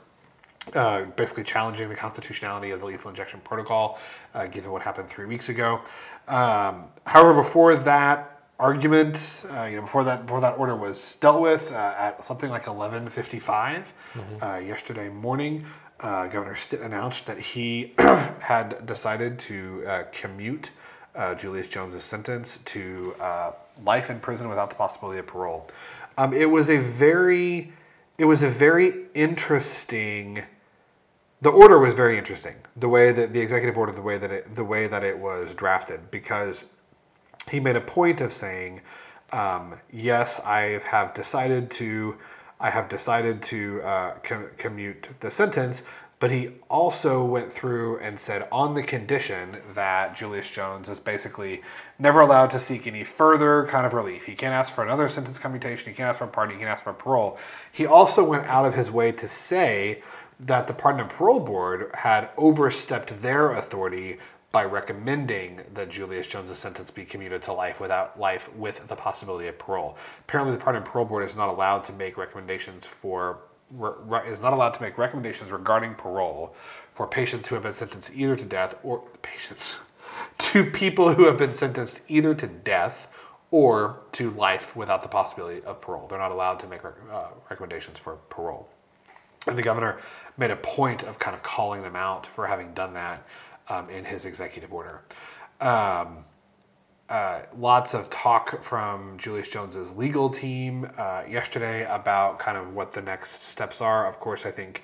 uh, 0.73 1.05
basically 1.15 1.43
challenging 1.43 1.89
the 1.89 1.95
constitutionality 1.95 2.71
of 2.71 2.79
the 2.79 2.85
lethal 2.85 3.09
injection 3.09 3.39
protocol, 3.43 3.99
uh, 4.33 4.47
given 4.47 4.71
what 4.71 4.81
happened 4.81 5.07
three 5.07 5.25
weeks 5.25 5.49
ago. 5.49 5.81
Um, 6.27 6.85
however, 7.05 7.33
before 7.33 7.75
that 7.75 8.31
argument, 8.57 9.43
uh, 9.51 9.65
you 9.65 9.75
know, 9.75 9.81
before 9.81 10.03
that 10.05 10.25
before 10.25 10.41
that 10.41 10.57
order 10.57 10.75
was 10.75 11.15
dealt 11.15 11.41
with 11.41 11.71
at 11.71 12.23
something 12.23 12.49
like 12.49 12.65
11:55 12.65 13.93
yesterday 14.65 15.09
morning 15.09 15.65
uh, 15.99 16.27
Governor 16.27 16.55
Stitt 16.55 16.81
announced 16.81 17.25
that 17.25 17.39
he 17.39 17.93
had 17.97 18.85
decided 18.85 19.39
to 19.39 19.83
uh, 19.87 20.03
commute 20.11 20.71
uh, 21.15 21.35
Julius 21.35 21.67
Jones's 21.67 22.03
sentence 22.03 22.59
to 22.65 23.15
uh, 23.19 23.51
life 23.83 24.09
in 24.09 24.19
prison 24.19 24.49
without 24.49 24.69
the 24.69 24.75
possibility 24.75 25.19
of 25.19 25.27
parole. 25.27 25.67
Um, 26.17 26.33
it 26.33 26.49
was 26.49 26.69
a 26.69 26.77
very, 26.77 27.71
it 28.17 28.25
was 28.25 28.43
a 28.43 28.49
very 28.49 29.05
interesting. 29.13 30.43
The 31.45 31.51
order 31.51 31.77
was 31.77 31.93
very 31.93 32.17
interesting. 32.17 32.55
The 32.75 32.89
way 32.89 33.11
that 33.11 33.31
the 33.31 33.39
executive 33.39 33.77
order, 33.77 33.91
the 33.91 34.01
way 34.01 34.17
that 34.17 34.31
it, 34.31 34.55
the 34.55 34.63
way 34.63 34.87
that 34.87 35.03
it 35.03 35.19
was 35.19 35.53
drafted, 35.53 36.09
because 36.09 36.63
he 37.51 37.59
made 37.59 37.75
a 37.75 37.81
point 37.81 38.19
of 38.19 38.33
saying, 38.33 38.81
um, 39.31 39.75
"Yes, 39.91 40.39
I 40.39 40.81
have 40.85 41.13
decided 41.13 41.69
to." 41.81 42.17
I 42.59 42.71
have 42.71 42.89
decided 42.89 43.43
to 43.43 43.81
uh, 43.83 44.11
com- 44.23 44.49
commute 44.57 45.09
the 45.19 45.29
sentence, 45.29 45.83
but 46.19 46.31
he 46.31 46.51
also 46.69 47.23
went 47.23 47.51
through 47.51 47.99
and 47.99 48.17
said 48.17 48.47
on 48.51 48.73
the 48.73 48.81
condition 48.81 49.57
that 49.73 50.15
Julius 50.15 50.49
Jones 50.49 50.89
is 50.89 50.99
basically 50.99 51.61
never 51.99 52.21
allowed 52.21 52.49
to 52.51 52.59
seek 52.59 52.87
any 52.87 53.03
further 53.03 53.67
kind 53.67 53.85
of 53.85 53.93
relief. 53.93 54.25
He 54.25 54.33
can't 54.33 54.53
ask 54.53 54.73
for 54.73 54.83
another 54.83 55.09
sentence 55.09 55.37
commutation, 55.37 55.91
he 55.91 55.95
can't 55.95 56.09
ask 56.09 56.19
for 56.19 56.25
a 56.25 56.27
pardon, 56.27 56.55
he 56.55 56.59
can't 56.59 56.71
ask 56.71 56.83
for 56.85 56.93
parole. 56.93 57.37
He 57.71 57.85
also 57.85 58.23
went 58.23 58.45
out 58.45 58.65
of 58.65 58.73
his 58.73 58.89
way 58.89 59.11
to 59.11 59.27
say 59.27 60.01
that 60.39 60.67
the 60.67 60.73
Pardon 60.73 61.01
and 61.01 61.09
Parole 61.09 61.39
Board 61.39 61.91
had 61.93 62.29
overstepped 62.37 63.21
their 63.21 63.53
authority 63.53 64.17
by 64.51 64.63
recommending 64.63 65.61
that 65.73 65.89
Julius 65.89 66.27
Jones's 66.27 66.57
sentence 66.57 66.89
be 66.89 67.03
commuted 67.03 67.41
to 67.43 67.53
life 67.53 67.81
without 67.81 68.19
life 68.19 68.53
with 68.55 68.87
the 68.87 68.95
possibility 68.95 69.47
of 69.47 69.57
parole. 69.59 69.97
Apparently, 70.21 70.55
the 70.55 70.61
Pardon 70.61 70.81
and 70.81 70.89
Parole 70.89 71.05
Board 71.05 71.25
is 71.25 71.35
not 71.35 71.49
allowed 71.49 71.83
to 71.85 71.93
make 71.93 72.17
recommendations 72.17 72.85
for 72.85 73.39
is 74.27 74.41
not 74.41 74.53
allowed 74.53 74.75
to 74.75 74.81
make 74.81 74.97
recommendations 74.97 75.51
regarding 75.51 75.95
parole 75.95 76.55
for 76.93 77.07
patients 77.07 77.47
who 77.47 77.55
have 77.55 77.63
been 77.63 77.73
sentenced 77.73 78.15
either 78.15 78.35
to 78.35 78.45
death 78.45 78.75
or 78.83 79.03
patients 79.23 79.79
to 80.37 80.63
people 80.63 81.13
who 81.13 81.25
have 81.25 81.37
been 81.37 81.53
sentenced 81.53 81.99
either 82.07 82.33
to 82.33 82.47
death 82.47 83.07
or 83.51 83.97
to 84.11 84.31
life 84.31 84.75
without 84.75 85.01
the 85.03 85.09
possibility 85.09 85.61
of 85.63 85.81
parole. 85.81 86.07
They're 86.07 86.19
not 86.19 86.31
allowed 86.31 86.59
to 86.61 86.67
make 86.67 86.83
uh, 86.85 87.27
recommendations 87.49 87.99
for 87.99 88.15
parole. 88.29 88.69
And 89.47 89.57
the 89.57 89.61
governor 89.61 89.99
made 90.37 90.51
a 90.51 90.55
point 90.55 91.03
of 91.03 91.19
kind 91.19 91.35
of 91.35 91.43
calling 91.43 91.81
them 91.81 91.95
out 91.95 92.25
for 92.27 92.47
having 92.47 92.73
done 92.73 92.93
that 92.93 93.25
um, 93.69 93.89
in 93.89 94.05
his 94.05 94.25
executive 94.25 94.73
order. 94.73 95.01
Um, 95.61 96.25
uh, 97.09 97.41
lots 97.57 97.93
of 97.93 98.09
talk 98.09 98.63
from 98.63 99.17
Julius 99.17 99.49
Jones's 99.49 99.95
legal 99.95 100.29
team 100.29 100.89
uh, 100.97 101.23
yesterday 101.29 101.85
about 101.85 102.39
kind 102.39 102.57
of 102.57 102.73
what 102.73 102.93
the 102.93 103.01
next 103.01 103.43
steps 103.43 103.79
are. 103.79 104.07
Of 104.07 104.19
course, 104.19 104.45
I 104.45 104.51
think, 104.51 104.83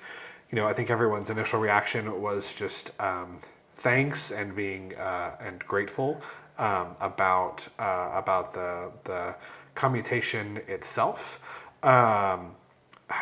you 0.50 0.56
know, 0.56 0.66
I 0.68 0.72
think 0.72 0.88
everyone's 0.88 1.30
initial 1.30 1.58
reaction 1.58 2.20
was 2.22 2.54
just 2.54 2.92
um, 3.00 3.40
thanks 3.74 4.30
and 4.30 4.54
being 4.54 4.94
uh, 4.96 5.36
and 5.40 5.58
grateful 5.60 6.20
um, 6.58 6.94
about 7.00 7.66
uh, 7.78 8.10
about 8.14 8.54
the 8.54 8.92
the 9.04 9.34
commutation 9.74 10.58
itself. 10.68 11.66
Um, 11.82 12.54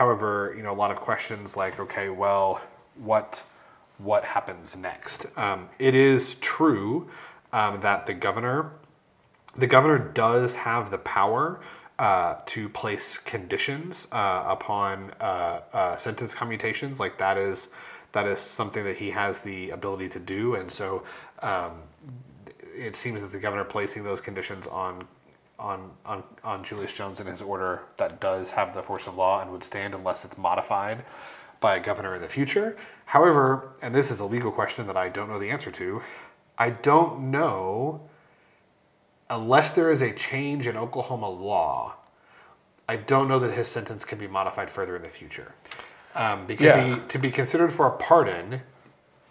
however, 0.01 0.55
you 0.57 0.63
know, 0.63 0.73
a 0.73 0.81
lot 0.85 0.91
of 0.91 0.99
questions 0.99 1.59
like, 1.59 1.79
okay, 1.79 2.09
well, 2.09 2.59
what 2.97 3.45
what 3.99 4.25
happens 4.25 4.75
next. 4.75 5.27
Um, 5.37 5.69
it 5.79 5.95
is 5.95 6.37
true 6.37 7.07
um, 7.53 7.83
that 7.83 8.07
the 8.07 8.15
governor, 8.15 8.73
the 9.59 9.67
governor 9.67 9.99
does 9.99 10.57
have 10.57 10.91
the 10.91 10.97
power 10.97 11.61
uh, 11.99 12.37
to 12.47 12.71
place 12.71 13.19
conditions 13.19 14.09
uh, 14.13 14.45
upon 14.47 15.13
uh, 15.21 15.61
uh 15.75 15.97
sentence 15.99 16.33
commutations. 16.33 16.99
Like 16.99 17.19
that 17.19 17.37
is 17.37 17.69
that 18.13 18.27
is 18.27 18.39
something 18.39 18.85
that 18.85 18.97
he 18.97 19.11
has 19.11 19.41
the 19.41 19.69
ability 19.69 20.09
to 20.17 20.19
do, 20.19 20.55
and 20.55 20.71
so 20.71 21.03
um, 21.43 21.73
it 22.75 22.97
seems 22.97 23.21
that 23.21 23.33
the 23.33 23.39
governor 23.39 23.65
placing 23.65 24.03
those 24.03 24.23
conditions 24.23 24.67
on 24.67 25.07
on, 25.61 25.91
on, 26.07 26.25
on 26.43 26.65
Julius 26.65 26.93
Jones 26.93 27.21
and 27.21 27.29
his 27.29 27.43
order 27.43 27.83
that 27.99 28.21
does 28.21 28.53
have 28.53 28.75
the 28.75 28.83
force 28.83 29.07
of 29.07 29.17
law 29.17 29.43
and 29.43 29.53
would 29.53 29.63
stand 29.63 29.95
unless 29.95 30.25
it's 30.25 30.39
modified 30.39 31.05
by 31.61 31.77
a 31.77 31.81
governor 31.81 32.15
in 32.15 32.23
the 32.23 32.29
future. 32.29 32.77
However, 33.05 33.73
and 33.83 33.95
this 33.95 34.11
is 34.11 34.21
a 34.21 34.25
legal 34.25 34.51
question 34.51 34.87
that 34.87 34.97
I 34.97 35.11
don't 35.11 35.29
know 35.29 35.39
the 35.39 35.51
answer 35.51 35.71
to, 35.73 36.01
I 36.57 36.71
don't 36.71 37.31
know, 37.31 38.01
unless 39.29 39.71
there 39.71 39.91
is 39.91 40.03
a 40.03 40.13
change 40.13 40.67
in 40.67 40.77
Oklahoma 40.77 41.29
law, 41.29 41.97
I 42.89 42.97
don't 42.97 43.29
know 43.29 43.39
that 43.39 43.53
his 43.53 43.69
sentence 43.69 44.05
can 44.05 44.19
be 44.19 44.27
modified 44.27 44.71
further 44.71 44.97
in 44.97 45.03
the 45.03 45.09
future. 45.09 45.53
Um, 46.15 46.47
because 46.47 46.75
yeah. 46.75 46.97
he, 46.97 47.01
to 47.09 47.19
be 47.19 47.31
considered 47.31 47.73
for 47.73 47.87
a 47.87 47.93
pardon, 47.93 48.63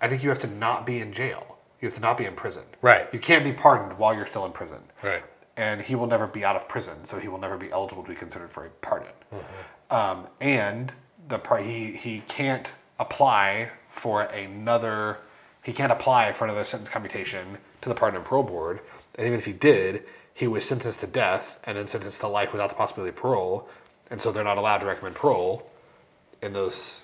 I 0.01 0.07
think 0.07 0.23
you 0.23 0.29
have 0.29 0.39
to 0.39 0.47
not 0.47 0.85
be 0.85 0.99
in 0.99 1.11
jail. 1.11 1.57
You 1.81 1.87
have 1.87 1.95
to 1.95 2.01
not 2.01 2.17
be 2.17 2.25
in 2.25 2.35
prison. 2.35 2.63
Right. 2.81 3.07
You 3.11 3.19
can't 3.19 3.43
be 3.43 3.51
pardoned 3.51 3.97
while 3.97 4.13
you're 4.13 4.25
still 4.25 4.45
in 4.45 4.51
prison. 4.51 4.79
Right. 5.01 5.23
And 5.59 5.81
he 5.81 5.93
will 5.95 6.07
never 6.07 6.25
be 6.25 6.45
out 6.45 6.55
of 6.55 6.69
prison, 6.69 7.03
so 7.03 7.19
he 7.19 7.27
will 7.27 7.37
never 7.37 7.57
be 7.57 7.69
eligible 7.71 8.03
to 8.03 8.09
be 8.09 8.15
considered 8.15 8.49
for 8.49 8.65
a 8.65 8.69
pardon. 8.69 9.09
Mm-hmm. 9.33 9.95
Um, 9.95 10.27
and 10.39 10.93
the 11.27 11.39
he 11.57 11.97
he 11.97 12.23
can't 12.27 12.71
apply 12.99 13.71
for 13.89 14.23
another 14.23 15.17
he 15.63 15.73
can't 15.73 15.91
apply 15.91 16.31
for 16.33 16.45
another 16.45 16.63
sentence 16.63 16.89
commutation 16.89 17.57
to 17.81 17.89
the 17.89 17.95
pardon 17.95 18.17
and 18.17 18.25
parole 18.25 18.43
board. 18.43 18.79
And 19.15 19.27
even 19.27 19.37
if 19.37 19.45
he 19.45 19.53
did, 19.53 20.05
he 20.33 20.47
was 20.47 20.65
sentenced 20.65 21.01
to 21.01 21.07
death 21.07 21.59
and 21.65 21.77
then 21.77 21.87
sentenced 21.87 22.21
to 22.21 22.27
life 22.27 22.53
without 22.53 22.69
the 22.69 22.75
possibility 22.75 23.09
of 23.09 23.17
parole. 23.17 23.67
And 24.09 24.21
so 24.21 24.31
they're 24.31 24.43
not 24.43 24.57
allowed 24.57 24.79
to 24.79 24.87
recommend 24.87 25.15
parole 25.15 25.69
in 26.41 26.53
those 26.53 27.01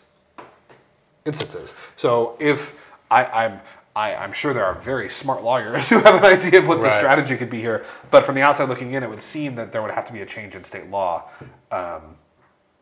instances. 1.25 1.73
So 1.95 2.37
if 2.39 2.73
I, 3.11 3.25
I'm 3.25 3.59
I, 3.95 4.11
am 4.23 4.33
sure 4.33 4.53
there 4.53 4.65
are 4.65 4.75
very 4.75 5.09
smart 5.09 5.43
lawyers 5.43 5.89
who 5.89 5.99
have 5.99 6.15
an 6.15 6.25
idea 6.25 6.59
of 6.59 6.67
what 6.67 6.81
the 6.81 6.95
strategy 6.97 7.37
could 7.37 7.49
be 7.49 7.61
here. 7.61 7.85
But 8.11 8.25
from 8.25 8.35
the 8.35 8.41
outside 8.41 8.67
looking 8.67 8.93
in, 8.93 9.03
it 9.03 9.09
would 9.09 9.21
seem 9.21 9.55
that 9.55 9.71
there 9.71 9.81
would 9.81 9.91
have 9.91 10.05
to 10.05 10.13
be 10.13 10.21
a 10.21 10.25
change 10.25 10.55
in 10.55 10.63
state 10.63 10.89
law 10.89 11.29
um, 11.71 12.17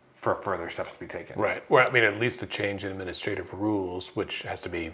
for 0.09 0.35
further 0.35 0.69
steps 0.69 0.93
to 0.93 0.99
be 0.99 1.05
taken. 1.05 1.39
Right. 1.39 1.69
Well, 1.69 1.85
I 1.87 1.91
mean, 1.91 2.03
at 2.03 2.19
least 2.19 2.41
a 2.41 2.47
change 2.47 2.83
in 2.83 2.91
administrative 2.91 3.53
rules, 3.53 4.15
which 4.15 4.41
has 4.43 4.61
to 4.61 4.69
be 4.69 4.91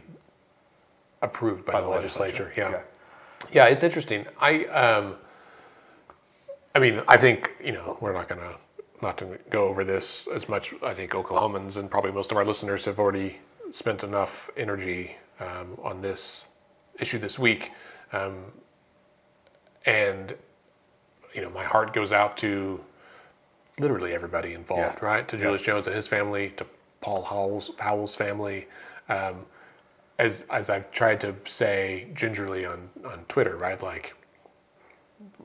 approved 1.21 1.65
by, 1.65 1.73
by 1.73 1.81
the, 1.81 1.87
the, 1.87 1.91
legislature. 1.91 2.43
legislature. 2.45 2.85
Yeah. 3.51 3.51
yeah. 3.51 3.65
yeah. 3.65 3.71
it's 3.71 3.83
interesting. 3.83 4.25
I, 4.39 4.65
um, 4.65 5.15
I 6.75 6.79
mean, 6.79 7.01
I 7.07 7.17
think 7.17 7.55
you 7.63 7.71
know 7.71 7.97
we're 8.01 8.13
not 8.13 8.27
going 8.27 8.41
to 8.41 8.55
not 9.01 9.17
to 9.17 9.39
go 9.49 9.67
over 9.67 9.83
this 9.83 10.27
as 10.33 10.49
much. 10.49 10.73
I 10.83 10.93
think 10.93 11.11
Oklahomans 11.11 11.77
and 11.77 11.89
probably 11.89 12.11
most 12.11 12.31
of 12.31 12.37
our 12.37 12.45
listeners 12.45 12.85
have 12.85 12.99
already 12.99 13.39
spent 13.71 14.03
enough 14.03 14.49
energy 14.57 15.15
um, 15.39 15.77
on 15.83 16.01
this 16.01 16.49
issue 16.99 17.17
this 17.17 17.39
week, 17.39 17.71
um, 18.11 18.45
and 19.85 20.35
you 21.33 21.41
know, 21.41 21.49
my 21.49 21.63
heart 21.63 21.93
goes 21.93 22.11
out 22.11 22.37
to 22.37 22.83
literally 23.79 24.13
everybody 24.13 24.53
involved, 24.53 24.99
yeah. 25.01 25.05
right? 25.05 25.27
To 25.27 25.37
Julius 25.37 25.61
Jones 25.61 25.87
and 25.87 25.95
his 25.95 26.07
family, 26.07 26.49
to 26.57 26.65
Paul 27.01 27.23
Howell's, 27.23 27.71
Howell's 27.79 28.15
family. 28.15 28.67
Um, 29.07 29.45
as 30.19 30.45
as 30.49 30.69
I've 30.69 30.91
tried 30.91 31.21
to 31.21 31.33
say 31.45 32.09
gingerly 32.13 32.65
on 32.65 32.89
on 33.05 33.25
Twitter, 33.27 33.55
right? 33.55 33.81
Like, 33.81 34.15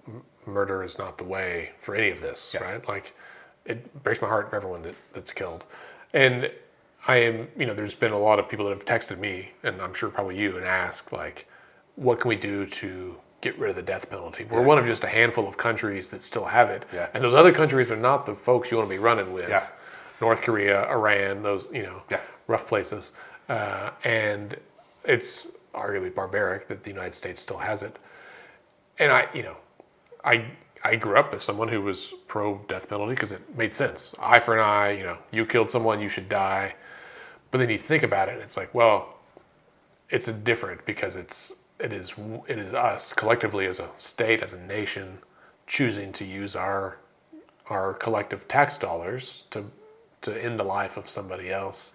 m- 0.06 0.24
murder 0.44 0.82
is 0.82 0.98
not 0.98 1.16
the 1.16 1.24
way 1.24 1.72
for 1.78 1.94
any 1.94 2.10
of 2.10 2.20
this, 2.20 2.50
yeah. 2.52 2.64
right? 2.64 2.86
Like, 2.86 3.14
it 3.64 4.02
breaks 4.02 4.20
my 4.20 4.28
heart 4.28 4.50
for 4.50 4.56
everyone 4.56 4.82
that, 4.82 4.96
that's 5.12 5.32
killed, 5.32 5.64
and 6.12 6.50
I 7.06 7.16
am, 7.18 7.48
you 7.58 7.66
know, 7.66 7.74
there's 7.74 7.94
been 7.94 8.12
a 8.12 8.18
lot 8.18 8.38
of 8.38 8.48
people 8.48 8.66
that 8.66 8.72
have 8.76 8.84
texted 8.84 9.18
me, 9.18 9.50
and 9.62 9.80
I'm 9.82 9.92
sure 9.94 10.08
probably 10.10 10.38
you, 10.38 10.56
and 10.56 10.64
asked 10.64 11.12
like, 11.12 11.46
what 11.96 12.20
can 12.20 12.28
we 12.28 12.36
do 12.36 12.66
to 12.66 13.16
get 13.44 13.58
rid 13.58 13.68
of 13.68 13.76
the 13.76 13.82
death 13.82 14.08
penalty. 14.08 14.46
We're 14.50 14.62
one 14.62 14.78
of 14.78 14.86
just 14.86 15.04
a 15.04 15.06
handful 15.06 15.46
of 15.46 15.58
countries 15.58 16.08
that 16.08 16.22
still 16.22 16.46
have 16.46 16.70
it, 16.70 16.86
Yeah. 16.90 17.08
and 17.12 17.22
those 17.22 17.34
other 17.34 17.52
countries 17.52 17.90
are 17.90 17.96
not 17.96 18.24
the 18.24 18.34
folks 18.34 18.70
you 18.70 18.78
want 18.78 18.88
to 18.88 18.94
be 18.94 18.98
running 18.98 19.34
with. 19.34 19.50
Yeah. 19.50 19.66
North 20.18 20.40
Korea, 20.40 20.88
Iran, 20.88 21.42
those 21.42 21.68
you 21.70 21.82
know 21.82 22.02
Yeah. 22.08 22.20
rough 22.46 22.66
places, 22.66 23.12
uh, 23.50 23.90
and 24.02 24.56
it's 25.04 25.48
arguably 25.74 26.14
barbaric 26.14 26.68
that 26.68 26.84
the 26.84 26.90
United 26.90 27.14
States 27.14 27.42
still 27.42 27.58
has 27.58 27.82
it. 27.82 27.98
And 28.98 29.12
I, 29.12 29.28
you 29.34 29.42
know, 29.42 29.56
I 30.24 30.46
I 30.82 30.96
grew 30.96 31.18
up 31.18 31.34
as 31.34 31.42
someone 31.42 31.68
who 31.68 31.82
was 31.82 32.14
pro 32.28 32.58
death 32.66 32.88
penalty 32.88 33.12
because 33.14 33.32
it 33.32 33.54
made 33.54 33.74
sense. 33.76 34.14
Eye 34.18 34.40
for 34.40 34.54
an 34.54 34.60
eye. 34.64 34.92
You 34.92 35.04
know, 35.04 35.18
you 35.30 35.44
killed 35.44 35.68
someone, 35.70 36.00
you 36.00 36.08
should 36.08 36.30
die. 36.30 36.76
But 37.54 37.58
then 37.58 37.70
you 37.70 37.78
think 37.78 38.02
about 38.02 38.28
it, 38.28 38.40
it's 38.40 38.56
like, 38.56 38.74
well, 38.74 39.14
it's 40.10 40.26
different 40.26 40.84
because 40.84 41.14
it's 41.14 41.54
it 41.78 41.92
is 41.92 42.12
it 42.48 42.58
is 42.58 42.74
us 42.74 43.12
collectively 43.12 43.66
as 43.66 43.78
a 43.78 43.90
state, 43.96 44.42
as 44.42 44.54
a 44.54 44.60
nation, 44.60 45.18
choosing 45.64 46.12
to 46.14 46.24
use 46.24 46.56
our 46.56 46.98
our 47.70 47.94
collective 47.94 48.48
tax 48.48 48.76
dollars 48.76 49.44
to 49.50 49.66
to 50.22 50.44
end 50.44 50.58
the 50.58 50.64
life 50.64 50.96
of 50.96 51.08
somebody 51.08 51.48
else 51.48 51.92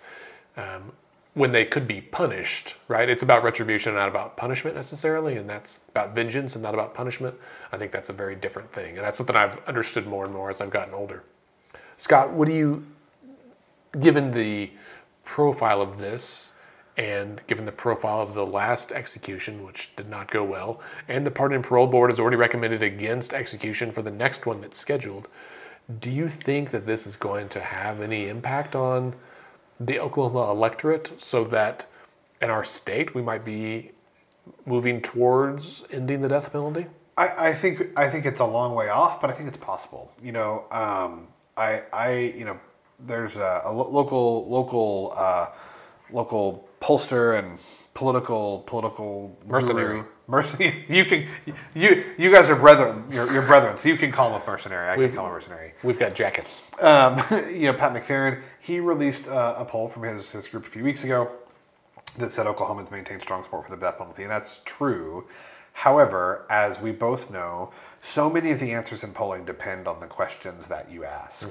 um, 0.55 0.93
when 1.34 1.51
they 1.51 1.66
could 1.66 1.89
be 1.89 1.99
punished. 1.99 2.76
Right? 2.88 3.10
It's 3.10 3.24
about 3.24 3.43
retribution, 3.43 3.95
not 3.95 4.07
about 4.07 4.38
punishment 4.38 4.78
necessarily, 4.78 5.36
and 5.36 5.49
that's 5.49 5.82
about 5.89 6.16
vengeance 6.16 6.55
and 6.55 6.64
not 6.64 6.74
about 6.74 6.93
punishment. 6.93 7.36
I 7.74 7.78
think 7.78 7.91
that's 7.91 8.07
a 8.07 8.14
very 8.14 8.36
different 8.38 8.72
thing, 8.72 8.95
and 8.95 9.05
that's 9.05 9.18
something 9.18 9.36
I've 9.36 9.62
understood 9.66 10.07
more 10.07 10.24
and 10.24 10.34
more 10.34 10.49
as 10.49 10.62
I've 10.62 10.72
gotten 10.72 10.93
older. 10.93 11.24
Scott, 11.97 12.32
what 12.32 12.47
do 12.47 12.53
you, 12.53 12.86
given 13.99 14.32
the 14.32 14.72
profile 15.30 15.80
of 15.80 15.99
this, 15.99 16.53
and 16.97 17.45
given 17.45 17.65
the 17.65 17.71
profile 17.71 18.19
of 18.19 18.34
the 18.34 18.45
last 18.45 18.91
execution, 18.91 19.63
which 19.63 19.95
did 19.95 20.09
not 20.09 20.32
go 20.32 20.43
well, 20.43 20.82
and 21.07 21.23
the 21.23 21.30
Pardon 21.30 21.57
and 21.57 21.63
Parole 21.63 21.86
Board 21.86 22.09
has 22.09 22.19
already 22.19 22.36
recommended 22.36 22.82
against 22.82 23.32
execution 23.32 23.91
for 23.91 24.01
the 24.01 24.09
next 24.09 24.47
one 24.47 24.59
that's 24.59 24.80
scheduled, 24.80 25.27
do 25.99 26.09
you 26.09 26.30
think 26.30 26.71
that 26.71 26.88
this 26.88 27.05
is 27.05 27.15
going 27.15 27.47
to 27.49 27.59
have 27.59 28.01
any 28.01 28.27
impact 28.27 28.75
on 28.75 29.13
the 29.80 29.99
Oklahoma 29.99 30.49
electorate 30.51 31.21
so 31.21 31.43
that 31.43 31.86
in 32.41 32.49
our 32.49 32.63
state 32.63 33.13
we 33.13 33.21
might 33.21 33.45
be 33.45 33.91
moving 34.65 34.99
towards 34.99 35.84
ending 35.91 36.21
the 36.21 36.27
death 36.27 36.51
penalty? 36.51 36.88
I, 37.15 37.49
I 37.49 37.53
think 37.53 37.97
I 37.97 38.09
think 38.09 38.25
it's 38.25 38.39
a 38.39 38.45
long 38.45 38.73
way 38.73 38.89
off, 38.89 39.21
but 39.21 39.30
I 39.30 39.34
think 39.34 39.47
it's 39.47 39.57
possible. 39.57 40.11
You 40.23 40.32
know, 40.32 40.65
um, 40.71 41.27
I 41.55 41.84
I 41.93 42.34
you 42.36 42.45
know, 42.45 42.59
there's 43.06 43.38
a, 43.38 43.62
a 43.66 43.74
lo- 43.74 43.89
local 43.89 44.47
local 44.50 45.14
uh, 45.16 45.47
local 46.12 46.68
pollster 46.82 47.38
and 47.39 47.60
political 47.93 48.60
political 48.60 49.38
Mercenary. 49.45 49.97
guru. 49.97 50.06
Mercenary. 50.28 50.86
You 50.89 51.06
can 51.06 51.28
you 51.74 52.06
you 52.18 52.32
guys 52.32 52.50
are 52.50 52.56
brethren. 52.56 53.04
You're, 53.12 53.32
you're 53.34 53.45
brethren, 53.45 53.78
so 53.78 53.89
you 53.89 53.97
can 53.97 54.12
call 54.12 54.34
him 54.36 54.41
a 54.41 54.45
mercenary. 54.45 54.89
I 54.89 54.95
can 54.95 55.14
call 55.16 55.26
him 55.26 55.32
a 55.32 55.34
mercenary. 55.34 55.74
We've 55.84 56.00
got 56.00 56.14
jackets. 56.14 56.70
Um, 56.82 57.18
you 57.50 57.64
know, 57.64 57.74
Pat 57.74 57.93
McFerron, 57.93 58.41
he 58.60 58.80
released 58.80 59.28
uh, 59.28 59.56
a 59.58 59.66
poll 59.66 59.88
from 59.88 60.04
his, 60.04 60.32
his 60.32 60.47
group 60.47 60.66
a 60.66 60.70
few 60.70 60.84
weeks 60.84 61.04
ago 61.04 61.32
that 62.18 62.32
said 62.32 62.45
Oklahomans 62.45 62.91
maintain 62.91 63.20
strong 63.20 63.43
support 63.43 63.66
for 63.66 63.76
the 63.76 63.82
death 63.82 63.97
penalty, 63.97 64.24
and 64.24 64.32
that's 64.32 64.62
true. 64.66 65.28
However, 65.74 66.45
as 66.50 66.82
we 66.82 66.91
both 66.91 67.32
know, 67.32 67.72
so 68.02 68.30
many 68.30 68.52
of 68.52 68.60
the 68.60 68.72
answers 68.72 69.04
in 69.04 69.14
polling 69.14 69.45
depend 69.45 69.88
on 69.88 70.00
the 70.00 70.08
questions 70.08 70.68
that 70.68 70.91
you 70.91 71.06
ask. 71.06 71.50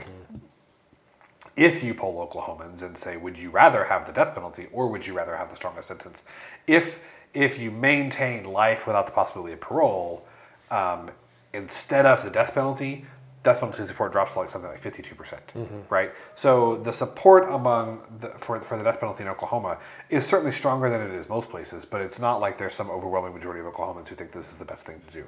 If 1.57 1.82
you 1.82 1.94
poll 1.94 2.26
Oklahomans 2.26 2.82
and 2.82 2.96
say, 2.96 3.16
"Would 3.16 3.38
you 3.38 3.51
rather 3.51 3.84
have 3.84 4.07
the 4.07 4.12
death 4.12 4.34
penalty 4.34 4.68
or 4.72 4.88
would 4.88 5.07
you 5.07 5.14
rather 5.14 5.36
have 5.36 5.51
the 5.51 5.57
strongest 5.57 5.88
sentence?" 5.88 6.24
If 6.66 7.01
if 7.34 7.59
you 7.59 7.70
maintain 7.70 8.44
life 8.44 8.86
without 8.86 9.07
the 9.07 9.12
possibility 9.12 9.53
of 9.53 9.61
parole, 9.61 10.26
um, 10.70 11.11
instead 11.53 12.07
of 12.07 12.22
the 12.22 12.30
death 12.30 12.55
penalty, 12.55 13.05
death 13.42 13.61
penalty 13.61 13.84
support 13.84 14.12
drops 14.12 14.32
to 14.32 14.40
like 14.40 14.51
something 14.51 14.70
like 14.70 14.80
52%, 14.80 15.16
percent 15.16 15.53
right? 15.88 16.11
So 16.34 16.76
the 16.76 16.92
support 16.92 17.49
among 17.51 18.03
the, 18.20 18.28
for, 18.30 18.61
for 18.61 18.76
the 18.76 18.84
death 18.84 19.01
penalty 19.01 19.22
in 19.22 19.28
Oklahoma 19.28 19.78
is 20.11 20.26
certainly 20.26 20.53
stronger 20.53 20.90
than 20.90 21.01
it 21.01 21.12
is 21.12 21.28
most 21.28 21.49
places, 21.49 21.86
but 21.86 22.01
it's 22.01 22.18
not 22.18 22.40
like 22.40 22.59
there's 22.59 22.74
some 22.74 22.90
overwhelming 22.90 23.32
majority 23.32 23.61
of 23.61 23.72
Oklahomans 23.72 24.09
who 24.09 24.16
think 24.16 24.32
this 24.32 24.51
is 24.51 24.59
the 24.59 24.64
best 24.64 24.86
thing 24.86 25.01
to 25.07 25.12
do. 25.12 25.24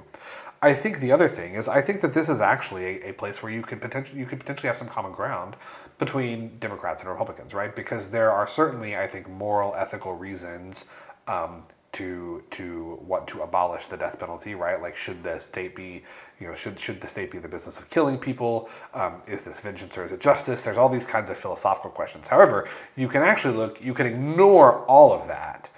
I 0.61 0.73
think 0.73 0.99
the 0.99 1.11
other 1.11 1.27
thing 1.27 1.55
is 1.55 1.67
I 1.67 1.81
think 1.81 2.01
that 2.01 2.13
this 2.13 2.29
is 2.29 2.41
actually 2.41 2.85
a, 2.85 3.09
a 3.09 3.13
place 3.13 3.41
where 3.41 3.51
you 3.51 3.63
could 3.63 3.81
potentially 3.81 4.19
you 4.19 4.25
could 4.25 4.39
potentially 4.39 4.67
have 4.67 4.77
some 4.77 4.89
common 4.89 5.11
ground 5.11 5.55
between 6.01 6.57
Democrats 6.57 7.03
and 7.03 7.11
Republicans, 7.11 7.53
right? 7.53 7.75
Because 7.75 8.09
there 8.09 8.31
are 8.31 8.47
certainly 8.47 8.97
I 8.97 9.05
think 9.05 9.29
moral, 9.29 9.75
ethical 9.75 10.15
reasons 10.15 10.89
um, 11.27 11.61
to 11.91 12.43
to 12.49 12.99
want 13.05 13.27
to 13.27 13.43
abolish 13.43 13.85
the 13.85 13.97
death 13.97 14.17
penalty, 14.19 14.55
right? 14.55 14.81
Like, 14.81 14.97
should 14.97 15.21
the 15.21 15.39
state 15.39 15.75
be, 15.75 16.01
you 16.39 16.47
know, 16.47 16.55
should 16.55 16.79
should 16.79 16.99
the 17.01 17.07
state 17.07 17.29
be 17.29 17.37
the 17.37 17.47
business 17.47 17.79
of 17.79 17.87
killing 17.91 18.17
people? 18.17 18.67
Um, 18.95 19.21
is 19.27 19.43
this 19.43 19.59
vengeance 19.59 19.95
or 19.95 20.03
is 20.03 20.11
it 20.11 20.19
justice? 20.19 20.63
There's 20.63 20.79
all 20.79 20.89
these 20.89 21.05
kinds 21.05 21.29
of 21.29 21.37
philosophical 21.37 21.91
questions. 21.91 22.27
However, 22.27 22.67
you 22.95 23.07
can 23.07 23.21
actually 23.21 23.55
look, 23.55 23.79
you 23.79 23.93
can 23.93 24.07
ignore 24.07 24.83
all 24.85 25.13
of 25.13 25.27
that, 25.27 25.69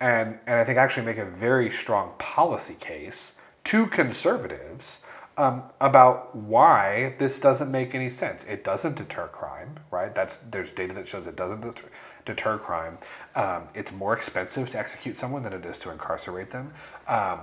and 0.00 0.40
and 0.48 0.56
I 0.56 0.64
think 0.64 0.76
actually 0.76 1.06
make 1.06 1.18
a 1.18 1.24
very 1.24 1.70
strong 1.70 2.14
policy 2.18 2.74
case 2.80 3.34
to 3.62 3.86
conservatives 3.86 4.98
um, 5.38 5.62
about 5.80 6.34
why 6.34 7.14
this 7.18 7.38
doesn't 7.38 7.70
make 7.70 7.94
any 7.94 8.10
sense. 8.10 8.44
It 8.44 8.64
doesn't 8.64 8.96
deter 8.96 9.28
crime, 9.28 9.76
right? 9.90 10.12
That's 10.14 10.38
there's 10.50 10.72
data 10.72 10.92
that 10.94 11.06
shows 11.06 11.26
it 11.26 11.36
doesn't 11.36 11.60
deter, 11.60 11.86
deter 12.24 12.58
crime. 12.58 12.98
Um, 13.36 13.68
it's 13.72 13.92
more 13.92 14.14
expensive 14.14 14.68
to 14.70 14.78
execute 14.78 15.16
someone 15.16 15.44
than 15.44 15.52
it 15.52 15.64
is 15.64 15.78
to 15.80 15.90
incarcerate 15.90 16.50
them. 16.50 16.72
Um, 17.06 17.40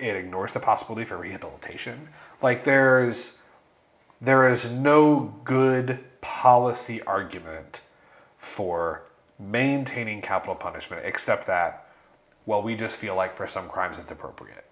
it 0.00 0.16
ignores 0.16 0.52
the 0.52 0.60
possibility 0.60 1.04
for 1.04 1.18
rehabilitation. 1.18 2.08
Like 2.42 2.64
there's 2.64 3.32
there 4.20 4.48
is 4.48 4.70
no 4.70 5.34
good 5.44 6.02
policy 6.22 7.02
argument 7.02 7.82
for 8.38 9.02
maintaining 9.38 10.22
capital 10.22 10.54
punishment 10.54 11.02
except 11.04 11.46
that 11.46 11.86
well 12.46 12.62
we 12.62 12.74
just 12.74 12.96
feel 12.96 13.14
like 13.14 13.34
for 13.34 13.46
some 13.46 13.68
crimes 13.68 13.98
it's 13.98 14.10
appropriate 14.10 14.65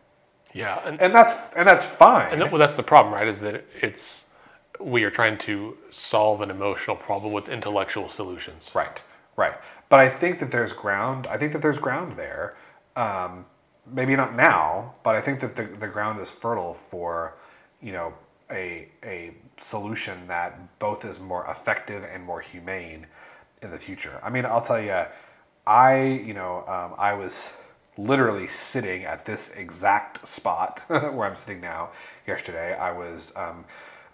Yeah, 0.55 0.81
and, 0.87 1.01
and 1.03 1.13
that's 1.15 1.35
and 1.55 1.67
that's 1.69 1.85
fine 1.85 2.33
and 2.33 2.41
that- 2.41 2.51
well, 2.53 2.59
that's 2.61 2.77
the 2.77 2.83
problem, 2.83 3.13
right? 3.13 3.29
Is 3.29 3.41
that 3.41 3.65
it's 3.83 4.27
we 4.81 5.05
are 5.05 5.11
trying 5.11 5.37
to 5.39 5.77
solve 5.91 6.41
an 6.41 6.51
emotional 6.51 6.97
problem 6.97 7.33
with 7.33 7.49
intellectual 7.49 8.09
solutions. 8.09 8.71
Right, 8.75 9.03
right. 9.37 9.55
But 9.89 10.01
I 10.01 10.09
think 10.09 10.39
that 10.39 10.51
there's 10.51 10.73
ground. 10.73 11.27
I 11.27 11.37
think 11.37 11.53
that 11.53 11.63
there's 11.63 11.79
ground 11.79 12.15
there. 12.15 12.57
Um, 12.97 13.47
maybe 13.93 14.17
not 14.17 14.35
now, 14.35 14.95
but 15.03 15.15
I 15.17 15.21
think 15.21 15.41
that 15.41 15.57
the, 15.57 15.65
the 15.65 15.89
ground 15.89 16.21
is 16.21 16.31
fertile 16.31 16.73
for, 16.75 17.35
you 17.83 17.93
know, 17.93 18.15
a 18.51 18.89
a 19.05 19.35
solution 19.59 20.27
that 20.29 20.79
both 20.79 21.05
is 21.05 21.19
more 21.21 21.45
effective 21.49 22.05
and 22.13 22.23
more 22.25 22.41
humane 22.41 23.07
in 23.63 23.71
the 23.71 23.79
future. 23.79 24.21
I 24.23 24.31
mean, 24.31 24.45
I'll 24.45 24.61
tell 24.61 24.81
you, 24.81 25.05
I 25.67 26.05
you 26.05 26.35
know 26.35 26.65
um, 26.69 26.95
I 26.99 27.15
was 27.15 27.53
literally 27.97 28.47
sitting 28.49 29.05
at 29.05 29.25
this 29.25 29.51
exact 29.51 30.27
spot 30.27 30.83
where 30.89 31.25
I'm 31.25 31.37
sitting 31.37 31.61
now. 31.61 31.91
Yesterday, 32.27 32.75
I 32.75 32.93
was 32.93 33.33
um, 33.37 33.65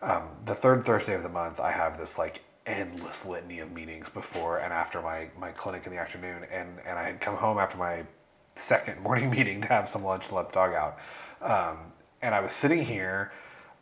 um, 0.03 0.25
the 0.45 0.55
third 0.55 0.85
Thursday 0.85 1.15
of 1.15 1.23
the 1.23 1.29
month. 1.29 1.61
I 1.61 1.73
have 1.73 1.99
this 1.99 2.19
like 2.19 2.43
endless 2.67 3.25
litany 3.25 3.61
of 3.61 3.73
meetings 3.73 4.09
before 4.09 4.59
and 4.59 4.73
after 4.73 5.01
my, 5.01 5.29
my 5.39 5.51
clinic 5.53 5.87
in 5.87 5.93
the 5.93 5.99
afternoon, 5.99 6.45
and 6.53 6.69
and 6.87 6.99
I 6.99 7.05
had 7.05 7.21
come 7.21 7.37
home 7.37 7.59
after 7.59 7.79
my 7.79 8.05
second 8.55 9.01
morning 9.03 9.31
meeting 9.31 9.61
to 9.63 9.69
have 9.69 9.89
some 9.89 10.05
lunch 10.05 10.29
to 10.29 10.35
let 10.35 10.49
the 10.49 10.55
dog 10.55 10.75
out. 10.75 10.99
Um, 11.41 11.79
and 12.23 12.35
I 12.35 12.41
was 12.41 12.53
sitting 12.53 12.85
here, 12.85 13.33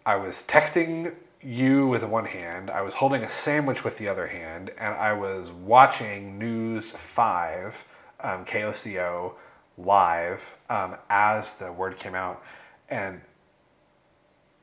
I 0.06 0.16
was 0.16 0.44
texting 0.46 1.14
you 1.42 1.86
with 1.86 2.02
one 2.04 2.24
hand, 2.24 2.70
I 2.70 2.82
was 2.82 2.94
holding 2.94 3.22
a 3.22 3.30
sandwich 3.30 3.84
with 3.84 3.98
the 3.98 4.08
other 4.08 4.26
hand, 4.26 4.70
and 4.78 4.94
I 4.94 5.12
was 5.12 5.50
watching 5.50 6.38
News 6.38 6.90
5, 6.92 7.84
um, 8.20 8.44
KOCO, 8.44 9.34
live 9.78 10.56
um, 10.68 10.96
as 11.08 11.54
the 11.54 11.72
word 11.72 11.98
came 11.98 12.14
out. 12.14 12.42
And 12.90 13.20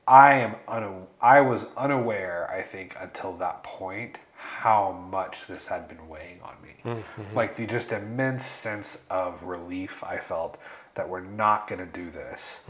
I 0.07 0.33
am 0.33 0.55
una- 0.71 1.07
I 1.21 1.41
was 1.41 1.65
unaware, 1.77 2.49
I 2.51 2.61
think, 2.61 2.95
until 2.99 3.33
that 3.37 3.63
point, 3.63 4.19
how 4.35 4.91
much 4.91 5.47
this 5.47 5.67
had 5.67 5.87
been 5.87 6.07
weighing 6.07 6.39
on 6.43 6.55
me. 6.61 6.75
Like 7.33 7.55
the 7.55 7.65
just 7.65 7.91
immense 7.91 8.45
sense 8.45 8.99
of 9.09 9.43
relief 9.43 10.03
I 10.03 10.17
felt 10.17 10.57
that 10.93 11.09
we're 11.09 11.21
not 11.21 11.67
going 11.67 11.79
to 11.79 11.91
do 11.91 12.09
this. 12.11 12.61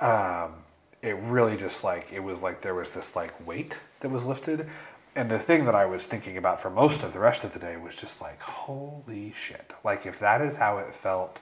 Um, 0.00 0.54
it 1.02 1.16
really 1.22 1.56
just 1.56 1.84
like 1.84 2.12
it 2.12 2.20
was 2.20 2.42
like 2.42 2.60
there 2.62 2.74
was 2.74 2.90
this 2.92 3.16
like 3.16 3.46
weight 3.46 3.80
that 4.00 4.08
was 4.10 4.24
lifted. 4.24 4.68
And 5.14 5.30
the 5.30 5.38
thing 5.38 5.64
that 5.64 5.74
I 5.74 5.86
was 5.86 6.04
thinking 6.06 6.36
about 6.36 6.60
for 6.60 6.68
most 6.70 7.02
of 7.02 7.12
the 7.14 7.18
rest 7.20 7.42
of 7.42 7.52
the 7.52 7.58
day 7.58 7.76
was 7.78 7.96
just 7.96 8.20
like, 8.20 8.40
holy 8.42 9.32
shit. 9.32 9.72
Like, 9.82 10.04
if 10.04 10.18
that 10.18 10.42
is 10.42 10.58
how 10.58 10.76
it 10.76 10.94
felt 10.94 11.40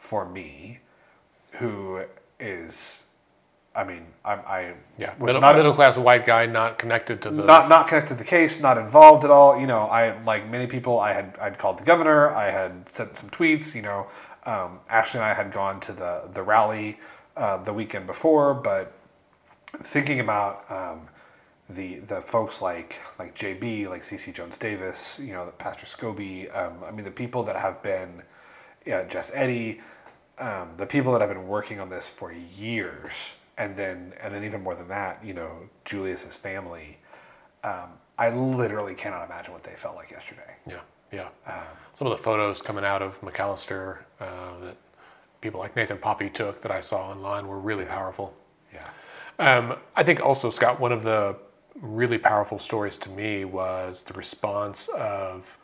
for 0.00 0.28
me, 0.28 0.80
who 1.52 2.02
is, 2.40 3.02
I 3.76 3.84
mean, 3.84 4.06
I, 4.24 4.32
I 4.34 4.74
Yeah, 4.98 5.10
was 5.18 5.26
middle, 5.28 5.40
not 5.40 5.54
middle 5.56 5.74
class 5.74 5.96
white 5.96 6.26
guy 6.26 6.46
not 6.46 6.78
connected 6.78 7.22
to 7.22 7.30
the. 7.30 7.44
not 7.44 7.68
not 7.68 7.86
connected 7.86 8.16
to 8.16 8.24
the 8.24 8.28
case, 8.28 8.58
not 8.60 8.78
involved 8.78 9.24
at 9.24 9.30
all. 9.30 9.60
You 9.60 9.68
know, 9.68 9.82
I 9.82 10.20
like 10.24 10.48
many 10.50 10.66
people. 10.66 10.98
I 10.98 11.12
had 11.12 11.36
I'd 11.40 11.58
called 11.58 11.78
the 11.78 11.84
governor. 11.84 12.30
I 12.30 12.50
had 12.50 12.88
sent 12.88 13.16
some 13.16 13.30
tweets. 13.30 13.74
You 13.74 13.82
know, 13.82 14.06
um, 14.46 14.80
Ashley 14.88 15.20
and 15.20 15.26
I 15.26 15.34
had 15.34 15.52
gone 15.52 15.78
to 15.80 15.92
the 15.92 16.28
the 16.32 16.42
rally 16.42 16.98
uh, 17.36 17.58
the 17.58 17.72
weekend 17.72 18.06
before, 18.06 18.54
but 18.54 18.92
thinking 19.82 20.20
about 20.20 20.68
um, 20.70 21.08
the 21.68 22.00
the 22.00 22.20
folks 22.20 22.60
like 22.62 22.98
like 23.18 23.34
JB, 23.36 23.88
like 23.88 24.02
Cece 24.02 24.34
Jones 24.34 24.58
Davis, 24.58 25.20
you 25.22 25.32
know, 25.32 25.52
Pastor 25.58 25.86
Scobee. 25.86 26.54
Um, 26.56 26.74
I 26.84 26.90
mean, 26.90 27.04
the 27.04 27.10
people 27.10 27.42
that 27.44 27.56
have 27.56 27.82
been, 27.82 28.22
yeah, 28.86 29.04
Jess 29.04 29.30
Eddy, 29.34 29.80
um, 30.38 30.70
the 30.76 30.86
people 30.86 31.12
that 31.12 31.20
have 31.20 31.30
been 31.30 31.46
working 31.46 31.80
on 31.80 31.90
this 31.90 32.08
for 32.08 32.32
years, 32.32 33.32
and 33.58 33.76
then 33.76 34.14
and 34.20 34.34
then 34.34 34.44
even 34.44 34.62
more 34.62 34.74
than 34.74 34.88
that, 34.88 35.24
you 35.24 35.34
know, 35.34 35.68
Julius's 35.84 36.36
family. 36.36 36.98
Um, 37.62 37.90
I 38.18 38.30
literally 38.30 38.94
cannot 38.94 39.24
imagine 39.24 39.52
what 39.52 39.64
they 39.64 39.74
felt 39.74 39.96
like 39.96 40.10
yesterday. 40.10 40.56
Yeah, 40.66 40.80
yeah. 41.12 41.28
Some 41.94 42.06
of 42.06 42.16
the 42.16 42.22
photos 42.22 42.62
coming 42.62 42.84
out 42.84 43.02
of 43.02 43.20
McAlester 43.20 43.98
uh, 44.20 44.58
that 44.62 44.76
people 45.40 45.60
like 45.60 45.76
Nathan 45.76 45.98
Poppe 45.98 46.30
took 46.30 46.62
that 46.62 46.70
I 46.70 46.80
saw 46.80 47.10
online 47.10 47.46
were 47.46 47.58
really 47.58 47.84
powerful. 47.84 48.34
Yeah. 48.72 48.88
Um, 49.38 49.76
I 49.96 50.02
think 50.02 50.20
also, 50.20 50.50
Scott, 50.50 50.80
one 50.80 50.92
of 50.92 51.02
the 51.02 51.36
really 51.80 52.18
powerful 52.18 52.58
stories 52.58 52.96
to 52.98 53.10
me 53.10 53.44
was 53.44 54.02
the 54.02 54.12
response 54.14 54.88
of 54.88 55.56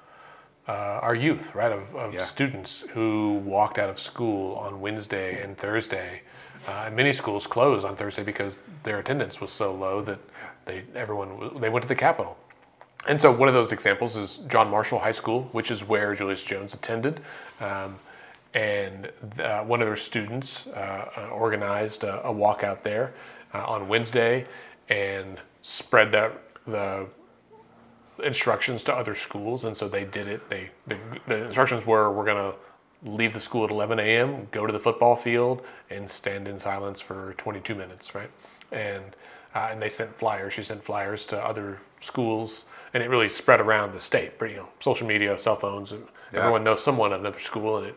uh, 0.68 1.00
our 1.02 1.14
youth, 1.14 1.54
right? 1.54 1.72
Of, 1.72 1.94
of 1.94 2.14
Yeah. 2.14 2.22
students 2.22 2.80
who 2.94 3.34
walked 3.44 3.78
out 3.78 3.88
of 3.90 3.98
school 3.98 4.56
on 4.56 4.80
Wednesday 4.80 5.42
and 5.42 5.56
Thursday. 5.56 6.22
Uh, 6.66 6.84
and 6.86 6.96
many 6.96 7.12
schools 7.12 7.46
closed 7.46 7.84
on 7.86 7.94
Thursday 7.94 8.24
because 8.24 8.64
their 8.82 8.98
attendance 8.98 9.40
was 9.40 9.52
so 9.52 9.72
low 9.72 10.02
that 10.02 10.18
they 10.64 10.82
everyone 10.96 11.60
they 11.60 11.68
went 11.68 11.82
to 11.82 11.88
the 11.88 11.94
Capitol. 11.94 12.36
And 13.08 13.20
so 13.20 13.30
one 13.30 13.46
of 13.48 13.54
those 13.54 13.70
examples 13.70 14.16
is 14.16 14.38
John 14.48 14.68
Marshall 14.68 14.98
High 14.98 15.12
School, 15.12 15.48
which 15.52 15.70
is 15.70 15.84
where 15.84 16.12
Julius 16.16 16.42
Jones 16.42 16.74
attended. 16.74 17.20
Um, 17.60 17.96
and 18.52 19.12
uh, 19.38 19.62
one 19.62 19.80
of 19.80 19.86
their 19.86 19.96
students 19.96 20.66
uh, 20.68 21.10
uh, 21.16 21.28
organized 21.28 22.02
a, 22.02 22.26
a 22.26 22.32
walkout 22.34 22.82
there 22.82 23.12
uh, 23.54 23.64
on 23.64 23.86
Wednesday 23.86 24.46
and 24.88 25.38
spread 25.62 26.10
that 26.12 26.32
the 26.66 27.06
instructions 28.22 28.82
to 28.84 28.94
other 28.94 29.14
schools. 29.14 29.64
And 29.64 29.76
so 29.76 29.88
they 29.88 30.04
did 30.04 30.28
it. 30.28 30.48
They 30.48 30.70
the, 30.86 30.98
the 31.26 31.44
instructions 31.46 31.86
were 31.86 32.10
we're 32.12 32.24
going 32.24 32.52
to 32.52 32.58
leave 33.08 33.34
the 33.34 33.40
school 33.40 33.64
at 33.64 33.70
11 33.70 33.98
a.m., 33.98 34.48
go 34.50 34.66
to 34.66 34.72
the 34.72 34.80
football 34.80 35.16
field, 35.16 35.62
and 35.90 36.10
stand 36.10 36.48
in 36.48 36.58
silence 36.58 37.00
for 37.00 37.34
22 37.36 37.74
minutes, 37.74 38.14
right? 38.14 38.30
And 38.72 39.16
uh, 39.54 39.68
and 39.70 39.80
they 39.80 39.88
sent 39.88 40.14
flyers. 40.18 40.52
She 40.52 40.62
sent 40.62 40.84
flyers 40.84 41.24
to 41.26 41.42
other 41.42 41.80
schools, 42.00 42.66
and 42.92 43.02
it 43.02 43.08
really 43.08 43.28
spread 43.28 43.60
around 43.60 43.92
the 43.92 44.00
state. 44.00 44.38
Pretty, 44.38 44.54
you 44.54 44.60
know, 44.60 44.68
social 44.80 45.06
media, 45.06 45.38
cell 45.38 45.56
phones, 45.56 45.92
and 45.92 46.04
everyone 46.34 46.62
knows 46.62 46.82
someone 46.82 47.12
at 47.12 47.20
another 47.20 47.38
school, 47.38 47.78
and 47.78 47.86
it 47.86 47.96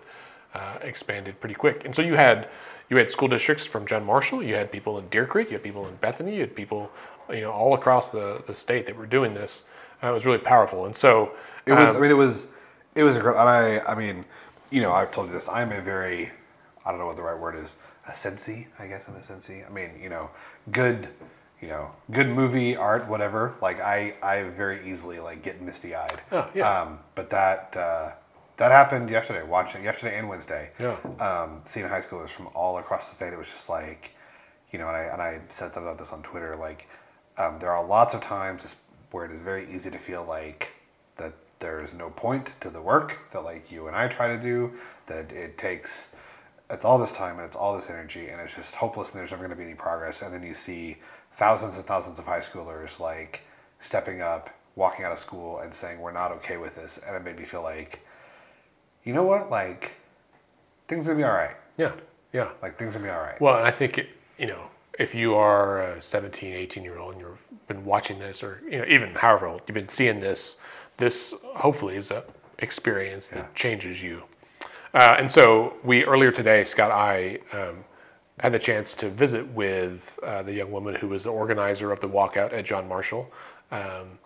uh, 0.54 0.78
expanded 0.82 1.40
pretty 1.42 1.56
quick. 1.56 1.84
And 1.84 1.94
so 1.94 2.02
you 2.02 2.16
had 2.16 2.48
you 2.90 2.98
had 2.98 3.12
school 3.12 3.28
districts 3.28 3.66
from 3.66 3.86
John 3.86 4.06
Marshall, 4.06 4.42
you 4.42 4.56
had 4.56 4.72
people 4.72 4.98
in 4.98 5.08
Deer 5.10 5.26
Creek, 5.26 5.50
you 5.50 5.54
had 5.54 5.64
people 5.64 5.88
in 5.88 5.96
Bethany, 5.98 6.36
you 6.36 6.42
had 6.42 6.56
people, 6.56 6.92
you 7.30 7.42
know, 7.42 7.52
all 7.52 7.76
across 7.76 8.10
the, 8.10 8.44
the 8.48 8.56
state 8.56 8.88
that 8.88 8.98
were 8.98 9.06
doing 9.06 9.34
this. 9.36 9.66
Uh, 10.04 10.10
it 10.10 10.14
was 10.14 10.26
really 10.26 10.38
powerful. 10.40 10.86
And 10.86 10.96
so 10.96 11.32
It 11.66 11.74
was. 11.74 11.92
um, 11.92 11.98
I 11.98 12.00
mean, 12.00 12.12
it 12.12 12.16
was. 12.18 12.48
It 12.96 13.04
was 13.04 13.16
incredible. 13.16 13.42
And 13.48 13.50
I. 13.50 13.92
I 13.92 13.96
mean, 13.96 14.26
you 14.72 14.82
know, 14.82 14.92
I've 14.92 15.12
told 15.12 15.28
you 15.28 15.34
this. 15.34 15.50
I'm 15.50 15.72
a 15.72 15.82
very. 15.82 16.32
I 16.86 16.92
don't 16.92 17.00
know 17.00 17.06
what 17.06 17.16
the 17.18 17.24
right 17.24 17.38
word 17.40 17.56
is. 17.56 17.76
A 18.08 18.16
sensei, 18.16 18.68
I 18.80 18.88
guess. 18.88 19.08
I'm 19.08 19.16
a 19.16 19.24
sensei. 19.24 19.64
I 19.64 19.70
mean, 19.70 19.92
you 20.02 20.10
know, 20.10 20.30
good. 20.72 21.08
You 21.62 21.68
know, 21.68 21.92
good 22.10 22.28
movie 22.30 22.78
art, 22.78 23.10
whatever. 23.10 23.54
Like 23.62 23.82
I, 23.82 24.16
I 24.24 24.44
very 24.44 24.90
easily 24.90 25.20
like 25.20 25.44
get 25.44 25.62
misty 25.62 25.94
eyed. 25.94 26.22
Oh, 26.32 26.48
yeah. 26.56 26.82
Um, 26.84 27.00
but 27.16 27.30
that 27.32 27.76
uh, 27.76 28.12
that 28.56 28.72
happened 28.72 29.10
yesterday. 29.10 29.44
Watching 29.44 29.84
yesterday 29.84 30.18
and 30.18 30.30
Wednesday. 30.30 30.72
Yeah. 30.80 30.96
Um, 31.20 31.62
seeing 31.66 31.86
high 31.86 32.00
schoolers 32.00 32.30
from 32.30 32.48
all 32.56 32.78
across 32.78 33.10
the 33.10 33.16
state, 33.18 33.34
it 33.34 33.38
was 33.38 33.50
just 33.50 33.68
like, 33.68 34.12
you 34.72 34.80
know, 34.80 34.88
and 34.88 34.96
I 34.96 35.02
and 35.12 35.22
I 35.22 35.40
said 35.50 35.74
something 35.74 35.84
about 35.84 35.98
this 35.98 36.14
on 36.14 36.24
Twitter. 36.24 36.56
Like, 36.56 36.88
um, 37.38 37.60
there 37.60 37.74
are 37.74 37.86
lots 37.86 38.14
of 38.14 38.22
times 38.22 38.78
where 39.12 39.26
it 39.26 39.32
is 39.32 39.42
very 39.42 39.74
easy 39.74 39.90
to 39.92 39.98
feel 39.98 40.24
like 40.24 40.72
that 41.18 41.34
there's 41.60 41.94
no 41.94 42.10
point 42.10 42.54
to 42.62 42.70
the 42.70 42.82
work 42.82 43.32
that 43.32 43.44
like 43.44 43.72
you 43.72 43.88
and 43.88 43.96
I 43.96 44.08
try 44.08 44.28
to 44.28 44.40
do. 44.40 44.74
That 45.08 45.32
it 45.32 45.58
takes 45.58 46.10
it's 46.70 46.86
all 46.86 47.00
this 47.00 47.12
time 47.12 47.38
and 47.38 47.46
it's 47.46 47.56
all 47.56 47.76
this 47.76 47.90
energy 47.90 48.28
and 48.28 48.40
it's 48.40 48.56
just 48.56 48.76
hopeless 48.76 49.12
and 49.12 49.20
there's 49.20 49.32
never 49.32 49.44
going 49.44 49.52
to 49.52 49.56
be 49.56 49.64
any 49.64 49.74
progress. 49.74 50.22
And 50.22 50.34
then 50.34 50.44
you 50.44 50.54
see 50.54 50.98
thousands 51.34 51.78
and 51.78 51.86
thousands 51.86 52.20
of 52.20 52.26
high 52.26 52.40
schoolers 52.40 53.00
like 53.00 53.42
stepping 53.80 54.22
up, 54.22 54.50
walking 54.76 55.06
out 55.06 55.12
of 55.12 55.20
school 55.20 55.60
and 55.60 55.74
saying 55.74 56.00
we're 56.00 56.12
not 56.12 56.32
okay 56.32 56.58
with 56.58 56.76
this, 56.76 57.00
and 57.06 57.16
it 57.16 57.24
made 57.24 57.38
me 57.38 57.46
feel 57.46 57.64
like, 57.64 58.06
you 59.04 59.14
know 59.14 59.24
what, 59.24 59.50
like 59.50 59.96
things 60.88 61.06
are 61.06 61.10
gonna 61.10 61.20
be 61.20 61.24
all 61.24 61.34
right. 61.34 61.56
yeah, 61.78 61.94
yeah. 62.34 62.50
Like 62.62 62.78
things 62.78 62.90
are 62.90 63.00
gonna 63.00 63.06
be 63.06 63.12
all 63.12 63.22
right. 63.22 63.40
Well, 63.42 63.58
and 63.58 63.66
I 63.66 63.72
think 63.72 63.98
it, 63.98 64.10
you 64.38 64.48
know, 64.48 64.70
if 65.00 65.16
you 65.16 65.34
are 65.34 65.82
a 65.82 66.02
17, 66.02 66.54
18 66.54 66.84
year 66.84 67.00
old 67.00 67.14
and 67.14 67.22
you've 67.22 67.50
been 67.68 67.86
watching 67.86 68.20
this, 68.20 68.44
or 68.44 68.62
you 68.70 68.80
know, 68.80 68.86
even 68.88 69.16
however 69.16 69.48
old 69.48 69.62
you've 69.66 69.74
been 69.74 69.90
seeing 69.90 70.20
this, 70.20 70.58
this 70.98 71.34
hopefully 71.56 71.96
is 71.96 72.12
a 72.12 72.24
experience 72.60 73.30
that 73.30 73.56
changes 73.56 74.04
you. 74.04 74.24
Uh, 74.94 75.16
and 75.18 75.32
so 75.32 75.74
we 75.84 76.04
earlier 76.04 76.32
today, 76.32 76.66
Scott, 76.66 76.92
I 76.92 77.40
um, 77.54 77.86
had 78.40 78.52
the 78.52 78.60
chance 78.60 78.94
to 78.96 79.10
visit 79.10 79.48
with 79.48 80.20
uh, 80.22 80.44
the 80.44 80.54
young 80.54 80.72
woman 80.72 80.96
who 80.96 81.08
was 81.08 81.24
the 81.24 81.30
organizer 81.30 81.92
of 81.92 82.02
the 82.02 82.10
walkout 82.10 82.52
at 82.52 82.66
John 82.66 82.88
Marshall. 82.88 83.32
Um, 83.72 84.20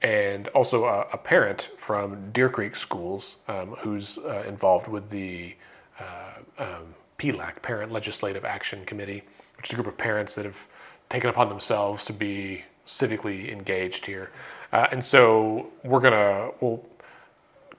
and 0.00 0.48
also 0.48 0.84
a, 0.84 1.00
a 1.12 1.18
parent 1.18 1.70
from 1.78 2.30
Deer 2.30 2.48
Creek 2.48 2.76
Schools 2.76 3.36
um, 3.48 3.68
who's 3.78 4.18
uh, 4.18 4.44
involved 4.46 4.86
with 4.86 5.08
the 5.10 5.54
uh, 5.98 6.62
um, 6.62 6.94
PLAC, 7.18 7.62
Parent 7.62 7.90
Legislative 7.90 8.44
Action 8.44 8.84
Committee, 8.84 9.22
which 9.64 9.70
is 9.70 9.78
a 9.78 9.82
group 9.82 9.94
of 9.94 9.96
parents 9.96 10.34
that 10.34 10.44
have 10.44 10.68
taken 11.08 11.30
upon 11.30 11.48
themselves 11.48 12.04
to 12.04 12.12
be 12.12 12.62
civically 12.86 13.50
engaged 13.50 14.04
here. 14.04 14.30
Uh, 14.74 14.86
and 14.92 15.02
so 15.02 15.70
we're 15.82 16.00
gonna 16.00 16.50
we'll 16.60 16.84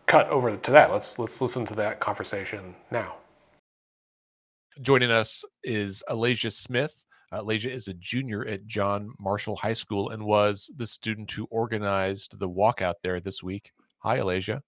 cut 0.07 0.27
over 0.29 0.57
to 0.57 0.71
that. 0.71 0.91
Let's 0.91 1.19
let's 1.19 1.39
listen 1.41 1.63
to 1.67 1.75
that 1.75 1.99
conversation 1.99 2.73
now. 2.89 3.17
Joining 4.81 5.11
us 5.11 5.45
is 5.63 6.03
Alasia 6.09 6.51
Smith. 6.51 7.05
Uh, 7.31 7.41
Alasia 7.41 7.69
is 7.69 7.87
a 7.87 7.93
junior 7.93 8.43
at 8.47 8.65
John 8.65 9.11
Marshall 9.19 9.55
High 9.55 9.73
School 9.73 10.09
and 10.09 10.25
was 10.25 10.71
the 10.77 10.87
student 10.87 11.29
who 11.29 11.45
organized 11.51 12.39
the 12.39 12.49
walkout 12.49 12.95
there 13.03 13.19
this 13.19 13.43
week. 13.43 13.71
Hi, 13.99 14.17
Alasia. 14.17 14.61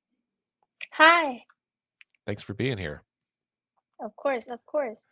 Hi. 0.92 1.44
Thanks 2.28 2.44
for 2.44 2.54
being 2.54 2.78
here. 2.78 3.02
Of 4.00 4.16
course, 4.16 4.46
of 4.46 4.64
course. 4.68 5.08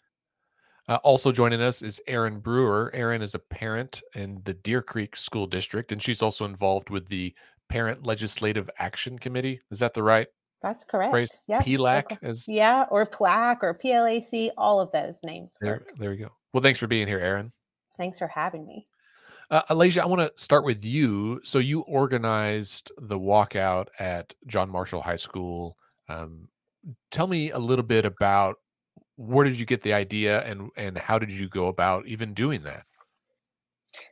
Uh, 0.88 1.00
also 1.04 1.32
joining 1.32 1.62
us 1.62 1.82
is 1.82 2.00
Erin 2.08 2.40
Brewer. 2.40 2.92
Erin 2.94 3.22
is 3.22 3.34
a 3.34 3.40
parent 3.40 4.02
in 4.14 4.42
the 4.46 4.54
Deer 4.54 4.82
Creek 4.82 5.16
School 5.16 5.48
District, 5.48 5.92
and 5.92 6.02
she's 6.02 6.22
also 6.22 6.46
involved 6.46 6.90
with 6.90 7.08
the 7.08 7.34
Parent 7.70 8.06
Legislative 8.06 8.70
Action 8.78 9.18
Committee. 9.18 9.60
Is 9.72 9.80
that 9.80 9.96
the 9.96 10.04
right 10.04 10.28
That's 10.62 10.86
correct. 10.86 11.10
phrase? 11.12 11.40
Yeah. 11.48 11.60
PLAC, 11.62 12.20
as 12.22 12.48
Yeah, 12.48 12.86
or 12.92 13.06
PLAC 13.06 13.64
or 13.64 13.74
PLAC, 13.74 14.52
all 14.58 14.80
of 14.80 14.92
those 14.92 15.20
names. 15.24 15.58
there, 15.60 15.74
work. 15.74 15.90
there 15.98 16.12
we 16.12 16.18
go. 16.18 16.30
Well, 16.54 16.62
thanks 16.62 16.78
for 16.78 16.88
being 16.88 17.08
here, 17.08 17.20
Erin. 17.20 17.52
Thanks 17.98 18.20
for 18.20 18.28
having 18.28 18.68
me. 18.68 18.88
Uh, 19.50 19.64
Alasia, 19.70 20.02
I 20.02 20.06
want 20.06 20.22
to 20.22 20.32
start 20.42 20.66
with 20.66 20.84
you. 20.86 21.40
So 21.44 21.60
you 21.60 21.82
organized 21.82 22.92
the 22.98 23.18
walkout 23.18 23.88
at 24.00 24.34
John 24.48 24.70
Marshall 24.70 25.02
High 25.02 25.16
School. 25.16 25.78
Um, 26.10 26.48
tell 27.10 27.28
me 27.28 27.52
a 27.52 27.60
little 27.60 27.86
bit 27.86 28.06
about 28.06 28.58
where 29.18 29.46
did 29.46 29.60
you 29.60 29.66
get 29.66 29.82
the 29.82 29.94
idea 29.94 30.44
and 30.44 30.70
and 30.76 30.98
how 30.98 31.20
did 31.20 31.32
you 31.32 31.48
go 31.48 31.68
about 31.68 32.08
even 32.08 32.34
doing 32.34 32.62
that? 32.64 32.86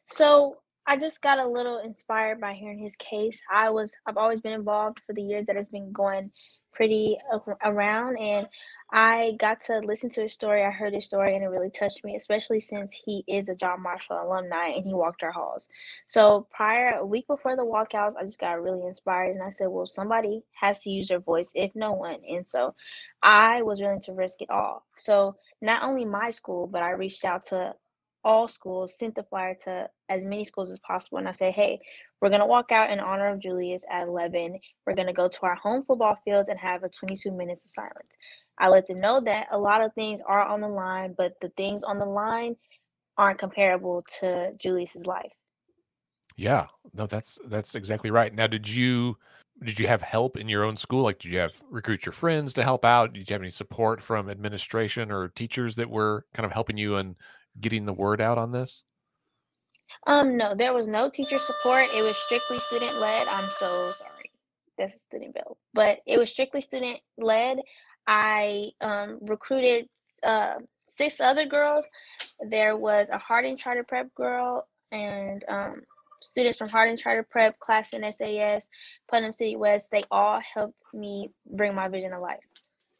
So 0.08 0.58
I 0.86 0.98
just 0.98 1.22
got 1.22 1.40
a 1.40 1.48
little 1.48 1.80
inspired 1.80 2.42
by 2.42 2.54
hearing 2.54 2.80
his 2.80 2.96
case. 2.96 3.42
I 3.52 3.70
was 3.70 3.94
I've 4.06 4.18
always 4.18 4.42
been 4.42 4.54
involved 4.54 5.02
for 5.06 5.14
the 5.14 5.22
years 5.22 5.46
that 5.48 5.56
it's 5.56 5.70
been 5.70 5.92
going 5.92 6.32
pretty 6.74 7.18
around 7.64 8.18
and 8.18 8.48
I 8.96 9.36
got 9.40 9.60
to 9.62 9.80
listen 9.80 10.12
to 10.12 10.22
his 10.22 10.34
story. 10.34 10.64
I 10.64 10.70
heard 10.70 10.94
his 10.94 11.06
story 11.06 11.34
and 11.36 11.44
it 11.44 11.48
really 11.48 11.72
touched 11.72 12.04
me, 12.06 12.16
especially 12.16 12.60
since 12.60 12.94
he 12.94 13.24
is 13.28 13.50
a 13.50 13.56
John 13.56 13.82
Marshall 13.82 14.22
alumni 14.22 14.68
and 14.68 14.86
he 14.86 14.94
walked 14.94 15.24
our 15.24 15.32
halls. 15.32 15.68
So 16.06 16.48
prior 16.52 17.00
a 17.00 17.06
week 17.06 17.26
before 17.26 17.56
the 17.56 17.66
walkouts, 17.66 18.16
I 18.16 18.24
just 18.24 18.40
got 18.40 18.62
really 18.62 18.86
inspired 18.86 19.32
and 19.32 19.42
I 19.42 19.50
said, 19.50 19.70
Well, 19.70 19.88
somebody 19.88 20.44
has 20.62 20.84
to 20.84 20.92
use 20.92 21.08
their 21.08 21.20
voice, 21.20 21.52
if 21.56 21.72
no 21.76 21.94
one. 21.94 22.20
And 22.30 22.48
so 22.48 22.76
I 23.24 23.64
was 23.64 23.82
willing 23.82 24.02
to 24.02 24.14
risk 24.14 24.44
it 24.44 24.52
all. 24.52 24.86
So 24.96 25.38
not 25.60 25.82
only 25.82 26.06
my 26.06 26.30
school, 26.30 26.68
but 26.68 26.84
I 26.84 26.92
reached 26.92 27.26
out 27.26 27.44
to 27.46 27.74
all 28.24 28.48
schools, 28.48 28.98
sent 28.98 29.16
the 29.16 29.24
flyer 29.24 29.56
to 29.66 29.90
as 30.10 30.24
many 30.24 30.44
schools 30.44 30.72
as 30.72 30.80
possible. 30.80 31.18
And 31.18 31.28
I 31.28 31.32
said, 31.32 31.54
hey, 31.54 31.80
we're 32.24 32.30
going 32.30 32.40
to 32.40 32.46
walk 32.46 32.72
out 32.72 32.90
in 32.90 33.02
honor 33.02 33.28
of 33.28 33.40
Julius 33.40 33.84
at 33.92 34.08
11. 34.08 34.58
We're 34.88 34.96
going 34.96 35.10
to 35.10 35.14
go 35.14 35.28
to 35.28 35.40
our 35.42 35.56
home 35.56 35.84
football 35.84 36.16
fields 36.24 36.48
and 36.48 36.58
have 36.58 36.82
a 36.84 36.88
22 36.88 37.30
minutes 37.34 37.66
of 37.66 37.72
silence. 37.72 38.08
I 38.58 38.70
let 38.70 38.88
them 38.88 39.02
know 39.02 39.20
that 39.26 39.48
a 39.52 39.60
lot 39.60 39.82
of 39.82 39.94
things 39.94 40.22
are 40.26 40.42
on 40.42 40.62
the 40.62 40.70
line, 40.70 41.16
but 41.18 41.34
the 41.42 41.50
things 41.50 41.84
on 41.84 42.00
the 42.00 42.06
line 42.06 42.56
aren't 43.18 43.40
comparable 43.40 44.06
to 44.22 44.54
Julius's 44.58 45.06
life. 45.06 45.34
Yeah, 46.38 46.68
no, 46.94 47.08
that's 47.08 47.40
that's 47.50 47.76
exactly 47.76 48.10
right. 48.10 48.34
Now, 48.34 48.48
did 48.48 48.70
you 48.70 49.18
did 49.62 49.78
you 49.78 49.88
have 49.88 50.02
help 50.02 50.38
in 50.38 50.48
your 50.48 50.64
own 50.64 50.78
school? 50.78 51.04
Like, 51.04 51.20
did 51.20 51.34
you 51.34 51.40
have 51.40 51.54
recruit 51.70 52.06
your 52.06 52.14
friends 52.14 52.54
to 52.54 52.64
help 52.64 52.86
out? 52.86 53.12
Did 53.12 53.30
you 53.30 53.34
have 53.34 53.42
any 53.42 53.52
support 53.52 54.02
from 54.02 54.30
administration 54.30 55.12
or 55.12 55.28
teachers 55.28 55.76
that 55.76 55.90
were 55.90 56.26
kind 56.34 56.46
of 56.46 56.54
helping 56.54 56.78
you 56.78 56.96
and 56.96 57.18
getting 57.60 57.86
the 57.86 57.94
word 57.94 58.22
out 58.22 58.38
on 58.38 58.54
this? 58.54 58.82
Um, 60.08 60.38
no, 60.38 60.54
there 60.56 60.74
was 60.74 60.88
no 60.88 61.10
teacher 61.10 61.38
support. 61.38 61.88
It 61.94 62.02
was 62.02 62.18
strictly 62.18 62.60
student 62.60 63.00
led. 63.00 63.28
I'm 63.28 63.52
so 63.52 63.92
sorry. 63.94 64.32
That's 64.78 64.96
a 64.96 65.00
student 65.00 65.36
bill, 65.36 65.58
but 65.74 66.00
it 66.06 66.18
was 66.18 66.32
strictly 66.32 66.62
student 66.62 67.00
led. 67.18 67.60
I 68.08 68.72
um, 68.82 69.20
recruited 69.22 69.88
uh, 70.24 70.56
six 70.86 71.20
other 71.20 71.46
girls. 71.46 71.88
There 72.50 72.76
was 72.76 73.10
a 73.10 73.18
Harding 73.18 73.56
Charter 73.56 73.84
Prep 73.84 74.14
girl 74.16 74.68
and 74.92 75.44
um, 75.48 75.82
students 76.22 76.58
from 76.58 76.70
Harding 76.70 76.98
Charter 76.98 77.26
Prep, 77.30 77.58
Classen 77.60 78.12
SAS, 78.14 78.68
Putnam 79.10 79.34
City 79.34 79.56
West. 79.56 79.92
They 79.92 80.04
all 80.12 80.42
helped 80.54 80.84
me 80.94 81.30
bring 81.46 81.76
my 81.76 81.88
vision 81.88 82.12
to 82.12 82.20
life. 82.20 82.40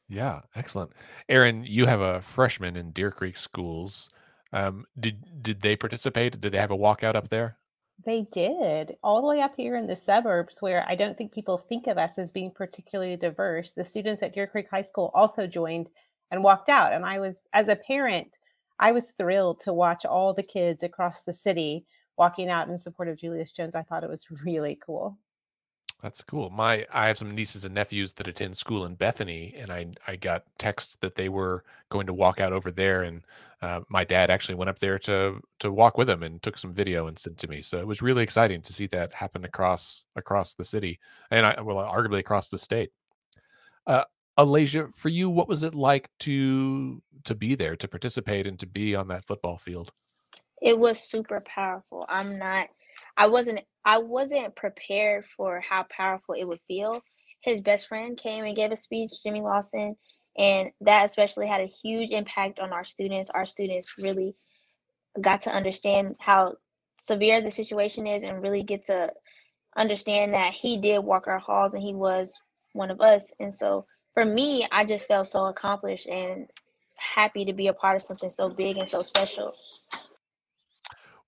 Yeah, 0.10 0.42
excellent. 0.56 0.92
Erin, 1.30 1.64
you 1.66 1.86
have 1.86 2.02
a 2.02 2.22
freshman 2.22 2.76
in 2.76 2.92
Deer 2.92 3.12
Creek 3.12 3.38
schools. 3.38 4.10
Um, 4.54 4.86
did 5.00 5.44
did 5.44 5.62
they 5.62 5.76
participate? 5.76 6.40
Did 6.40 6.52
they 6.54 6.60
have 6.60 6.72
a 6.72 6.78
walkout 6.78 7.16
up 7.16 7.30
there? 7.30 7.58
They 8.06 8.28
did, 8.32 8.96
all 9.04 9.22
the 9.22 9.28
way 9.28 9.42
up 9.42 9.54
here 9.56 9.76
in 9.76 9.88
the 9.88 9.96
suburbs 9.96 10.62
where 10.62 10.84
I 10.88 10.96
don't 10.96 11.18
think 11.18 11.32
people 11.32 11.58
think 11.58 11.88
of 11.88 11.98
us 11.98 12.18
as 12.18 12.32
being 12.32 12.52
particularly 12.52 13.16
diverse. 13.16 13.74
The 13.74 13.86
students 13.86 14.24
at 14.24 14.34
Deer 14.34 14.48
Creek 14.48 14.68
High 14.70 14.82
School 14.82 15.12
also 15.14 15.48
joined 15.48 15.90
and 16.32 16.44
walked 16.44 16.70
out. 16.70 16.92
And 16.92 17.06
I 17.06 17.20
was, 17.20 17.48
as 17.54 17.70
a 17.70 17.76
parent, 17.76 18.40
I 18.80 18.92
was 18.92 19.12
thrilled 19.12 19.60
to 19.62 19.74
watch 19.74 20.06
all 20.06 20.34
the 20.34 20.44
kids 20.44 20.84
across 20.84 21.24
the 21.24 21.34
city 21.34 21.86
walking 22.18 22.50
out 22.50 22.68
in 22.68 22.78
support 22.78 23.08
of 23.08 23.18
Julius 23.18 23.52
Jones. 23.52 23.76
I 23.76 23.84
thought 23.84 24.04
it 24.04 24.10
was 24.10 24.28
really 24.44 24.78
cool. 24.86 25.18
That's 26.04 26.22
cool. 26.22 26.50
My 26.50 26.86
I 26.92 27.08
have 27.08 27.18
some 27.18 27.34
nieces 27.34 27.64
and 27.64 27.74
nephews 27.74 28.12
that 28.16 28.28
attend 28.28 28.58
school 28.58 28.86
in 28.86 28.96
Bethany, 28.96 29.56
and 29.58 29.72
I 29.72 29.88
I 30.06 30.18
got 30.18 30.44
texts 30.58 30.98
that 31.00 31.16
they 31.16 31.30
were 31.30 31.64
going 31.88 32.08
to 32.08 32.14
walk 32.14 32.42
out 32.42 32.52
over 32.52 32.72
there, 32.72 33.04
and 33.04 33.22
uh, 33.62 33.80
my 33.88 34.04
dad 34.04 34.30
actually 34.30 34.56
went 34.56 34.70
up 34.70 34.80
there 34.80 35.00
to 35.00 35.40
to 35.60 35.72
walk 35.72 35.98
with 35.98 36.08
them 36.08 36.22
and 36.22 36.44
took 36.44 36.58
some 36.58 36.74
video 36.74 37.08
and 37.08 37.18
sent 37.18 37.38
to 37.38 37.48
me. 37.48 37.62
So 37.62 37.78
it 37.78 37.88
was 37.88 38.02
really 38.02 38.22
exciting 38.22 38.62
to 38.64 38.74
see 38.74 38.86
that 38.88 39.14
happen 39.14 39.46
across 39.46 40.04
across 40.18 40.54
the 40.54 40.66
city, 40.66 41.00
and 41.32 41.46
I 41.46 41.62
well 41.62 41.78
arguably 41.78 42.20
across 42.20 42.50
the 42.50 42.58
state. 42.58 42.92
Uh, 43.88 44.04
Alasia, 44.38 44.94
for 44.94 45.08
you, 45.08 45.30
what 45.30 45.48
was 45.48 45.64
it 45.64 45.74
like 45.74 46.10
to 46.20 47.02
to 47.24 47.34
be 47.34 47.56
there, 47.56 47.78
to 47.78 47.88
participate, 47.88 48.46
and 48.46 48.60
to 48.60 48.68
be 48.68 48.94
on 48.94 49.08
that 49.08 49.24
football 49.24 49.58
field? 49.58 49.94
It 50.62 50.78
was 50.78 51.00
super 51.00 51.40
powerful. 51.40 52.06
I'm 52.10 52.38
not 52.38 52.68
I 53.16 53.28
wasn't 53.28 53.60
I 53.86 53.98
wasn't 54.00 54.56
prepared 54.56 55.26
for 55.26 55.62
how 55.62 55.86
powerful 55.90 56.36
it 56.36 56.48
would 56.48 56.62
feel. 56.68 57.02
His 57.42 57.62
best 57.62 57.88
friend 57.88 58.18
came 58.18 58.46
and 58.46 58.56
gave 58.56 58.72
a 58.72 58.76
speech, 58.76 59.12
Jimmy 59.24 59.42
Lawson, 59.42 59.96
and 60.38 60.70
that 60.82 61.06
especially 61.06 61.48
had 61.48 61.62
a 61.62 61.66
huge 61.66 62.12
impact 62.12 62.60
on 62.60 62.72
our 62.72 62.84
students. 62.84 63.30
Our 63.30 63.46
students 63.46 63.94
really 64.00 64.36
got 65.20 65.42
to 65.44 65.52
understand 65.52 66.16
how 66.20 66.56
severe 67.00 67.42
the 67.42 67.52
situation 67.52 68.08
is 68.08 68.24
and 68.24 68.42
really 68.42 68.64
get 68.64 68.86
to 68.86 69.12
understand 69.76 70.34
that 70.34 70.54
he 70.54 70.78
did 70.78 71.00
walk 71.00 71.28
our 71.28 71.40
halls 71.40 71.74
and 71.74 71.84
he 71.84 71.94
was 71.94 72.40
one 72.74 72.92
of 72.92 73.02
us. 73.02 73.32
And 73.40 73.54
so 73.54 73.86
for 74.14 74.26
me, 74.26 74.68
I 74.72 74.86
just 74.86 75.08
felt 75.08 75.28
so 75.28 75.46
accomplished 75.46 76.08
and 76.08 76.48
happy 76.96 77.46
to 77.46 77.54
be 77.54 77.68
a 77.68 77.74
part 77.74 77.96
of 77.98 78.02
something 78.02 78.30
so 78.30 78.50
big 78.50 78.78
and 78.78 78.88
so 78.88 79.02
special. 79.02 79.54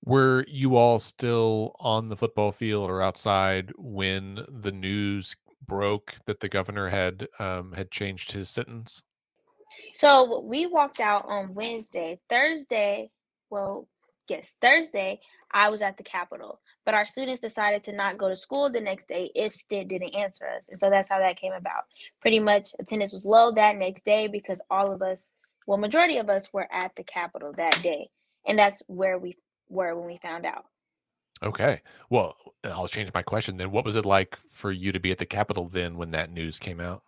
Were 0.06 0.46
you 0.48 0.76
all 0.76 1.00
still 1.00 1.76
on 1.80 2.10
the 2.10 2.16
football 2.16 2.52
field 2.52 2.90
or 2.90 3.02
outside 3.02 3.72
when 3.76 4.46
the 4.48 4.72
news 4.72 5.36
broke 5.66 6.16
that 6.28 6.40
the 6.40 6.50
governor 6.50 6.90
had 6.90 7.28
um, 7.40 7.74
had 7.74 7.90
changed 7.90 8.32
his 8.32 8.50
sentence? 8.50 9.02
So 9.94 10.42
we 10.42 10.68
walked 10.68 11.00
out 11.00 11.26
on 11.28 11.56
Wednesday. 11.56 12.20
Thursday, 12.30 13.10
well, 13.50 13.88
yes, 14.30 14.56
Thursday, 14.62 15.20
I 15.52 15.70
was 15.70 15.82
at 15.82 15.98
the 15.98 16.04
Capitol. 16.04 16.62
But 16.86 16.94
our 16.94 17.06
students 17.06 17.42
decided 17.42 17.82
to 17.84 17.94
not 17.94 18.18
go 18.20 18.30
to 18.30 18.36
school 18.36 18.70
the 18.70 18.82
next 18.82 19.08
day 19.08 19.32
if 19.34 19.56
Stitt 19.56 19.88
didn't 19.88 20.16
answer 20.16 20.46
us. 20.48 20.70
And 20.70 20.80
so 20.80 20.90
that's 20.92 21.10
how 21.10 21.20
that 21.20 21.38
came 21.38 21.54
about. 21.54 21.84
Pretty 22.22 22.40
much 22.40 22.70
attendance 22.80 23.12
was 23.14 23.26
low 23.26 23.52
that 23.54 23.78
next 23.78 24.06
day 24.06 24.28
because 24.28 24.62
all 24.70 24.92
of 24.92 25.02
us, 25.02 25.34
well, 25.66 25.80
majority 25.80 26.18
of 26.18 26.30
us 26.30 26.54
were 26.54 26.68
at 26.72 26.96
the 26.96 27.04
Capitol 27.04 27.54
that 27.58 27.82
day. 27.82 28.10
And 28.48 28.60
that's 28.60 28.84
where 28.88 29.18
we 29.18 29.36
were 29.70 29.96
when 29.96 30.08
we 30.08 30.20
found 30.22 30.46
out. 30.46 30.66
Okay. 31.44 31.82
Well, 32.10 32.38
I'll 32.64 32.88
change 32.88 33.12
my 33.14 33.22
question 33.22 33.58
then. 33.58 33.72
What 33.72 33.86
was 33.86 33.96
it 33.96 34.06
like 34.06 34.38
for 34.50 34.72
you 34.72 34.92
to 34.92 35.00
be 35.00 35.12
at 35.12 35.18
the 35.18 35.26
Capitol 35.26 35.68
then 35.68 35.98
when 35.98 36.12
that 36.12 36.32
news 36.32 36.60
came 36.60 36.80
out? 36.80 37.04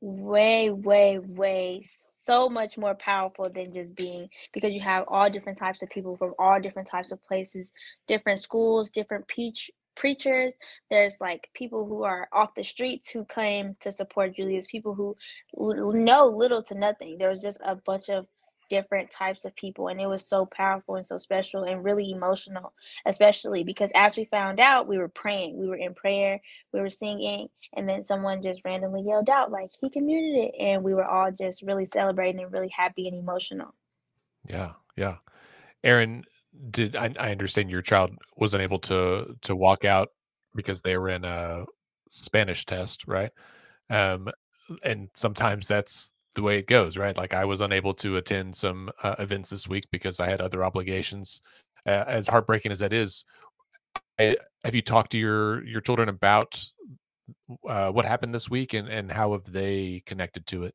Way, 0.00 0.70
way, 0.70 1.18
way 1.18 1.80
so 1.82 2.48
much 2.48 2.76
more 2.76 2.94
powerful 2.94 3.48
than 3.48 3.72
just 3.72 3.94
being 3.94 4.28
because 4.52 4.72
you 4.72 4.80
have 4.80 5.04
all 5.08 5.30
different 5.30 5.56
types 5.56 5.82
of 5.82 5.88
people 5.88 6.16
from 6.16 6.34
all 6.38 6.60
different 6.60 6.88
types 6.88 7.10
of 7.10 7.22
places, 7.24 7.72
different 8.06 8.40
schools, 8.40 8.90
different 8.90 9.26
peach 9.28 9.70
preachers. 9.94 10.54
There's 10.90 11.20
like 11.20 11.48
people 11.54 11.86
who 11.86 12.02
are 12.02 12.28
off 12.32 12.54
the 12.54 12.64
streets 12.64 13.08
who 13.08 13.24
came 13.24 13.76
to 13.80 13.92
support 13.92 14.34
Julius, 14.36 14.66
people 14.66 14.94
who 14.94 15.16
know 15.56 16.26
little 16.26 16.62
to 16.64 16.74
nothing. 16.74 17.16
There 17.16 17.30
was 17.30 17.40
just 17.40 17.60
a 17.64 17.76
bunch 17.76 18.10
of 18.10 18.26
different 18.70 19.10
types 19.10 19.44
of 19.44 19.54
people 19.56 19.88
and 19.88 20.00
it 20.00 20.06
was 20.06 20.26
so 20.26 20.46
powerful 20.46 20.96
and 20.96 21.06
so 21.06 21.16
special 21.16 21.64
and 21.64 21.84
really 21.84 22.10
emotional 22.10 22.72
especially 23.06 23.64
because 23.64 23.90
as 23.94 24.16
we 24.16 24.24
found 24.26 24.60
out 24.60 24.88
we 24.88 24.98
were 24.98 25.08
praying. 25.08 25.58
We 25.58 25.68
were 25.68 25.76
in 25.76 25.94
prayer 25.94 26.40
we 26.72 26.80
were 26.80 26.90
singing 26.90 27.48
and 27.76 27.88
then 27.88 28.04
someone 28.04 28.42
just 28.42 28.62
randomly 28.64 29.02
yelled 29.02 29.30
out 29.30 29.50
like 29.50 29.70
he 29.80 29.90
commuted 29.90 30.46
it 30.46 30.54
and 30.60 30.82
we 30.82 30.94
were 30.94 31.04
all 31.06 31.30
just 31.30 31.62
really 31.62 31.84
celebrating 31.84 32.42
and 32.42 32.52
really 32.52 32.68
happy 32.68 33.08
and 33.08 33.16
emotional. 33.16 33.74
Yeah 34.48 34.72
yeah. 34.96 35.16
Erin 35.82 36.24
did 36.70 36.96
I, 36.96 37.12
I 37.18 37.32
understand 37.32 37.70
your 37.70 37.82
child 37.82 38.12
wasn't 38.36 38.62
able 38.62 38.78
to 38.80 39.36
to 39.42 39.56
walk 39.56 39.84
out 39.84 40.10
because 40.54 40.82
they 40.82 40.96
were 40.96 41.08
in 41.08 41.24
a 41.24 41.64
spanish 42.08 42.64
test 42.64 43.06
right? 43.06 43.30
Um 43.90 44.28
and 44.82 45.10
sometimes 45.14 45.68
that's 45.68 46.13
the 46.34 46.42
way 46.42 46.58
it 46.58 46.66
goes, 46.66 46.96
right? 46.96 47.16
Like 47.16 47.34
I 47.34 47.44
was 47.44 47.60
unable 47.60 47.94
to 47.94 48.16
attend 48.16 48.56
some 48.56 48.90
uh, 49.02 49.14
events 49.18 49.50
this 49.50 49.68
week 49.68 49.84
because 49.90 50.20
I 50.20 50.28
had 50.28 50.40
other 50.40 50.64
obligations. 50.64 51.40
Uh, 51.86 52.04
as 52.06 52.28
heartbreaking 52.28 52.72
as 52.72 52.78
that 52.78 52.92
is, 52.92 53.24
I, 54.18 54.36
have 54.64 54.74
you 54.74 54.82
talked 54.82 55.12
to 55.12 55.18
your 55.18 55.64
your 55.64 55.80
children 55.80 56.08
about 56.08 56.64
uh, 57.68 57.90
what 57.90 58.04
happened 58.04 58.34
this 58.34 58.48
week 58.48 58.74
and 58.74 58.88
and 58.88 59.10
how 59.10 59.32
have 59.32 59.44
they 59.44 60.02
connected 60.06 60.46
to 60.48 60.64
it? 60.64 60.74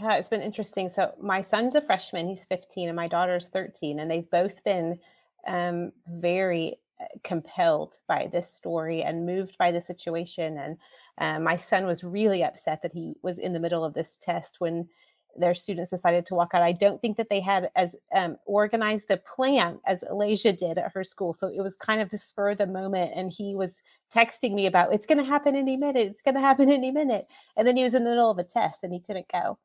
Yeah, 0.00 0.16
it's 0.16 0.28
been 0.28 0.42
interesting. 0.42 0.88
So 0.88 1.12
my 1.20 1.40
son's 1.40 1.74
a 1.74 1.80
freshman; 1.80 2.28
he's 2.28 2.44
15, 2.44 2.88
and 2.88 2.96
my 2.96 3.08
daughter's 3.08 3.48
13, 3.48 3.98
and 3.98 4.10
they've 4.10 4.30
both 4.30 4.62
been 4.64 4.98
um, 5.46 5.92
very 6.06 6.76
compelled 7.22 7.98
by 8.06 8.28
this 8.32 8.52
story 8.52 9.02
and 9.02 9.26
moved 9.26 9.56
by 9.58 9.70
the 9.70 9.80
situation. 9.80 10.58
And 10.58 10.76
uh, 11.18 11.40
my 11.40 11.56
son 11.56 11.86
was 11.86 12.04
really 12.04 12.42
upset 12.42 12.82
that 12.82 12.92
he 12.92 13.16
was 13.22 13.38
in 13.38 13.52
the 13.52 13.60
middle 13.60 13.84
of 13.84 13.94
this 13.94 14.16
test 14.16 14.60
when 14.60 14.88
their 15.36 15.54
students 15.54 15.90
decided 15.90 16.26
to 16.26 16.34
walk 16.34 16.50
out. 16.52 16.62
I 16.62 16.72
don't 16.72 17.00
think 17.00 17.16
that 17.16 17.28
they 17.30 17.40
had 17.40 17.70
as 17.76 17.96
um, 18.14 18.36
organized 18.46 19.10
a 19.10 19.16
plan 19.16 19.78
as 19.86 20.04
Alasia 20.10 20.56
did 20.56 20.78
at 20.78 20.92
her 20.92 21.04
school. 21.04 21.32
So 21.32 21.48
it 21.48 21.62
was 21.62 21.76
kind 21.76 22.00
of 22.00 22.12
a 22.12 22.18
spur 22.18 22.50
of 22.50 22.58
the 22.58 22.66
moment. 22.66 23.12
And 23.14 23.32
he 23.32 23.54
was 23.54 23.82
texting 24.14 24.54
me 24.54 24.66
about 24.66 24.92
it's 24.92 25.06
going 25.06 25.18
to 25.18 25.24
happen 25.24 25.54
any 25.54 25.76
minute. 25.76 26.06
It's 26.06 26.22
going 26.22 26.34
to 26.34 26.40
happen 26.40 26.70
any 26.70 26.90
minute. 26.90 27.28
And 27.56 27.66
then 27.66 27.76
he 27.76 27.84
was 27.84 27.94
in 27.94 28.04
the 28.04 28.10
middle 28.10 28.30
of 28.30 28.38
a 28.38 28.44
test 28.44 28.82
and 28.82 28.92
he 28.92 29.00
couldn't 29.00 29.30
go. 29.30 29.58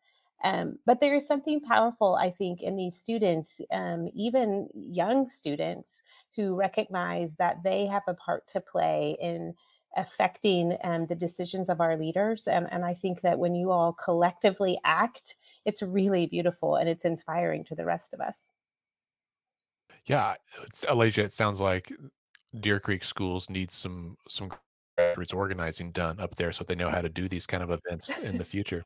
Um, 0.44 0.78
but 0.86 1.00
there 1.00 1.16
is 1.16 1.26
something 1.26 1.62
powerful, 1.62 2.16
I 2.16 2.30
think, 2.30 2.62
in 2.62 2.76
these 2.76 2.98
students, 2.98 3.62
um, 3.72 4.10
even 4.14 4.68
young 4.76 5.28
students, 5.28 6.02
who 6.36 6.56
recognize 6.56 7.36
that 7.38 7.64
they 7.64 7.86
have 7.86 8.04
a 8.08 8.14
part 8.14 8.48
to 8.50 8.60
play 8.60 9.16
in 9.22 9.54
affecting 9.96 10.78
um, 10.84 11.06
the 11.06 11.16
decisions 11.16 11.70
of 11.70 11.80
our 11.80 11.98
leaders. 11.98 12.48
And, 12.48 12.68
and 12.72 12.84
I 12.84 12.94
think 12.94 13.22
that 13.22 13.40
when 13.40 13.56
you 13.56 13.72
all 13.72 13.94
collectively 13.94 14.78
act, 14.84 15.36
it's 15.66 15.82
really 15.82 16.26
beautiful 16.26 16.76
and 16.76 16.90
it's 16.90 17.06
inspiring 17.06 17.64
to 17.66 17.76
the 17.76 17.86
rest 17.86 18.14
of 18.14 18.20
us. 18.20 18.52
Yeah, 20.06 20.34
it's, 20.64 20.84
Alasia, 20.86 21.20
it 21.20 21.34
sounds 21.34 21.62
like 21.62 21.94
Deer 22.60 22.80
Creek 22.80 23.04
schools 23.04 23.50
need 23.50 23.72
some 23.72 24.18
some 24.28 24.52
grassroots 25.00 25.34
organizing 25.34 25.92
done 25.92 26.20
up 26.20 26.36
there 26.36 26.52
so 26.52 26.64
they 26.64 26.76
know 26.76 26.90
how 26.90 27.02
to 27.02 27.10
do 27.10 27.28
these 27.28 27.48
kind 27.48 27.64
of 27.64 27.72
events 27.72 28.10
in 28.18 28.38
the 28.38 28.46
future. 28.54 28.84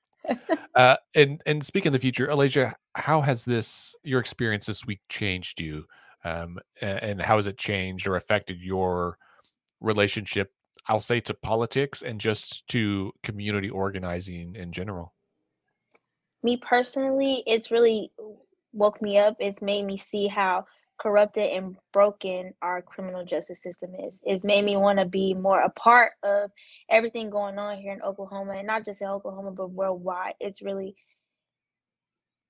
Uh, 0.76 0.98
and 1.16 1.42
and 1.46 1.66
speaking 1.66 1.90
of 1.90 1.94
the 1.94 2.00
future, 2.00 2.28
Alasia, 2.28 2.74
how 2.96 3.22
has 3.22 3.46
this 3.46 3.96
your 4.04 4.20
experience 4.20 4.66
this 4.66 4.86
week 4.86 5.02
changed 5.10 5.60
you, 5.60 5.86
um, 6.24 6.60
and, 6.82 7.04
and 7.04 7.22
how 7.22 7.38
has 7.38 7.48
it 7.48 7.58
changed 7.58 8.08
or 8.08 8.16
affected 8.16 8.62
your 8.62 9.18
relationship? 9.80 10.52
I'll 10.88 11.00
say 11.00 11.20
to 11.22 11.34
politics 11.34 12.02
and 12.02 12.20
just 12.20 12.68
to 12.70 13.12
community 13.22 13.70
organizing 13.70 14.56
in 14.56 14.72
general. 14.72 15.14
Me 16.44 16.58
personally, 16.58 17.44
it's 17.46 17.72
really 17.72 18.12
woke 18.72 19.02
me 19.02 19.18
up. 19.18 19.36
It's 19.40 19.62
made 19.62 19.86
me 19.86 19.98
see 19.98 20.28
how 20.28 20.66
corrupted 20.98 21.52
and 21.52 21.76
broken 21.94 22.54
our 22.62 22.82
criminal 22.82 23.24
justice 23.24 23.62
system 23.62 23.92
is. 24.08 24.22
It's 24.26 24.44
made 24.44 24.66
me 24.66 24.78
want 24.78 25.00
to 25.00 25.06
be 25.06 25.34
more 25.34 25.62
a 25.62 25.70
part 25.70 26.14
of 26.24 26.52
everything 26.90 27.30
going 27.30 27.58
on 27.58 27.78
here 27.78 27.94
in 27.94 28.02
Oklahoma 28.02 28.54
and 28.54 28.68
not 28.68 28.86
just 28.86 29.02
in 29.02 29.08
Oklahoma 29.08 29.52
but 29.52 29.72
worldwide. 29.72 30.34
It's 30.40 30.62
really 30.62 30.96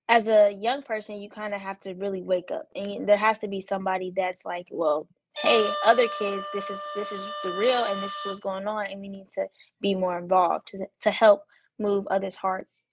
as 0.09 0.27
a 0.27 0.51
young 0.53 0.81
person 0.83 1.21
you 1.21 1.29
kind 1.29 1.53
of 1.53 1.61
have 1.61 1.79
to 1.81 1.93
really 1.95 2.21
wake 2.21 2.51
up 2.51 2.67
and 2.75 3.07
there 3.07 3.17
has 3.17 3.39
to 3.39 3.47
be 3.47 3.59
somebody 3.59 4.13
that's 4.15 4.45
like, 4.45 4.67
well, 4.71 5.07
hey, 5.35 5.69
other 5.85 6.07
kids, 6.17 6.47
this 6.53 6.69
is 6.69 6.81
this 6.95 7.11
is 7.11 7.23
the 7.43 7.51
real 7.51 7.83
and 7.83 8.01
this 8.01 8.11
is 8.11 8.21
what's 8.25 8.39
going 8.39 8.67
on 8.67 8.87
and 8.87 9.01
we 9.01 9.09
need 9.09 9.29
to 9.31 9.47
be 9.81 9.93
more 9.93 10.17
involved 10.17 10.67
to 10.67 10.85
to 11.01 11.11
help 11.11 11.43
move 11.79 12.07
others' 12.07 12.35
hearts. 12.35 12.85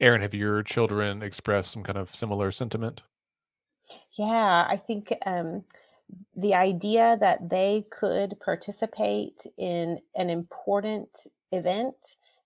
Erin, 0.00 0.22
have 0.22 0.32
your 0.32 0.62
children 0.62 1.22
expressed 1.22 1.72
some 1.72 1.82
kind 1.82 1.98
of 1.98 2.14
similar 2.14 2.50
sentiment? 2.50 3.02
Yeah, 4.18 4.66
I 4.68 4.76
think 4.76 5.12
um, 5.26 5.64
the 6.36 6.54
idea 6.54 7.16
that 7.20 7.48
they 7.50 7.86
could 7.90 8.38
participate 8.40 9.46
in 9.58 10.00
an 10.16 10.30
important 10.30 11.26
event 11.52 11.96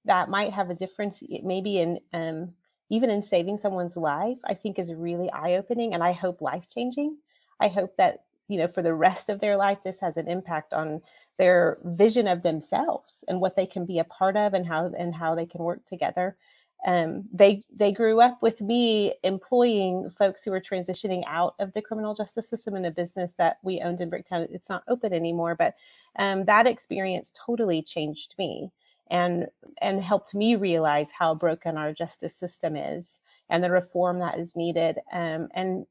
that 0.04 0.28
might 0.28 0.52
have 0.52 0.70
a 0.70 0.74
difference, 0.74 1.22
maybe 1.42 1.78
in 1.78 2.00
um, 2.12 2.52
even 2.90 3.10
in 3.10 3.22
saving 3.22 3.56
someone's 3.56 3.96
life, 3.96 4.38
I 4.44 4.54
think 4.54 4.78
is 4.78 4.94
really 4.94 5.30
eye 5.32 5.54
opening, 5.54 5.94
and 5.94 6.02
I 6.02 6.12
hope 6.12 6.40
life 6.40 6.68
changing. 6.72 7.18
I 7.60 7.68
hope 7.68 7.96
that 7.96 8.24
you 8.48 8.58
know 8.58 8.68
for 8.68 8.82
the 8.82 8.94
rest 8.94 9.28
of 9.28 9.40
their 9.40 9.56
life, 9.56 9.78
this 9.84 10.00
has 10.00 10.16
an 10.16 10.28
impact 10.28 10.72
on 10.72 11.02
their 11.38 11.78
vision 11.84 12.28
of 12.28 12.42
themselves 12.42 13.24
and 13.28 13.40
what 13.40 13.56
they 13.56 13.66
can 13.66 13.86
be 13.86 13.98
a 13.98 14.04
part 14.04 14.36
of, 14.36 14.54
and 14.54 14.66
how 14.66 14.86
and 14.98 15.14
how 15.14 15.34
they 15.34 15.46
can 15.46 15.62
work 15.62 15.84
together 15.86 16.36
um, 16.84 17.24
they 17.32 17.64
they 17.74 17.92
grew 17.92 18.20
up 18.20 18.42
with 18.42 18.60
me 18.60 19.14
employing 19.22 20.10
folks 20.10 20.44
who 20.44 20.50
were 20.50 20.60
transitioning 20.60 21.22
out 21.26 21.54
of 21.58 21.72
the 21.72 21.82
criminal 21.82 22.14
justice 22.14 22.48
system 22.48 22.76
in 22.76 22.84
a 22.84 22.90
business 22.90 23.34
that 23.34 23.58
we 23.62 23.80
owned 23.80 24.00
in 24.00 24.10
Bricktown. 24.10 24.46
It's 24.50 24.68
not 24.68 24.84
open 24.88 25.12
anymore, 25.12 25.54
but 25.54 25.74
um, 26.18 26.44
that 26.44 26.66
experience 26.66 27.32
totally 27.34 27.82
changed 27.82 28.34
me 28.38 28.70
and 29.10 29.46
and 29.80 30.02
helped 30.02 30.34
me 30.34 30.56
realize 30.56 31.10
how 31.10 31.34
broken 31.34 31.78
our 31.78 31.92
justice 31.92 32.36
system 32.36 32.76
is 32.76 33.20
and 33.48 33.62
the 33.64 33.70
reform 33.70 34.18
that 34.18 34.38
is 34.38 34.56
needed. 34.56 34.98
Um, 35.12 35.48
and 35.54 35.86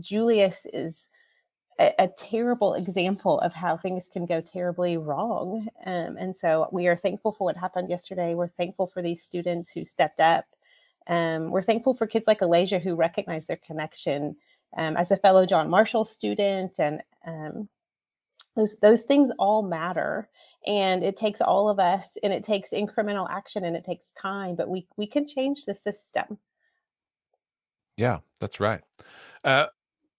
Julius 0.00 0.66
is 0.72 1.08
a, 1.78 1.92
a, 1.98 2.08
terrible 2.08 2.74
example 2.74 3.40
of 3.40 3.52
how 3.52 3.76
things 3.76 4.08
can 4.08 4.26
go 4.26 4.40
terribly 4.40 4.96
wrong. 4.96 5.66
Um, 5.84 6.16
and 6.18 6.36
so 6.36 6.68
we 6.72 6.86
are 6.86 6.96
thankful 6.96 7.32
for 7.32 7.44
what 7.44 7.56
happened 7.56 7.90
yesterday. 7.90 8.34
We're 8.34 8.48
thankful 8.48 8.86
for 8.86 9.02
these 9.02 9.22
students 9.22 9.72
who 9.72 9.84
stepped 9.84 10.20
up. 10.20 10.46
Um, 11.06 11.50
we're 11.50 11.62
thankful 11.62 11.94
for 11.94 12.06
kids 12.06 12.26
like 12.26 12.42
Elijah 12.42 12.78
who 12.78 12.94
recognize 12.94 13.46
their 13.46 13.58
connection 13.58 14.36
um, 14.76 14.96
as 14.96 15.10
a 15.10 15.16
fellow 15.16 15.46
John 15.46 15.68
Marshall 15.68 16.04
student. 16.04 16.78
And 16.78 17.02
um, 17.26 17.68
those, 18.56 18.76
those 18.76 19.02
things 19.02 19.30
all 19.38 19.62
matter. 19.62 20.28
And 20.66 21.02
it 21.02 21.16
takes 21.16 21.40
all 21.40 21.68
of 21.68 21.78
us 21.78 22.16
and 22.22 22.32
it 22.32 22.44
takes 22.44 22.70
incremental 22.70 23.28
action 23.30 23.64
and 23.64 23.76
it 23.76 23.84
takes 23.84 24.12
time, 24.12 24.54
but 24.54 24.68
we, 24.68 24.86
we 24.96 25.06
can 25.06 25.26
change 25.26 25.64
the 25.64 25.74
system. 25.74 26.38
Yeah, 27.96 28.20
that's 28.40 28.60
right. 28.60 28.80
Uh, 29.44 29.66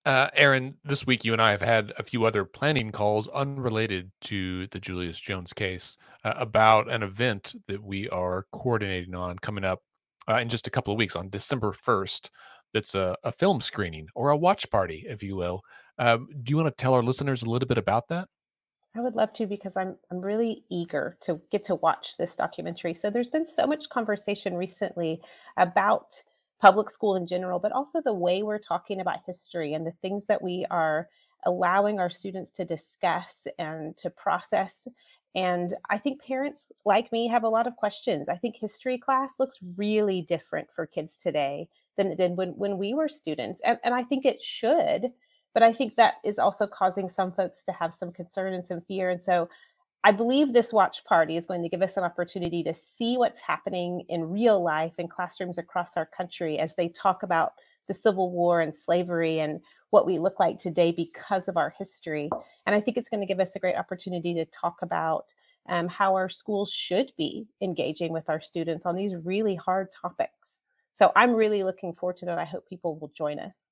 uh, 0.05 0.29
Erin, 0.33 0.75
this 0.83 1.05
week 1.07 1.25
you 1.25 1.33
and 1.33 1.41
I 1.41 1.51
have 1.51 1.61
had 1.61 1.91
a 1.97 2.03
few 2.03 2.25
other 2.25 2.45
planning 2.45 2.91
calls 2.91 3.27
unrelated 3.29 4.11
to 4.21 4.67
the 4.67 4.79
Julius 4.79 5.19
Jones 5.19 5.51
case 5.51 5.97
uh, 6.23 6.33
about 6.37 6.91
an 6.91 7.01
event 7.01 7.55
that 7.67 7.83
we 7.83 8.07
are 8.09 8.45
coordinating 8.51 9.15
on 9.15 9.39
coming 9.39 9.63
up 9.63 9.79
uh, 10.29 10.35
in 10.35 10.49
just 10.49 10.67
a 10.67 10.71
couple 10.71 10.93
of 10.93 10.97
weeks 10.97 11.15
on 11.15 11.29
December 11.29 11.71
1st. 11.71 12.29
That's 12.73 12.93
a, 12.93 13.15
a 13.23 13.31
film 13.31 13.61
screening 13.61 14.07
or 14.15 14.29
a 14.29 14.37
watch 14.37 14.69
party, 14.69 15.05
if 15.07 15.23
you 15.23 15.35
will. 15.35 15.61
Um, 15.97 16.27
do 16.43 16.51
you 16.51 16.57
want 16.57 16.67
to 16.67 16.81
tell 16.81 16.93
our 16.93 17.03
listeners 17.03 17.41
a 17.41 17.49
little 17.49 17.67
bit 17.67 17.77
about 17.77 18.07
that? 18.09 18.27
I 18.95 19.01
would 19.01 19.15
love 19.15 19.33
to 19.33 19.45
because 19.45 19.75
I'm 19.75 19.97
I'm 20.09 20.21
really 20.21 20.63
eager 20.69 21.17
to 21.21 21.41
get 21.51 21.65
to 21.65 21.75
watch 21.75 22.15
this 22.17 22.35
documentary. 22.35 22.93
So 22.93 23.09
there's 23.09 23.29
been 23.29 23.45
so 23.45 23.67
much 23.67 23.89
conversation 23.89 24.55
recently 24.55 25.21
about 25.57 26.23
public 26.61 26.89
school 26.89 27.15
in 27.15 27.27
general, 27.27 27.59
but 27.59 27.71
also 27.71 28.01
the 28.01 28.13
way 28.13 28.43
we're 28.43 28.59
talking 28.59 29.01
about 29.01 29.19
history 29.25 29.73
and 29.73 29.85
the 29.85 29.91
things 30.01 30.25
that 30.25 30.41
we 30.41 30.65
are 30.71 31.07
allowing 31.45 31.99
our 31.99 32.09
students 32.09 32.49
to 32.51 32.65
discuss 32.65 33.47
and 33.59 33.95
to 33.97 34.09
process. 34.09 34.87
And 35.35 35.73
I 35.89 35.97
think 35.97 36.23
parents 36.23 36.71
like 36.85 37.11
me 37.11 37.27
have 37.27 37.43
a 37.43 37.49
lot 37.49 37.67
of 37.67 37.75
questions. 37.75 38.29
I 38.29 38.35
think 38.35 38.55
history 38.55 38.97
class 38.97 39.37
looks 39.37 39.59
really 39.77 40.21
different 40.21 40.71
for 40.71 40.87
kids 40.87 41.17
today 41.17 41.67
than 41.97 42.15
did 42.15 42.37
when, 42.37 42.49
when 42.51 42.77
we 42.77 42.93
were 42.93 43.09
students. 43.09 43.61
And, 43.61 43.77
and 43.83 43.93
I 43.93 44.03
think 44.03 44.25
it 44.25 44.41
should, 44.41 45.11
but 45.53 45.61
I 45.61 45.73
think 45.73 45.95
that 45.95 46.15
is 46.23 46.39
also 46.39 46.65
causing 46.67 47.09
some 47.09 47.31
folks 47.31 47.63
to 47.65 47.73
have 47.73 47.93
some 47.93 48.11
concern 48.11 48.53
and 48.53 48.65
some 48.65 48.81
fear. 48.81 49.09
And 49.09 49.21
so 49.21 49.49
I 50.05 50.11
believe 50.11 50.53
this 50.53 50.71
watch 50.71 51.03
party 51.03 51.35
is 51.35 51.47
going 51.47 51.63
to 51.63 51.69
give 51.69 51.81
us 51.81 51.97
an 51.97 52.03
opportunity 52.03 52.61
to 52.61 52.75
see 52.75 53.17
what's 53.17 53.41
happening 53.41 54.01
in 54.07 54.29
real 54.29 54.61
life 54.61 54.93
in 54.99 55.07
classrooms 55.07 55.57
across 55.57 55.97
our 55.97 56.05
country 56.05 56.59
as 56.59 56.75
they 56.75 56.89
talk 56.89 57.23
about 57.23 57.53
the 57.87 57.95
Civil 57.95 58.31
War 58.31 58.61
and 58.61 58.73
slavery 58.73 59.39
and 59.39 59.61
what 59.89 60.05
we 60.05 60.19
look 60.19 60.39
like 60.39 60.59
today 60.59 60.91
because 60.91 61.47
of 61.47 61.57
our 61.57 61.73
history. 61.75 62.29
And 62.67 62.75
I 62.75 62.79
think 62.79 62.97
it's 62.97 63.09
going 63.09 63.21
to 63.21 63.25
give 63.25 63.39
us 63.39 63.55
a 63.55 63.59
great 63.59 63.77
opportunity 63.77 64.35
to 64.35 64.45
talk 64.45 64.83
about 64.83 65.33
um, 65.69 65.87
how 65.87 66.13
our 66.13 66.29
schools 66.29 66.71
should 66.71 67.11
be 67.17 67.47
engaging 67.59 68.13
with 68.13 68.29
our 68.29 68.39
students 68.39 68.85
on 68.85 68.95
these 68.95 69.15
really 69.15 69.55
hard 69.55 69.91
topics. 69.91 70.61
So 70.93 71.11
I'm 71.15 71.33
really 71.33 71.63
looking 71.63 71.93
forward 71.93 72.17
to 72.17 72.31
it. 72.31 72.37
I 72.37 72.45
hope 72.45 72.69
people 72.69 72.99
will 72.99 73.11
join 73.15 73.39
us. 73.39 73.71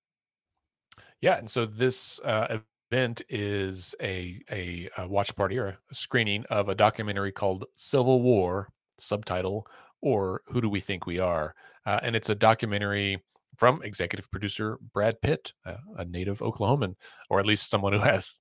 Yeah, 1.22 1.38
and 1.38 1.48
so 1.48 1.68
this 1.68 2.20
uh, 2.22 2.58
event 2.94 3.24
is 3.28 3.96
a, 4.02 4.40
a, 4.52 4.88
a 5.00 5.08
watch 5.08 5.36
party 5.36 5.58
or 5.58 5.68
a 5.90 5.96
screening 5.96 6.46
of 6.52 6.70
a 6.70 6.76
documentary 6.76 7.32
called 7.32 7.66
Civil 7.76 8.22
War, 8.22 8.70
subtitle, 9.00 9.66
or 10.02 10.42
Who 10.48 10.62
Do 10.62 10.70
We 10.70 10.80
Think 10.80 11.08
We 11.08 11.18
Are? 11.18 11.56
Uh, 11.88 12.00
and 12.04 12.16
it's 12.16 12.30
a 12.30 12.36
documentary 12.36 13.20
from 13.58 13.82
executive 13.84 14.30
producer 14.30 14.78
Brad 14.94 15.20
Pitt, 15.22 15.54
uh, 15.66 15.78
a 15.98 16.06
native 16.06 16.40
Oklahoman, 16.40 16.94
or 17.32 17.40
at 17.40 17.48
least 17.48 17.68
someone 17.68 17.94
who 17.94 18.00
has 18.00 18.40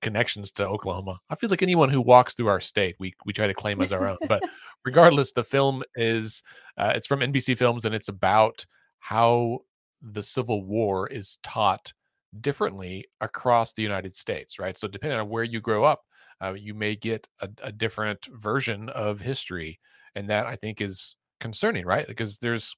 connections 0.00 0.52
to 0.52 0.66
Oklahoma. 0.66 1.18
I 1.28 1.34
feel 1.34 1.50
like 1.50 1.62
anyone 1.62 1.90
who 1.90 2.00
walks 2.00 2.34
through 2.34 2.48
our 2.48 2.60
state, 2.60 2.94
we 3.00 3.14
we 3.24 3.32
try 3.32 3.48
to 3.48 3.54
claim 3.54 3.80
as 3.80 3.92
our 3.92 4.06
own. 4.06 4.18
But 4.28 4.42
regardless, 4.84 5.32
the 5.32 5.44
film 5.44 5.82
is 5.96 6.42
uh, 6.76 6.92
it's 6.94 7.06
from 7.08 7.20
NBC 7.20 7.58
Films, 7.58 7.84
and 7.84 7.96
it's 7.96 8.08
about 8.08 8.64
how 9.00 9.58
the 10.00 10.22
Civil 10.22 10.64
War 10.64 11.08
is 11.08 11.38
taught 11.42 11.92
differently 12.40 13.06
across 13.20 13.72
the 13.72 13.82
United 13.82 14.16
States, 14.16 14.58
right? 14.58 14.76
So 14.76 14.88
depending 14.88 15.18
on 15.18 15.28
where 15.28 15.44
you 15.44 15.60
grow 15.60 15.84
up, 15.84 16.02
uh, 16.42 16.54
you 16.54 16.74
may 16.74 16.94
get 16.94 17.28
a, 17.40 17.48
a, 17.62 17.72
different 17.72 18.28
version 18.32 18.88
of 18.90 19.20
history, 19.20 19.80
and 20.14 20.28
that 20.28 20.46
I 20.46 20.54
think 20.54 20.80
is 20.80 21.16
concerning, 21.40 21.84
right? 21.84 22.06
Because 22.06 22.38
there's 22.38 22.76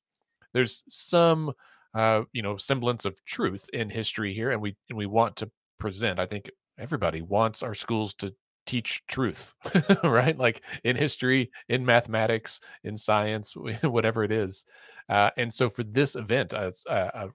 there's 0.54 0.82
some 0.88 1.52
uh, 1.94 2.22
you 2.32 2.42
know 2.42 2.56
semblance 2.56 3.04
of 3.04 3.22
truth 3.24 3.68
in 3.72 3.90
history 3.90 4.32
here, 4.32 4.50
and 4.50 4.62
we 4.62 4.76
and 4.88 4.96
we 4.96 5.06
want 5.06 5.36
to 5.36 5.50
present. 5.78 6.18
I 6.18 6.26
think 6.26 6.50
everybody 6.78 7.20
wants 7.20 7.62
our 7.62 7.74
schools 7.74 8.14
to 8.14 8.34
teach 8.66 9.02
truth, 9.08 9.54
right? 10.04 10.38
Like 10.38 10.62
in 10.84 10.96
history, 10.96 11.50
in 11.68 11.84
mathematics, 11.84 12.60
in 12.84 12.96
science, 12.96 13.54
whatever 13.82 14.24
it 14.24 14.32
is. 14.32 14.64
Uh, 15.08 15.30
and 15.36 15.52
so 15.52 15.68
for 15.68 15.82
this 15.82 16.14
event, 16.14 16.54
uh, 16.54 16.70
uh, 16.88 17.28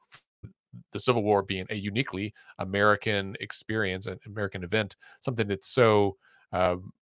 the 0.93 0.99
Civil 0.99 1.23
War 1.23 1.41
being 1.41 1.65
a 1.69 1.75
uniquely 1.75 2.33
American 2.59 3.35
experience, 3.39 4.05
an 4.05 4.19
American 4.25 4.63
event, 4.63 4.95
something 5.21 5.47
that's 5.47 5.67
so 5.67 6.17
um, 6.51 6.93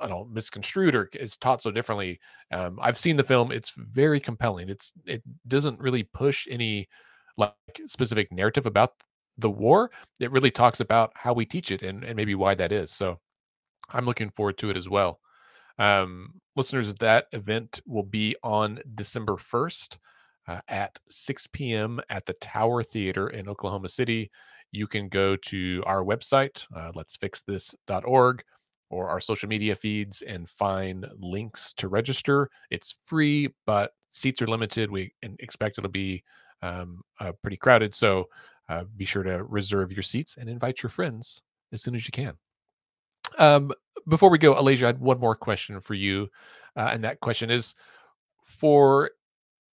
I 0.00 0.08
don't 0.08 0.10
know, 0.10 0.28
misconstrued 0.32 0.94
or 0.94 1.08
is 1.14 1.36
taught 1.36 1.62
so 1.62 1.70
differently. 1.70 2.20
Um, 2.50 2.78
I've 2.82 2.98
seen 2.98 3.16
the 3.16 3.24
film; 3.24 3.52
it's 3.52 3.70
very 3.70 4.20
compelling. 4.20 4.68
It's 4.68 4.92
it 5.06 5.22
doesn't 5.46 5.80
really 5.80 6.02
push 6.02 6.46
any 6.50 6.88
like 7.36 7.54
specific 7.86 8.32
narrative 8.32 8.66
about 8.66 8.94
the 9.38 9.50
war. 9.50 9.90
It 10.20 10.30
really 10.30 10.50
talks 10.50 10.80
about 10.80 11.12
how 11.14 11.32
we 11.32 11.44
teach 11.44 11.70
it 11.70 11.82
and, 11.82 12.04
and 12.04 12.16
maybe 12.16 12.34
why 12.34 12.54
that 12.54 12.72
is. 12.72 12.92
So 12.92 13.20
I'm 13.90 14.06
looking 14.06 14.30
forward 14.30 14.58
to 14.58 14.70
it 14.70 14.76
as 14.76 14.88
well. 14.88 15.20
Um, 15.78 16.34
listeners, 16.56 16.94
that 16.96 17.26
event 17.32 17.80
will 17.86 18.04
be 18.04 18.36
on 18.42 18.80
December 18.94 19.34
1st 19.34 19.98
uh, 20.46 20.60
at 20.68 20.98
6 21.06 21.46
p.m. 21.48 22.00
at 22.10 22.26
the 22.26 22.34
Tower 22.34 22.82
Theater 22.82 23.28
in 23.28 23.48
Oklahoma 23.48 23.88
City. 23.88 24.30
You 24.72 24.86
can 24.86 25.08
go 25.08 25.36
to 25.36 25.82
our 25.86 26.04
website, 26.04 26.66
uh, 26.74 26.92
let'sfixthis.org, 26.92 28.42
or 28.90 29.08
our 29.08 29.20
social 29.20 29.48
media 29.48 29.74
feeds 29.74 30.22
and 30.22 30.48
find 30.48 31.06
links 31.18 31.74
to 31.74 31.88
register. 31.88 32.50
It's 32.70 32.96
free, 33.04 33.48
but 33.66 33.92
seats 34.10 34.42
are 34.42 34.46
limited. 34.46 34.90
We 34.90 35.12
expect 35.38 35.78
it'll 35.78 35.90
be 35.90 36.22
um, 36.62 37.02
uh, 37.20 37.32
pretty 37.42 37.56
crowded. 37.56 37.94
So 37.94 38.28
uh, 38.68 38.84
be 38.96 39.04
sure 39.04 39.22
to 39.22 39.44
reserve 39.44 39.92
your 39.92 40.02
seats 40.02 40.36
and 40.38 40.48
invite 40.48 40.82
your 40.82 40.90
friends 40.90 41.42
as 41.72 41.82
soon 41.82 41.94
as 41.94 42.06
you 42.06 42.12
can. 42.12 42.34
Um, 43.38 43.72
before 44.08 44.30
we 44.30 44.38
go, 44.38 44.54
Alasia, 44.54 44.84
I 44.84 44.86
had 44.86 45.00
one 45.00 45.18
more 45.18 45.34
question 45.34 45.80
for 45.80 45.94
you. 45.94 46.28
Uh, 46.76 46.90
and 46.92 47.04
that 47.04 47.20
question 47.20 47.50
is 47.50 47.74
for 48.42 49.10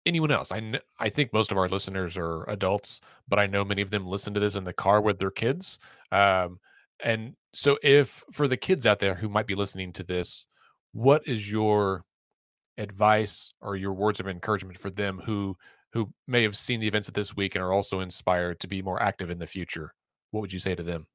anyone 0.08 0.30
else. 0.30 0.50
I 0.50 0.80
I 0.98 1.08
think 1.08 1.32
most 1.32 1.52
of 1.52 1.58
our 1.58 1.68
listeners 1.68 2.16
are 2.16 2.44
adults, 2.50 3.00
but 3.28 3.38
I 3.38 3.46
know 3.46 3.64
many 3.64 3.82
of 3.82 3.90
them 3.90 4.06
listen 4.06 4.34
to 4.34 4.40
this 4.40 4.56
in 4.56 4.64
the 4.64 4.72
car 4.72 5.00
with 5.00 5.18
their 5.18 5.30
kids. 5.30 5.78
Um, 6.10 6.58
and 7.00 7.36
so, 7.52 7.78
if 7.82 8.24
for 8.32 8.48
the 8.48 8.56
kids 8.56 8.86
out 8.86 8.98
there 8.98 9.14
who 9.14 9.28
might 9.28 9.46
be 9.46 9.54
listening 9.54 9.92
to 9.94 10.02
this, 10.02 10.46
what 10.92 11.26
is 11.28 11.50
your 11.50 12.04
advice 12.78 13.52
or 13.60 13.76
your 13.76 13.92
words 13.92 14.20
of 14.20 14.28
encouragement 14.28 14.78
for 14.78 14.90
them 14.90 15.20
who 15.24 15.56
who 15.92 16.12
may 16.26 16.42
have 16.42 16.56
seen 16.56 16.80
the 16.80 16.88
events 16.88 17.08
of 17.08 17.14
this 17.14 17.36
week 17.36 17.54
and 17.54 17.64
are 17.64 17.72
also 17.72 18.00
inspired 18.00 18.60
to 18.60 18.68
be 18.68 18.82
more 18.82 19.02
active 19.02 19.30
in 19.30 19.38
the 19.38 19.46
future? 19.46 19.94
What 20.30 20.40
would 20.40 20.52
you 20.52 20.58
say 20.58 20.74
to 20.74 20.82
them? 20.82 21.06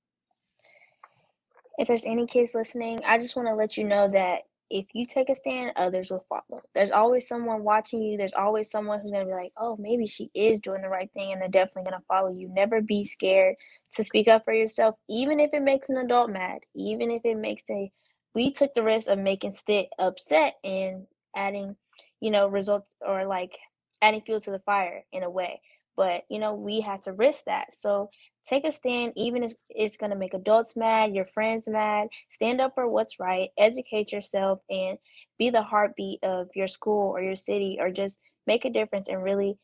If 1.78 1.88
there's 1.88 2.06
any 2.06 2.26
kids 2.26 2.56
listening, 2.56 3.00
I 3.06 3.18
just 3.18 3.36
want 3.36 3.48
to 3.48 3.56
let 3.56 3.78
you 3.78 3.84
know 3.84 4.08
that 4.10 4.44
if 4.74 4.88
you 4.94 5.06
take 5.06 5.30
a 5.30 5.36
stand, 5.36 5.74
others 5.76 6.10
will 6.10 6.26
follow. 6.28 6.64
There's 6.74 6.90
always 6.92 7.28
someone 7.28 7.64
watching 7.64 8.02
you. 8.02 8.18
There's 8.18 8.34
always 8.34 8.72
someone 8.72 9.00
who's 9.00 9.12
going 9.12 9.24
to 9.24 9.30
be 9.30 9.36
like, 9.36 9.54
oh, 9.56 9.78
maybe 9.78 10.08
she 10.08 10.32
is 10.34 10.60
doing 10.60 10.82
the 10.82 10.90
right 10.90 11.12
thing, 11.14 11.32
and 11.32 11.40
they're 11.40 11.48
definitely 11.48 11.84
going 11.92 12.02
to 12.02 12.08
follow 12.08 12.32
you. 12.34 12.50
Never 12.50 12.82
be 12.82 13.04
scared 13.04 13.56
to 13.94 14.04
speak 14.04 14.28
up 14.28 14.44
for 14.46 14.54
yourself, 14.54 14.96
even 15.08 15.40
if 15.40 15.54
it 15.54 15.62
makes 15.62 15.90
an 15.90 15.98
adult 15.98 16.32
mad, 16.32 16.62
even 16.76 17.12
if 17.12 17.24
it 17.24 17.38
makes 17.38 17.64
the. 17.68 17.90
We 18.34 18.52
took 18.52 18.74
the 18.74 18.82
risk 18.82 19.10
of 19.10 19.20
making 19.20 19.54
Stitt 19.54 19.90
upset 20.00 20.56
and 20.64 21.06
adding, 21.36 21.76
you 22.20 22.32
know, 22.32 22.48
results 22.48 22.96
or 23.00 23.26
like 23.28 23.60
adding 24.02 24.22
fuel 24.22 24.40
to 24.40 24.52
the 24.52 24.60
fire 24.60 25.06
in 25.14 25.22
a 25.22 25.30
way. 25.30 25.62
But 25.96 26.24
you 26.30 26.40
know, 26.40 26.54
we 26.54 26.82
had 26.82 27.04
to 27.04 27.14
risk 27.14 27.46
that. 27.46 27.74
So 27.74 28.10
take 28.48 28.66
a 28.66 28.72
stand, 28.72 29.14
even 29.16 29.44
if 29.44 29.54
it's 29.70 29.98
going 29.98 30.10
to 30.10 30.18
make 30.18 30.34
adults 30.34 30.76
mad, 30.76 31.14
your 31.14 31.26
friends 31.26 31.68
mad. 31.68 32.08
Stand 32.30 32.62
up 32.62 32.74
for 32.76 32.88
what's 32.88 33.20
right, 33.20 33.50
educate 33.58 34.12
yourself, 34.12 34.60
and 34.70 34.98
be 35.38 35.50
the 35.50 35.62
heartbeat 35.62 36.24
of 36.24 36.50
your 36.56 36.68
school 36.68 37.12
or 37.12 37.22
your 37.22 37.36
city, 37.36 37.78
or 37.80 37.92
just 37.92 38.20
make 38.48 38.66
a 38.66 38.70
difference 38.70 39.08
and 39.08 39.24
really 39.24 39.58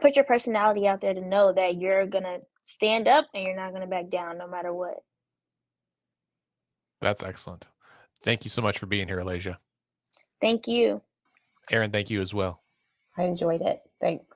put 0.00 0.16
your 0.16 0.24
personality 0.24 0.86
out 0.86 1.00
there 1.00 1.14
to 1.14 1.20
know 1.20 1.52
that 1.52 1.80
you're 1.80 2.06
going 2.06 2.24
to 2.24 2.40
stand 2.66 3.08
up 3.08 3.26
and 3.34 3.44
you're 3.44 3.56
not 3.56 3.70
going 3.70 3.82
to 3.82 3.86
back 3.86 4.08
down 4.10 4.38
no 4.38 4.48
matter 4.48 4.72
what. 4.72 4.96
That's 7.00 7.22
excellent. 7.22 7.68
Thank 8.22 8.44
you 8.44 8.50
so 8.50 8.62
much 8.62 8.78
for 8.78 8.86
being 8.86 9.06
here, 9.06 9.18
Alasia. 9.18 9.58
Thank 10.40 10.66
you. 10.66 11.02
Erin, 11.70 11.90
thank 11.90 12.10
you 12.10 12.20
as 12.20 12.32
well. 12.32 12.62
I 13.16 13.24
enjoyed 13.24 13.62
it. 13.62 13.80
Thanks. 14.00 14.33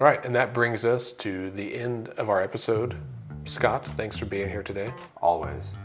All 0.00 0.06
right, 0.06 0.24
and 0.24 0.34
that 0.34 0.54
brings 0.54 0.86
us 0.86 1.12
to 1.12 1.50
the 1.50 1.74
end 1.74 2.08
of 2.16 2.30
our 2.30 2.40
episode. 2.40 2.96
Scott, 3.44 3.86
thanks 3.98 4.16
for 4.16 4.24
being 4.24 4.48
here 4.48 4.62
today. 4.62 4.94
Always. 5.20 5.76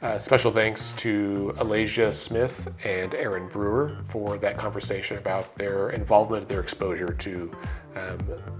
Uh, 0.00 0.16
special 0.16 0.50
thanks 0.50 0.92
to 0.92 1.52
Alasia 1.58 2.14
Smith 2.14 2.74
and 2.86 3.14
Erin 3.14 3.46
Brewer 3.48 3.98
for 4.08 4.38
that 4.38 4.56
conversation 4.56 5.18
about 5.18 5.54
their 5.56 5.90
involvement, 5.90 6.48
their 6.48 6.60
exposure 6.60 7.12
to 7.12 7.54
um, 7.94 8.18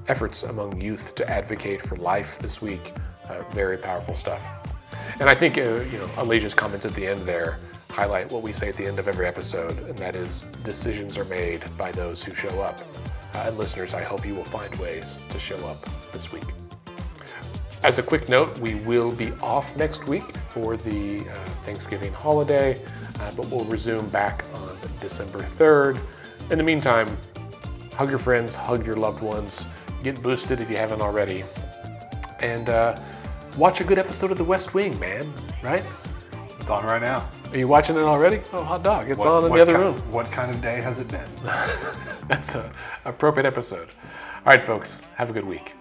efforts 0.08 0.42
among 0.42 0.78
youth 0.78 1.14
to 1.14 1.26
advocate 1.30 1.80
for 1.80 1.96
life 1.96 2.38
this 2.40 2.60
week. 2.60 2.92
Uh, 3.30 3.42
very 3.52 3.78
powerful 3.78 4.14
stuff. 4.14 4.46
And 5.20 5.30
I 5.30 5.34
think 5.34 5.56
uh, 5.56 5.62
you 5.90 5.96
know 5.96 6.06
Alasia's 6.16 6.52
comments 6.52 6.84
at 6.84 6.92
the 6.92 7.06
end 7.06 7.22
there 7.22 7.58
highlight 7.88 8.30
what 8.30 8.42
we 8.42 8.52
say 8.52 8.68
at 8.68 8.76
the 8.76 8.84
end 8.84 8.98
of 8.98 9.08
every 9.08 9.26
episode, 9.26 9.78
and 9.88 9.96
that 10.00 10.14
is 10.14 10.44
decisions 10.64 11.16
are 11.16 11.24
made 11.24 11.64
by 11.78 11.92
those 11.92 12.22
who 12.22 12.34
show 12.34 12.60
up. 12.60 12.78
Uh, 13.34 13.44
and 13.46 13.56
listeners, 13.58 13.94
I 13.94 14.02
hope 14.02 14.26
you 14.26 14.34
will 14.34 14.44
find 14.44 14.74
ways 14.76 15.18
to 15.30 15.38
show 15.38 15.56
up 15.66 15.78
this 16.12 16.32
week. 16.32 16.44
As 17.84 17.98
a 17.98 18.02
quick 18.02 18.28
note, 18.28 18.58
we 18.58 18.74
will 18.76 19.12
be 19.12 19.30
off 19.40 19.74
next 19.76 20.06
week 20.08 20.24
for 20.50 20.76
the 20.76 21.20
uh, 21.20 21.32
Thanksgiving 21.64 22.12
holiday, 22.12 22.80
uh, 23.20 23.30
but 23.36 23.46
we'll 23.50 23.64
resume 23.66 24.08
back 24.08 24.44
on 24.54 24.68
December 25.00 25.40
3rd. 25.42 25.98
In 26.50 26.58
the 26.58 26.64
meantime, 26.64 27.08
hug 27.94 28.10
your 28.10 28.18
friends, 28.18 28.54
hug 28.54 28.84
your 28.84 28.96
loved 28.96 29.22
ones, 29.22 29.64
get 30.02 30.20
boosted 30.22 30.60
if 30.60 30.68
you 30.68 30.76
haven't 30.76 31.00
already, 31.00 31.44
and 32.40 32.68
uh, 32.68 32.98
watch 33.56 33.80
a 33.80 33.84
good 33.84 33.98
episode 33.98 34.32
of 34.32 34.38
The 34.38 34.44
West 34.44 34.74
Wing, 34.74 34.98
man, 34.98 35.32
right? 35.62 35.84
It's 36.58 36.70
on 36.70 36.84
right 36.84 37.00
now. 37.00 37.28
Are 37.52 37.56
you 37.56 37.68
watching 37.68 37.96
it 37.96 38.02
already? 38.02 38.40
Oh, 38.52 38.62
hot 38.64 38.82
dog. 38.82 39.08
It's 39.08 39.20
What- 39.20 39.28
on 39.28 39.44
in 39.46 39.52
the 39.52 39.62
other 39.62 39.72
ki- 39.74 39.78
room. 39.78 39.94
What 40.12 40.30
kind 40.32 40.50
of 40.50 40.60
day 40.60 40.80
has 40.80 40.98
it 40.98 41.08
been? 41.08 41.28
That's 42.28 42.54
an 42.54 42.70
appropriate 43.04 43.46
episode. 43.46 43.88
All 44.44 44.52
right, 44.52 44.62
folks, 44.62 45.02
have 45.16 45.30
a 45.30 45.32
good 45.32 45.46
week. 45.46 45.74